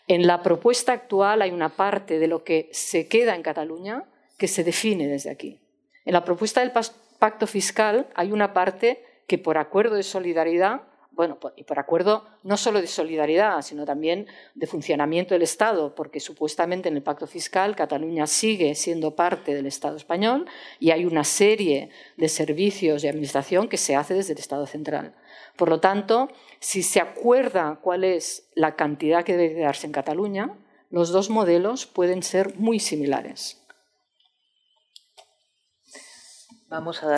[0.08, 4.06] En la propuesta actual hay una parte de lo que se queda en Cataluña
[4.40, 5.60] que se define desde aquí.
[6.04, 6.72] En la propuesta del
[7.20, 10.82] pacto fiscal hay una parte que por acuerdo de solidaridad
[11.16, 16.20] bueno, y por acuerdo no solo de solidaridad, sino también de funcionamiento del Estado, porque
[16.20, 20.48] supuestamente en el pacto fiscal Cataluña sigue siendo parte del Estado español
[20.80, 25.14] y hay una serie de servicios y administración que se hace desde el Estado central.
[25.56, 26.30] Por lo tanto,
[26.60, 30.58] si se acuerda cuál es la cantidad que debe darse en Cataluña,
[30.90, 33.63] los dos modelos pueden ser muy similares.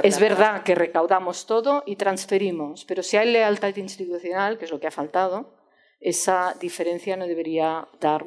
[0.03, 4.79] Es verdad que recaudamos todo y transferimos, pero si hay lealtad institucional, que es lo
[4.79, 5.55] que ha faltado,
[5.99, 8.25] esa diferencia no debería dar,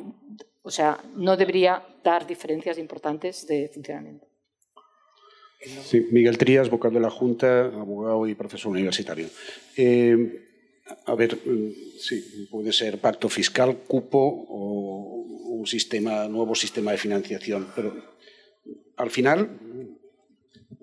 [0.63, 4.27] o sea, no debería dar diferencias importantes de funcionamiento.
[5.61, 9.27] Sí, Miguel Trías, vocal de la Junta, abogado y profesor universitario.
[9.77, 10.45] Eh,
[11.05, 15.25] a ver, mm, sí, puede ser pacto fiscal, cupo o
[15.59, 17.93] un sistema, nuevo sistema de financiación, pero
[18.97, 19.59] al final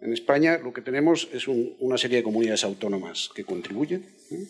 [0.06, 4.06] en España lo que tenemos es una serie de comunidades autónomas que contribuyen.
[4.32, 4.46] ¿eh?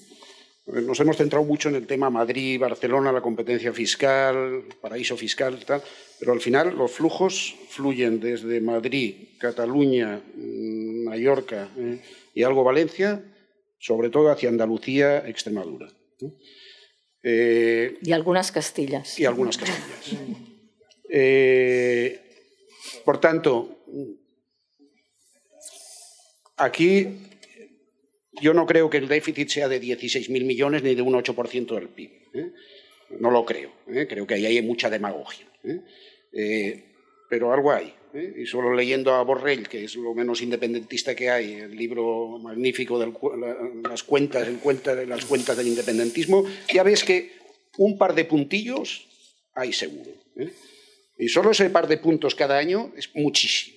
[0.81, 5.81] Nos hemos centrado mucho en el tema Madrid, Barcelona, la competencia fiscal, paraíso fiscal, tal,
[6.19, 12.01] pero al final los flujos fluyen desde Madrid, Cataluña, mm, Mallorca ¿eh?
[12.33, 13.23] y algo Valencia,
[13.79, 15.87] sobre todo hacia Andalucía, Extremadura.
[17.23, 17.97] ¿eh?
[18.01, 19.19] y algunas Castillas.
[19.19, 20.19] Y algunas Castillas.
[23.05, 23.75] por tanto,
[26.57, 27.07] Aquí
[28.41, 31.89] yo no creo que el déficit sea de 16.000 millones ni de un 8% del
[31.89, 32.11] PIB.
[32.33, 32.51] ¿eh?
[33.19, 33.71] No lo creo.
[33.87, 34.07] ¿eh?
[34.07, 35.45] Creo que ahí hay mucha demagogia.
[35.63, 36.83] ¿eh?
[37.29, 37.93] pero algo hay.
[38.37, 42.97] Y solo leyendo a Borrell, que es lo menos independentista que hay, el libro magnífico
[42.97, 43.11] de
[43.83, 47.33] las cuentas, en cuenta las cuentas del independentismo, ya ves que
[47.77, 49.07] un par de puntillos
[49.53, 50.11] hay seguro.
[51.17, 53.75] Y solo ese par de puntos cada año es muchísimo.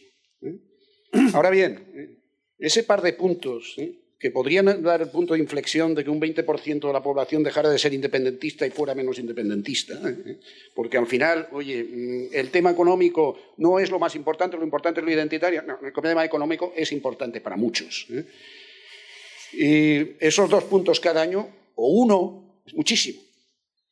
[1.32, 2.17] Ahora bien,
[2.58, 3.76] ese par de puntos
[4.18, 7.70] que podrían dar el punto de inflexión de que un 20% de la población dejara
[7.70, 9.94] de ser independentista y fuera menos independentista.
[9.94, 10.40] ¿eh?
[10.74, 15.00] Porque al final, oye, mm, el tema económico no es lo más importante, lo importante
[15.00, 15.62] es lo identitario.
[15.62, 18.08] No, el tema económico es importante para muchos.
[18.10, 18.24] ¿eh?
[19.52, 23.20] Y esos dos puntos cada año, o uno, es muchísimo.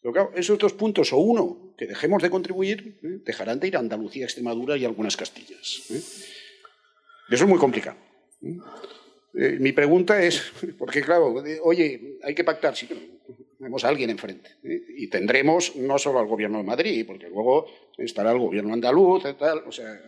[0.02, 3.20] Pero claro, esos dos puntos o uno que dejemos de contribuir, ¿eh?
[3.24, 5.84] dejarán de ir a Andalucía, Extremadura y algunas Castillas.
[5.88, 7.96] Eso es muy complicado.
[8.42, 10.42] Eh, mi pregunta es,
[10.78, 12.88] porque claro, oye, hay que pactar, sí,
[13.58, 14.50] tenemos a alguien enfrente.
[14.62, 14.82] ¿eh?
[14.96, 17.66] Y tendremos no solo al gobierno de Madrid, porque luego
[17.98, 20.00] estará el gobierno andaluz, tal, o sea,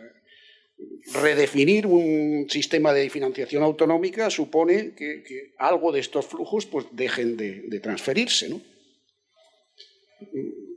[1.12, 7.80] redefinir un sistema de financiación autonómica supone que, algo de estos flujos pues dejen de,
[7.80, 8.60] transferirse, ¿no?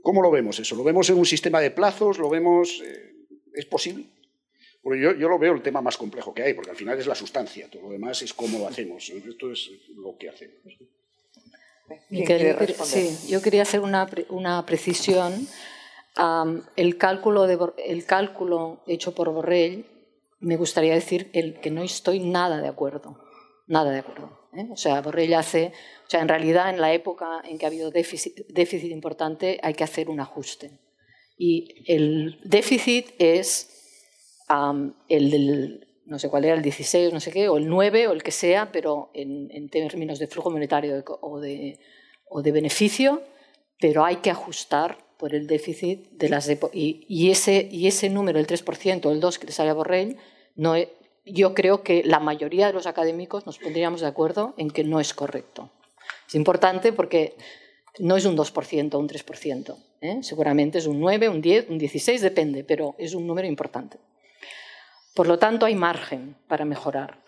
[0.01, 0.75] ¿Cómo lo vemos eso?
[0.75, 2.17] ¿Lo vemos en un sistema de plazos?
[2.17, 2.81] ¿Lo vemos?
[2.83, 3.13] Eh,
[3.53, 4.05] ¿Es posible?
[4.83, 7.15] Yo, yo, lo veo el tema más complejo que hay, porque al final es la
[7.15, 9.09] sustancia, todo lo demás es cómo lo hacemos.
[9.09, 10.55] Esto es lo que hacemos.
[12.83, 15.47] sí, yo quería hacer una, una precisión.
[16.75, 19.85] el, cálculo de, el cálculo hecho por Borrell,
[20.39, 23.23] me gustaría decir el, que no estoy nada de acuerdo.
[23.67, 24.49] Nada de acuerdo.
[24.53, 24.67] ¿eh?
[24.71, 25.73] O sea, Borrell hace.
[26.07, 29.75] O sea, en realidad, en la época en que ha habido déficit, déficit importante, hay
[29.75, 30.79] que hacer un ajuste.
[31.37, 33.80] Y el déficit es
[35.09, 38.21] el no sé cuál era, el 16 no sé qué, o el 9 o el
[38.21, 41.79] que sea, pero en, términos de flujo monetario o de,
[42.27, 43.21] o de, beneficio,
[43.79, 46.49] pero hay que ajustar por el déficit de las...
[46.73, 49.73] y, y, ese, y ese número, el 3% o el 2% que le sale a
[49.73, 50.17] Borrell,
[50.55, 50.75] no
[51.23, 54.99] yo creo que la mayoría de los académicos nos pondríamos de acuerdo en que no
[54.99, 55.69] es correcto.
[56.27, 57.35] Es importante porque
[57.99, 59.75] no es un 2% o un 3%.
[60.01, 60.19] ¿eh?
[60.23, 63.99] Seguramente es un 9, un 10, un 16, depende, pero es un número importante.
[65.13, 67.21] Por lo tanto, hay margen para mejorar.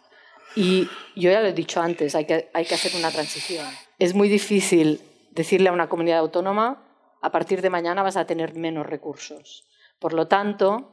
[0.55, 3.65] Y yo ya lo he dicho antes, hay que, hay que hacer una transición.
[3.99, 5.01] Es muy difícil
[5.31, 6.83] decirle a una comunidad autónoma,
[7.21, 9.65] a partir de mañana vas a tener menos recursos.
[9.99, 10.91] Por lo tanto,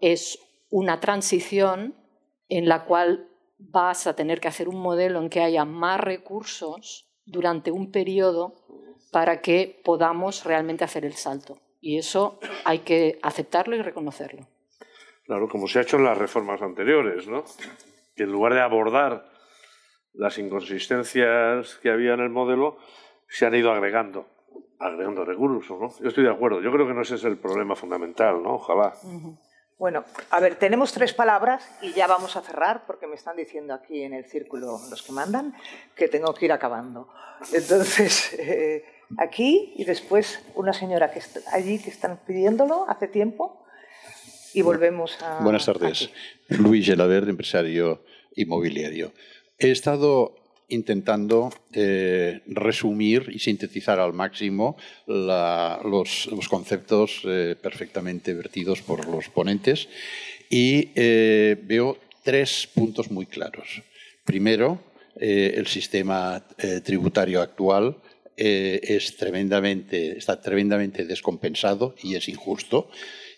[0.00, 0.38] es
[0.70, 1.94] una transición
[2.48, 3.28] en la cual
[3.58, 8.54] vas a tener que hacer un modelo en que haya más recursos durante un periodo
[9.12, 11.58] para que podamos realmente hacer el salto.
[11.80, 14.48] Y eso hay que aceptarlo y reconocerlo.
[15.30, 17.44] Claro, como se ha hecho en las reformas anteriores, ¿no?
[18.16, 19.30] Que en lugar de abordar
[20.12, 22.78] las inconsistencias que había en el modelo,
[23.28, 24.26] se han ido agregando,
[24.80, 25.96] agregando recursos, ¿no?
[26.00, 26.60] Yo estoy de acuerdo.
[26.60, 28.54] Yo creo que no ese es el problema fundamental, ¿no?
[28.54, 28.92] Ojalá.
[29.78, 33.72] Bueno, a ver, tenemos tres palabras y ya vamos a cerrar porque me están diciendo
[33.72, 35.54] aquí en el círculo los que mandan
[35.94, 37.08] que tengo que ir acabando.
[37.52, 38.84] Entonces, eh,
[39.16, 43.60] aquí y después una señora que está allí que están pidiéndolo hace tiempo
[44.54, 45.42] y volvemos a.
[45.42, 46.10] Buenas tardes.
[46.48, 48.04] Luis Gelabert, empresario
[48.34, 49.12] inmobiliario.
[49.58, 50.40] He estado
[50.70, 59.88] intentando eh, resumir y sintetizar al máximo los, conceptos eh, perfectamente vertidos por los ponentes
[60.48, 63.82] y eh, veo tres puntos muy claros.
[64.24, 64.80] Primero,
[65.16, 66.42] el sistema
[66.84, 67.96] tributario actual
[68.36, 72.90] es tremendamente, está tremendamente descompensado y es injusto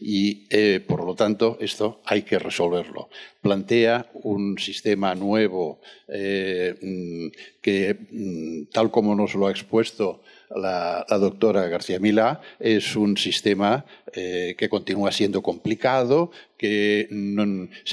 [0.04, 3.08] y eh, por lo tanto esto hay que resolverlo.
[3.40, 7.26] Plantea un sistema nuevo eh, mm,
[7.60, 10.22] que, mm, tal como nos lo ha expuesto
[10.54, 16.30] la, doctora García Milá, es un sistema eh, que continúa siendo complicado,
[16.62, 17.08] que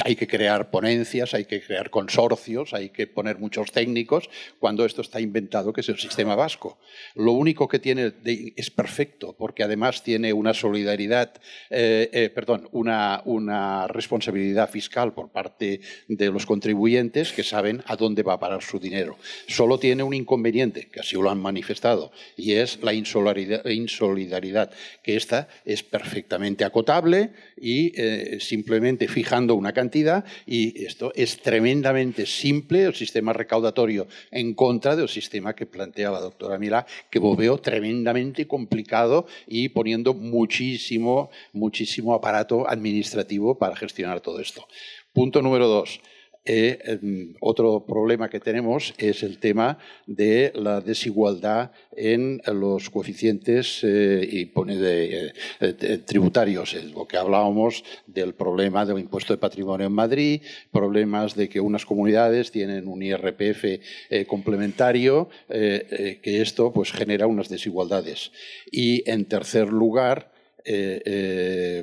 [0.06, 4.30] hay que crear ponencias, hay que crear consorcios, hay que poner muchos técnicos,
[4.60, 6.78] cuando esto está inventado, que es el sistema vasco.
[7.16, 8.14] Lo único que tiene
[8.56, 11.34] es perfecto, porque además tiene una solidaridad,
[11.72, 17.96] eh, eh, perdón, una, una responsabilidad fiscal por parte de los contribuyentes que saben a
[17.96, 19.18] dónde va a parar su dinero.
[19.48, 24.70] Solo tiene un inconveniente, que así lo han manifestado, y es la insolidaridad,
[25.02, 32.26] que esta es perfectamente acotable y eh, simplemente fijando una cantidad y esto es tremendamente
[32.26, 37.58] simple, el sistema recaudatorio en contra del sistema que plantea la doctora Milá, que veo
[37.60, 44.68] tremendamente complicado y poniendo muchísimo, muchísimo aparato administrativo para gestionar todo esto.
[45.14, 46.02] Punto número dos.
[46.46, 53.84] Eh, em, otro problema que tenemos es el tema de la desigualdad en los coeficientes
[53.84, 56.74] eh, de, eh, tributarios.
[56.96, 60.42] lo que hablábamos del problema del impuesto de patrimonio en Madrid,
[60.72, 63.66] problemas de que unas comunidades tienen un IRPF
[64.28, 68.32] complementario, que esto pues, genera unas desigualdades.
[68.72, 70.32] Y en tercer lugar,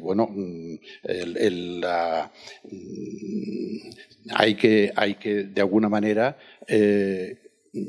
[0.02, 2.30] bueno, mm, el, la,
[2.64, 3.90] mm,
[4.34, 6.36] hay que, hay que de alguna manera,
[6.66, 7.38] eh,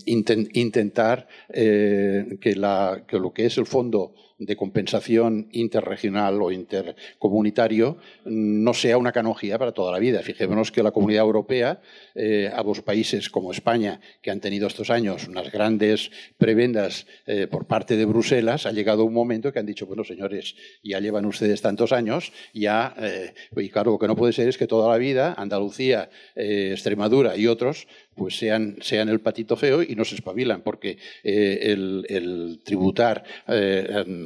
[0.06, 7.98] intentar eh, que, la, que, lo que es el fondo de compensación interregional o intercomunitario
[8.26, 10.22] no sea una canonjía para toda la vida.
[10.22, 11.82] Fijémonos que la Comunidad Europea,
[12.14, 17.48] eh, a los países como España, que han tenido estos años unas grandes prebendas eh,
[17.48, 21.26] por parte de Bruselas, ha llegado un momento que han dicho, bueno, señores, ya llevan
[21.26, 24.90] ustedes tantos años, ya, eh, y claro, lo que no puede ser es que toda
[24.90, 30.16] la vida Andalucía, Extremadura y otros pues sean, sean el patito feo y no se
[30.16, 33.24] espabilan, porque el, tributar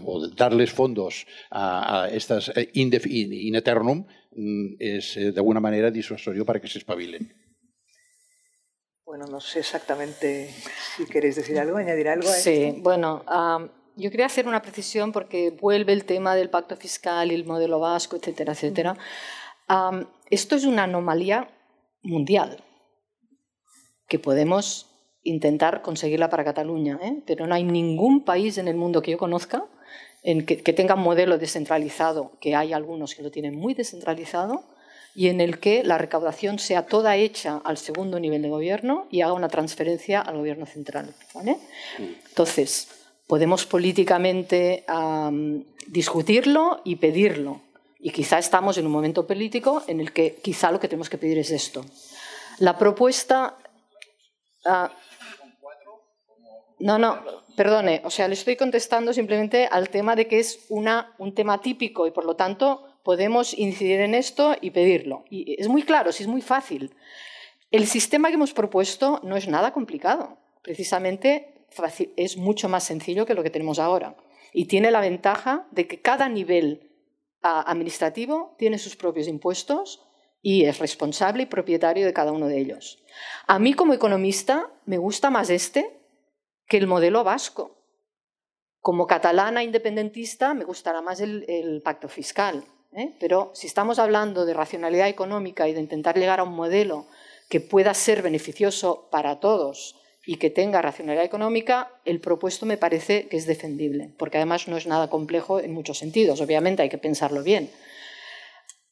[0.05, 6.45] o darles fondos a, estas eh, in eternum mm, es eh, de alguna manera disuasorio
[6.45, 7.33] para que se espabilen.
[9.05, 10.49] Bueno, no sé exactamente
[10.95, 12.29] si queréis decir algo, añadir algo.
[12.29, 13.25] A sí, bueno,
[13.97, 17.79] yo quería hacer una precisión porque vuelve el tema del pacto fiscal y el modelo
[17.79, 18.97] vasco, etcétera, etcétera.
[20.29, 21.49] esto es una anomalía
[22.03, 22.63] mundial
[24.11, 24.87] que podemos
[25.23, 27.23] intentar conseguirla para Cataluña, ¿eh?
[27.25, 29.63] pero no hay ningún país en el mundo que yo conozca
[30.21, 34.65] en que, tenga un modelo descentralizado, que hay algunos que lo tienen muy descentralizado,
[35.15, 39.21] y en el que la recaudación sea toda hecha al segundo nivel de gobierno y
[39.21, 41.13] haga una transferencia al gobierno central.
[42.29, 42.89] Entonces,
[43.27, 44.85] podemos políticamente
[45.87, 47.61] discutirlo y pedirlo.
[47.97, 51.17] Y quizá estamos en un momento político en el que quizá lo que tenemos que
[51.17, 51.85] pedir es esto.
[52.59, 53.57] La propuesta...
[54.65, 54.91] Ah,
[56.79, 57.19] no, no,
[57.55, 62.07] perdone, o sea, le estoy contestando simplemente al tema de que es un tema típico
[62.07, 65.25] y por lo tanto podemos incidir en esto y pedirlo.
[65.29, 66.95] Y es muy claro, sí es muy fácil.
[67.69, 71.65] El sistema que hemos propuesto no es nada complicado, precisamente
[72.15, 74.15] es mucho más sencillo que lo que tenemos ahora.
[74.51, 76.91] Y tiene la ventaja de que cada nivel
[77.41, 80.03] administrativo tiene sus propios impuestos
[80.41, 83.03] y es responsable y propietario de cada uno de ellos.
[83.47, 85.99] A mí como economista me gusta más este
[86.67, 87.77] que el modelo vasco.
[88.79, 92.63] Como catalana independentista me gustará más el, pacto fiscal,
[92.93, 93.15] ¿eh?
[93.19, 97.05] pero si estamos hablando de racionalidad económica y de intentar llegar a un modelo
[97.49, 103.27] que pueda ser beneficioso para todos y que tenga racionalidad económica, el propuesto me parece
[103.27, 106.97] que es defendible, porque además no es nada complejo en muchos sentidos, obviamente hay que
[106.97, 107.69] pensarlo bien.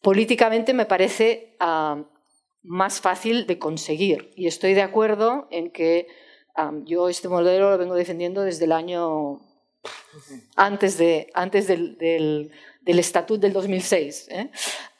[0.01, 2.03] Políticamente me parece ah,
[2.63, 4.31] más fácil de conseguir.
[4.35, 6.07] Y estoy de acuerdo en que
[6.85, 9.39] yo este modelo lo vengo defendiendo desde el año
[10.55, 12.51] antes, de, antes del, del,
[12.81, 14.51] del estatut del 2006, ¿eh?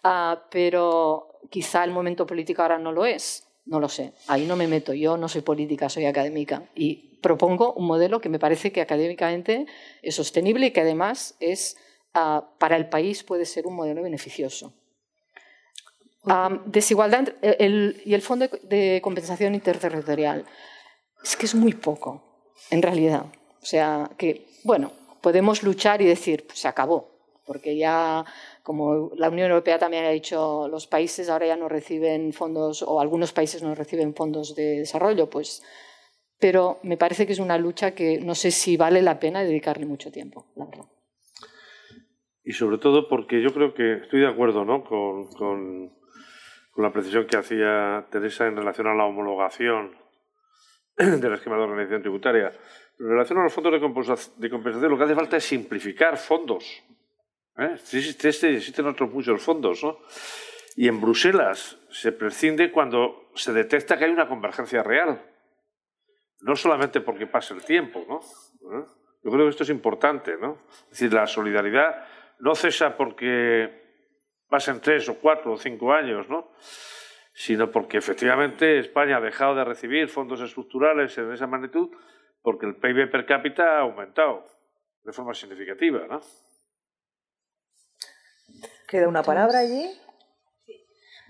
[0.04, 4.56] Ah, pero quizá el momento político ahora no lo es, no lo sé, ahí no
[4.56, 6.64] me meto, yo no soy política, soy académica.
[6.76, 9.66] Y propongo un modelo que me parece que académicamente
[10.02, 11.78] es sostenible y que además es,
[12.14, 14.74] para el país puede ser un modelo beneficioso.
[16.66, 20.46] Desigualdad y el Fondo de Compensación Interterritorial.
[21.24, 23.26] es que es muy poco, en realidad.
[23.62, 24.92] O sea, que, bueno,
[25.22, 27.10] podemos luchar y decir, pues se acabó,
[27.46, 28.26] porque ya,
[28.64, 33.00] como la Unión Europea también ha dicho, los países ahora ya no reciben fondos, o
[33.00, 35.64] algunos países no reciben fondos de desarrollo, pues.
[36.40, 39.86] Pero me parece que es una lucha que no sé si vale la pena dedicarle
[39.86, 40.86] mucho tiempo, la verdad.
[42.44, 44.84] Y sobre todo porque yo creo que estoy de acuerdo ¿no?
[44.84, 45.99] con, con,
[46.72, 49.96] con la precisión que hacía Teresa en relación a la homologación
[50.98, 52.52] del esquema de organización tributaria.
[53.00, 56.84] En relación a los fondos de compensación, lo que hace falta es simplificar fondos.
[57.58, 57.74] ¿eh?
[57.74, 60.00] Existen otros muchos fondos, ¿no?
[60.76, 65.22] Y en Bruselas se prescinde cuando se detecta que hay una convergencia real.
[66.42, 68.20] No solamente porque pase el tiempo, ¿no?
[68.80, 68.86] ¿Eh?
[69.24, 70.60] Yo creo que esto es importante, ¿no?
[70.84, 72.06] Es decir, la solidaridad
[72.40, 73.89] no cesa porque
[74.50, 76.52] pasen tres o cuatro o cinco años, ¿no?
[77.34, 81.90] sino porque efectivamente España ha dejado de recibir fondos estructurales en esa magnitud
[82.42, 84.46] porque el PIB per cápita ha aumentado
[85.04, 86.06] de forma significativa.
[86.08, 86.22] ¿no?
[88.88, 89.90] ¿Queda una palabra allí?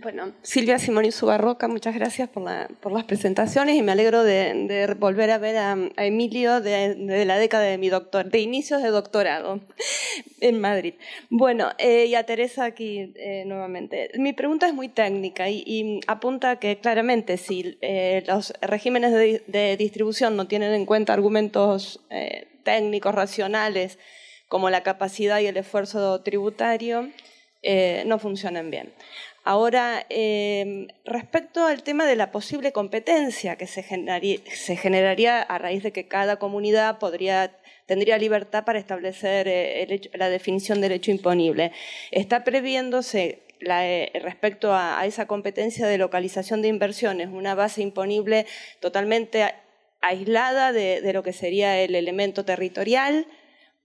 [0.02, 5.38] Bueno, Silvia Simoni Subarroca, muchas gracias por, las presentaciones y me alegro de, volver a
[5.38, 9.60] ver a, Emilio de, la década de mi doctor, de inicios de doctorado
[10.40, 10.94] en Madrid.
[11.30, 14.12] Bueno, eh, y a Teresa aquí eh, nuevamente.
[14.18, 20.38] Mi pregunta es muy técnica y, apunta que claramente si eh, los regímenes de, distribución
[20.38, 22.00] no tienen en cuenta argumentos
[22.64, 24.00] técnicos, racionales,
[24.48, 27.10] como la capacidad y el esfuerzo tributario,
[28.06, 28.94] no funcionan bien.
[29.50, 35.92] Ahora, em, respecto al tema de la posible competencia que se generaría, a raíz de
[35.92, 37.00] que cada comunidad
[37.88, 41.72] tendría libertad para establecer eh, la definición del hecho imponible,
[42.12, 48.46] está previéndose eh, respecto a, esa competencia de localización de inversiones una base imponible
[48.80, 49.52] totalmente
[50.00, 53.26] aislada de lo que sería el elemento territorial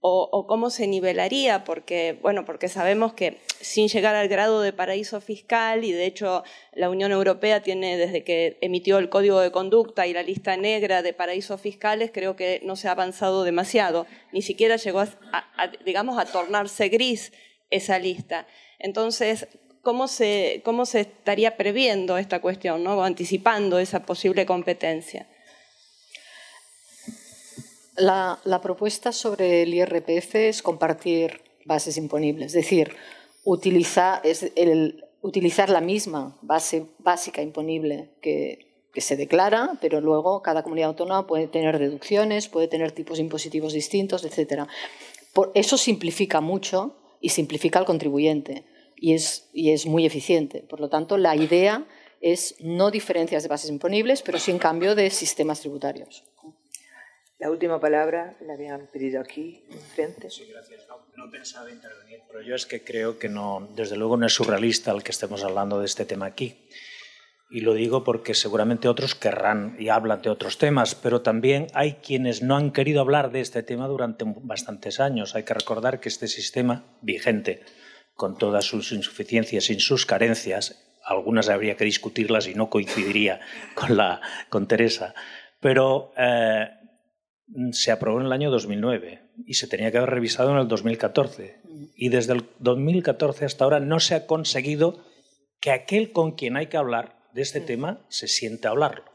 [0.07, 5.19] o, cómo se nivelaría, porque, bueno, porque sabemos que sin llegar al grado de paraíso
[5.19, 10.05] fiscal, y de hecho la Unión Europea tiene desde que emitió el Código de Conducta
[10.05, 14.43] y la lista negra de paraísos fiscales, creo que no se ha avanzado demasiado, ni
[14.43, 17.33] siquiera llegó a, digamos, tornarse gris
[17.71, 18.45] esa lista.
[18.77, 19.47] Entonces,
[19.81, 22.95] ¿cómo se, cómo se estaría previendo esta cuestión, ¿no?
[22.95, 25.27] o anticipando esa posible competencia?
[27.97, 32.93] La, propuesta sobre el IRPF es compartir bases imponibles, es decir,
[33.43, 34.21] utilizar,
[35.69, 41.79] la misma base básica imponible que, se declara, pero luego cada comunidad autónoma puede tener
[41.79, 44.69] deducciones, puede tener tipos impositivos distintos, etc.
[45.53, 48.63] eso simplifica mucho y simplifica al contribuyente
[48.95, 50.61] y es, y es muy eficiente.
[50.61, 51.85] Por lo tanto, la idea
[52.21, 56.23] es no diferencias de bases imponibles, pero sí en cambio de sistemas tributarios.
[57.37, 60.29] La última palabra la habían pedido aquí, frente.
[60.29, 60.87] Sí, gracias.
[61.17, 64.91] No, pensaba intervenir, pero yo es que creo que no, desde luego no es surrealista
[64.91, 66.67] el que estemos hablando de este tema aquí.
[67.49, 71.95] Y lo digo porque seguramente otros querrán y hablan de otros temas, pero también hay
[71.95, 75.35] quienes no han querido hablar de este tema durante bastantes años.
[75.35, 77.63] Hay que recordar que este sistema vigente,
[78.13, 83.41] con todas sus insuficiencias y sus carencias, algunas habría que discutirlas y no coincidiría
[83.75, 85.13] con, la, con Teresa,
[85.59, 86.69] pero eh,
[87.71, 91.61] se aprobó en el año 2009 y se tenía que haber revisado en el 2014.
[91.95, 95.03] Y desde el 2014 hasta ahora no se ha conseguido
[95.59, 99.05] que aquel con quien hay que hablar de este tema se siente a hablarlo.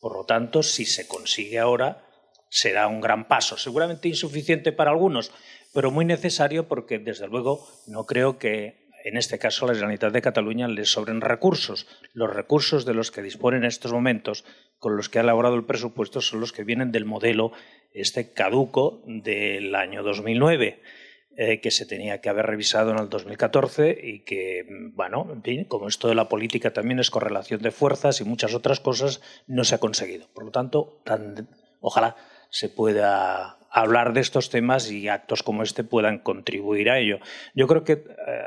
[0.00, 2.04] Por lo tanto, si se consigue ahora,
[2.50, 3.56] será un gran paso.
[3.56, 5.32] Seguramente insuficiente para algunos,
[5.72, 10.12] pero muy necesario porque, desde luego, no creo que en este caso a la Generalitat
[10.12, 11.86] de Cataluña le sobren recursos.
[12.14, 14.44] Los recursos de los que dispone en estos momentos,
[14.78, 17.52] con los que ha elaborado el presupuesto, son los que vienen del modelo
[17.92, 20.80] este caduco del año 2009.
[21.36, 26.06] Eh, que se tenía que haber revisado en el 2014 y que, bueno, como esto
[26.06, 29.78] de la política también es correlación de fuerzas y muchas otras cosas, no se ha
[29.78, 30.28] conseguido.
[30.32, 31.02] Por lo tanto,
[31.80, 32.14] ojalá
[32.50, 37.18] se pueda hablar de estos temas y actos como este puedan contribuir a ello.
[37.54, 38.04] Yo creo que eh,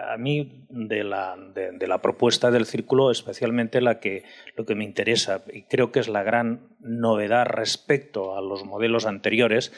[0.09, 4.23] a mí de la, de, la, propuesta del círculo, especialmente la que,
[4.55, 9.05] lo que me interesa y creo que es la gran novedad respecto a los modelos
[9.05, 9.73] anteriores,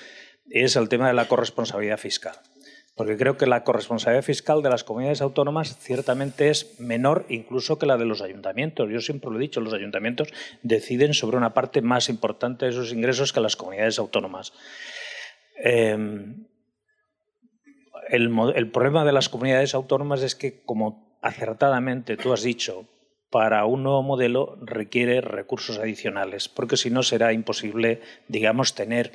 [0.51, 2.35] es el tema de la corresponsabilidad fiscal.
[2.95, 7.87] Porque creo que la corresponsabilidad fiscal de las comunidades autónomas ciertamente es menor incluso que
[7.87, 8.87] la de los ayuntamientos.
[8.91, 10.27] Yo siempre lo he dicho, los ayuntamientos
[10.61, 14.53] deciden sobre una parte más importante de sus ingresos que las comunidades autónomas.
[15.63, 16.45] Em,
[18.09, 22.87] el, problema de las comunidades autónomas es que, como acertadamente tú has dicho,
[23.29, 29.11] para un nuevo modelo requiere recursos adicionales, porque si no será imposible, digamos, tener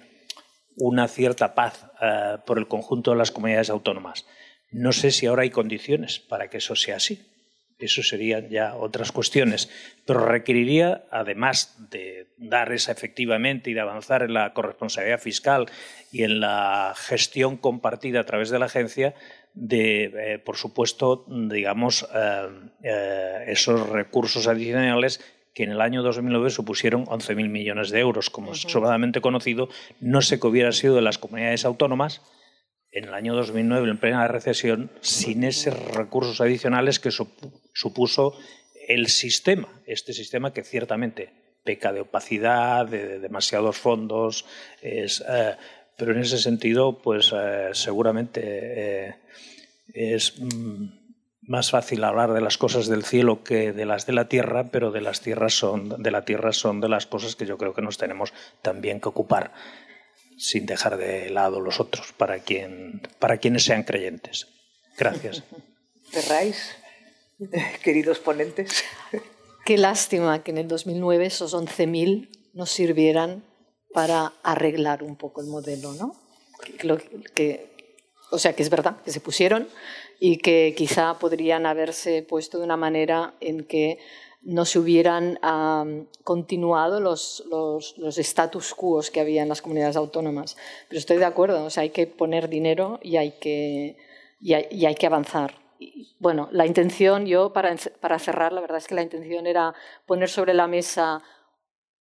[0.77, 4.27] una cierta paz eh, por el conjunto de las comunidades autónomas.
[4.71, 7.34] No sé si ahora hay condiciones para que eso sea así.
[7.79, 9.69] Eso serían ya otras cuestiones,
[10.07, 15.67] pero requeriría, además de dar esa efectivamente y de avanzar en la corresponsabilidad fiscal
[16.13, 19.15] y en la gestión compartida a través de la agencia,
[19.55, 22.49] de, eh, por supuesto, digamos, eh,
[22.83, 25.21] eh, esos recursos adicionales
[25.55, 29.69] que en el año 2009 supusieron 11.000 millones de euros, como es sobradamente conocido,
[30.01, 32.23] no sé que hubiera sido de las comunidades autónomas
[32.95, 38.39] en el año 2009, en plena recesión, sin esos recursos adicionales que supuso
[38.89, 41.31] el sistema, este sistema que ciertamente
[41.65, 44.47] peca de opacidad, de, demasiados fondos,
[44.81, 47.35] pero en ese sentido, pues
[47.73, 49.17] seguramente
[49.93, 50.87] es mm,
[51.43, 54.93] más fácil hablar de las cosas del cielo que de las de la tierra, pero
[54.93, 57.83] de las tierras son de la tierra son de las cosas que yo creo que
[57.83, 59.53] nos tenemos también que ocupar
[60.37, 64.49] sin dejar de lado los otros para quien para quienes sean creyentes.
[64.97, 65.43] Gracias.
[66.11, 66.77] Cerráis,
[67.83, 68.85] queridos ponentes.
[69.65, 73.43] Qué lástima que en el 2009 esos 11.000 nos sirvieran
[73.93, 76.15] para arreglar un poco el modelo, ¿no?
[77.35, 77.75] que
[78.31, 79.69] o sea, que es verdad que se pusieron
[80.19, 83.99] y que quizá podrían haberse puesto de una manera en que
[84.45, 85.39] no se hubieran
[86.23, 90.57] continuado los, los, los, status quo que había en las comunidades autónomas.
[90.89, 93.97] Pero estoy de acuerdo, o sea, hay que poner dinero y hay que,
[94.41, 95.55] y hay, que avanzar.
[96.19, 99.75] bueno, la intención, yo para, para cerrar, la verdad es que la intención era
[100.07, 101.23] poner sobre la mesa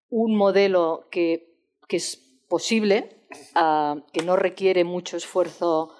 [0.09, 1.57] un modelo que,
[1.87, 2.17] que es
[2.49, 3.25] posible,
[3.55, 5.95] ah, que no requiere mucho esfuerzo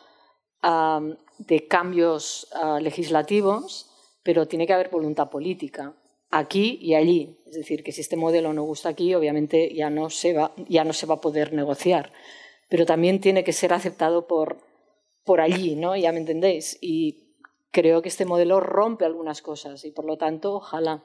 [1.40, 3.90] de cambios ah, legislativos,
[4.24, 5.94] pero tiene que haber voluntad política
[6.38, 7.38] aquí y allí.
[7.46, 10.84] Es decir, que si este modelo no gusta aquí, obviamente ya no se va, ya
[10.84, 12.12] no se va a poder negociar.
[12.70, 14.58] Pero también tiene que ser aceptado por,
[15.24, 15.96] por allí, ¿no?
[15.96, 16.78] Ya me entendéis.
[16.82, 17.36] Y
[17.72, 21.04] creo que este modelo rompe algunas cosas y por lo tanto, ojalá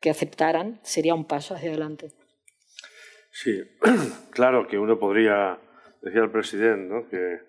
[0.00, 2.10] que aceptaran, sería un paso hacia adelante.
[3.30, 3.62] Sí,
[4.30, 5.58] claro que uno podría,
[6.02, 7.08] decía el presidente, ¿no?
[7.08, 7.40] que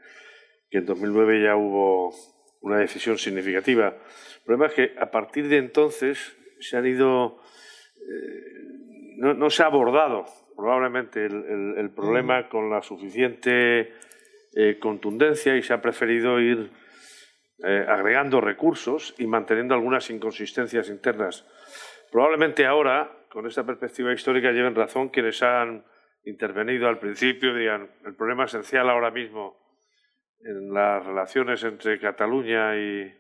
[0.69, 2.14] que en 2009 ya hubo
[2.61, 3.88] una decisión significativa.
[3.89, 7.40] El problema es que a partir de entonces se han ido,
[7.96, 10.26] eh, no, se ha abordado
[10.56, 12.50] probablemente el, problema mm.
[12.50, 13.94] con la suficiente
[14.56, 16.72] eh, contundencia y se ha preferido ir
[17.64, 21.46] eh, agregando recursos y manteniendo algunas inconsistencias internas.
[22.12, 25.84] Probablemente ahora, con esta perspectiva histórica, lleven razón quienes han
[26.24, 29.58] intervenido al principio, digan, el problema esencial ahora mismo
[30.42, 33.14] en las relaciones entre Cataluña y,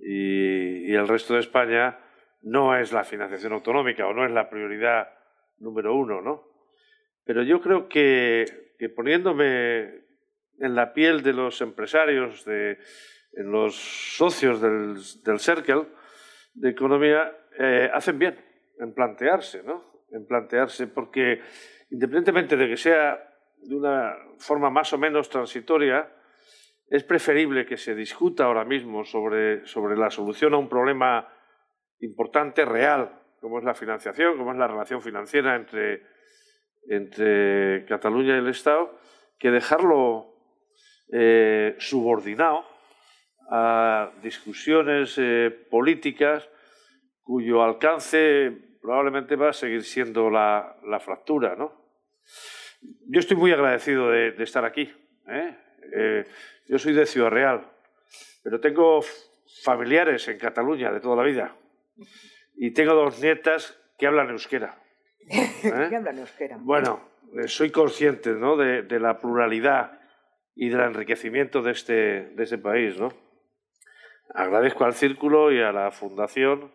[0.00, 1.98] y, el resto de España
[2.42, 5.08] no es la financiación autonómica o no es la prioridad
[5.58, 6.44] número uno, ¿no?
[7.24, 8.44] Pero yo creo que,
[8.96, 10.06] poniéndome
[10.58, 12.78] en la piel de los empresarios, de
[13.34, 15.86] en los socios del, del Circle
[16.54, 18.38] de economía, eh, hacen bien
[18.78, 20.02] en plantearse, ¿no?
[20.10, 21.40] En plantearse, porque
[21.90, 23.22] independientemente de que sea
[23.58, 26.10] de una forma más o menos transitoria,
[26.88, 31.28] es preferible que se discuta ahora mismo sobre, sobre la solución a un problema
[32.00, 33.10] importante, real,
[33.40, 36.02] como es la financiación, como es la relación financiera entre,
[36.88, 38.98] entre Cataluña y el Estado,
[39.38, 40.34] que dejarlo
[41.12, 42.64] eh, subordinado
[43.50, 46.48] a discusiones eh, políticas
[47.22, 51.54] cuyo alcance probablemente va a seguir siendo la, la fractura.
[51.56, 51.72] ¿no?
[52.80, 54.90] Yo estoy muy agradecido de, estar aquí.
[55.94, 56.24] Eh,
[56.66, 57.66] yo soy de Ciudad Real,
[58.42, 59.00] pero tengo
[59.62, 61.56] familiares en Cataluña de toda la vida.
[62.56, 64.78] Y tengo dos nietas que hablan euskera.
[65.28, 65.90] ¿Eh?
[65.96, 66.56] hablan euskera?
[66.60, 67.00] Bueno,
[67.34, 68.56] eh, soy consciente ¿no?
[68.56, 70.00] de, la pluralidad
[70.54, 71.92] y del enriquecimiento de este,
[72.30, 72.98] de este país.
[72.98, 73.08] ¿no?
[74.34, 76.72] Agradezco al Círculo y a la Fundación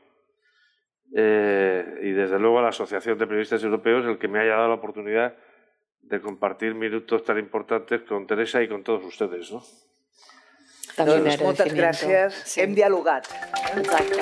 [1.16, 4.74] y desde luego a la Asociación de Periodistas Europeos el que me haya dado la
[4.76, 5.38] oportunidad
[6.02, 9.52] de compartir minutos tan importantes con Teresa y con todos ustedes.
[9.52, 9.62] No?
[10.96, 12.42] También doncs moltes gràcies.
[12.46, 12.62] Sí.
[12.62, 13.30] Hem dialogat.
[13.78, 14.22] Exacte.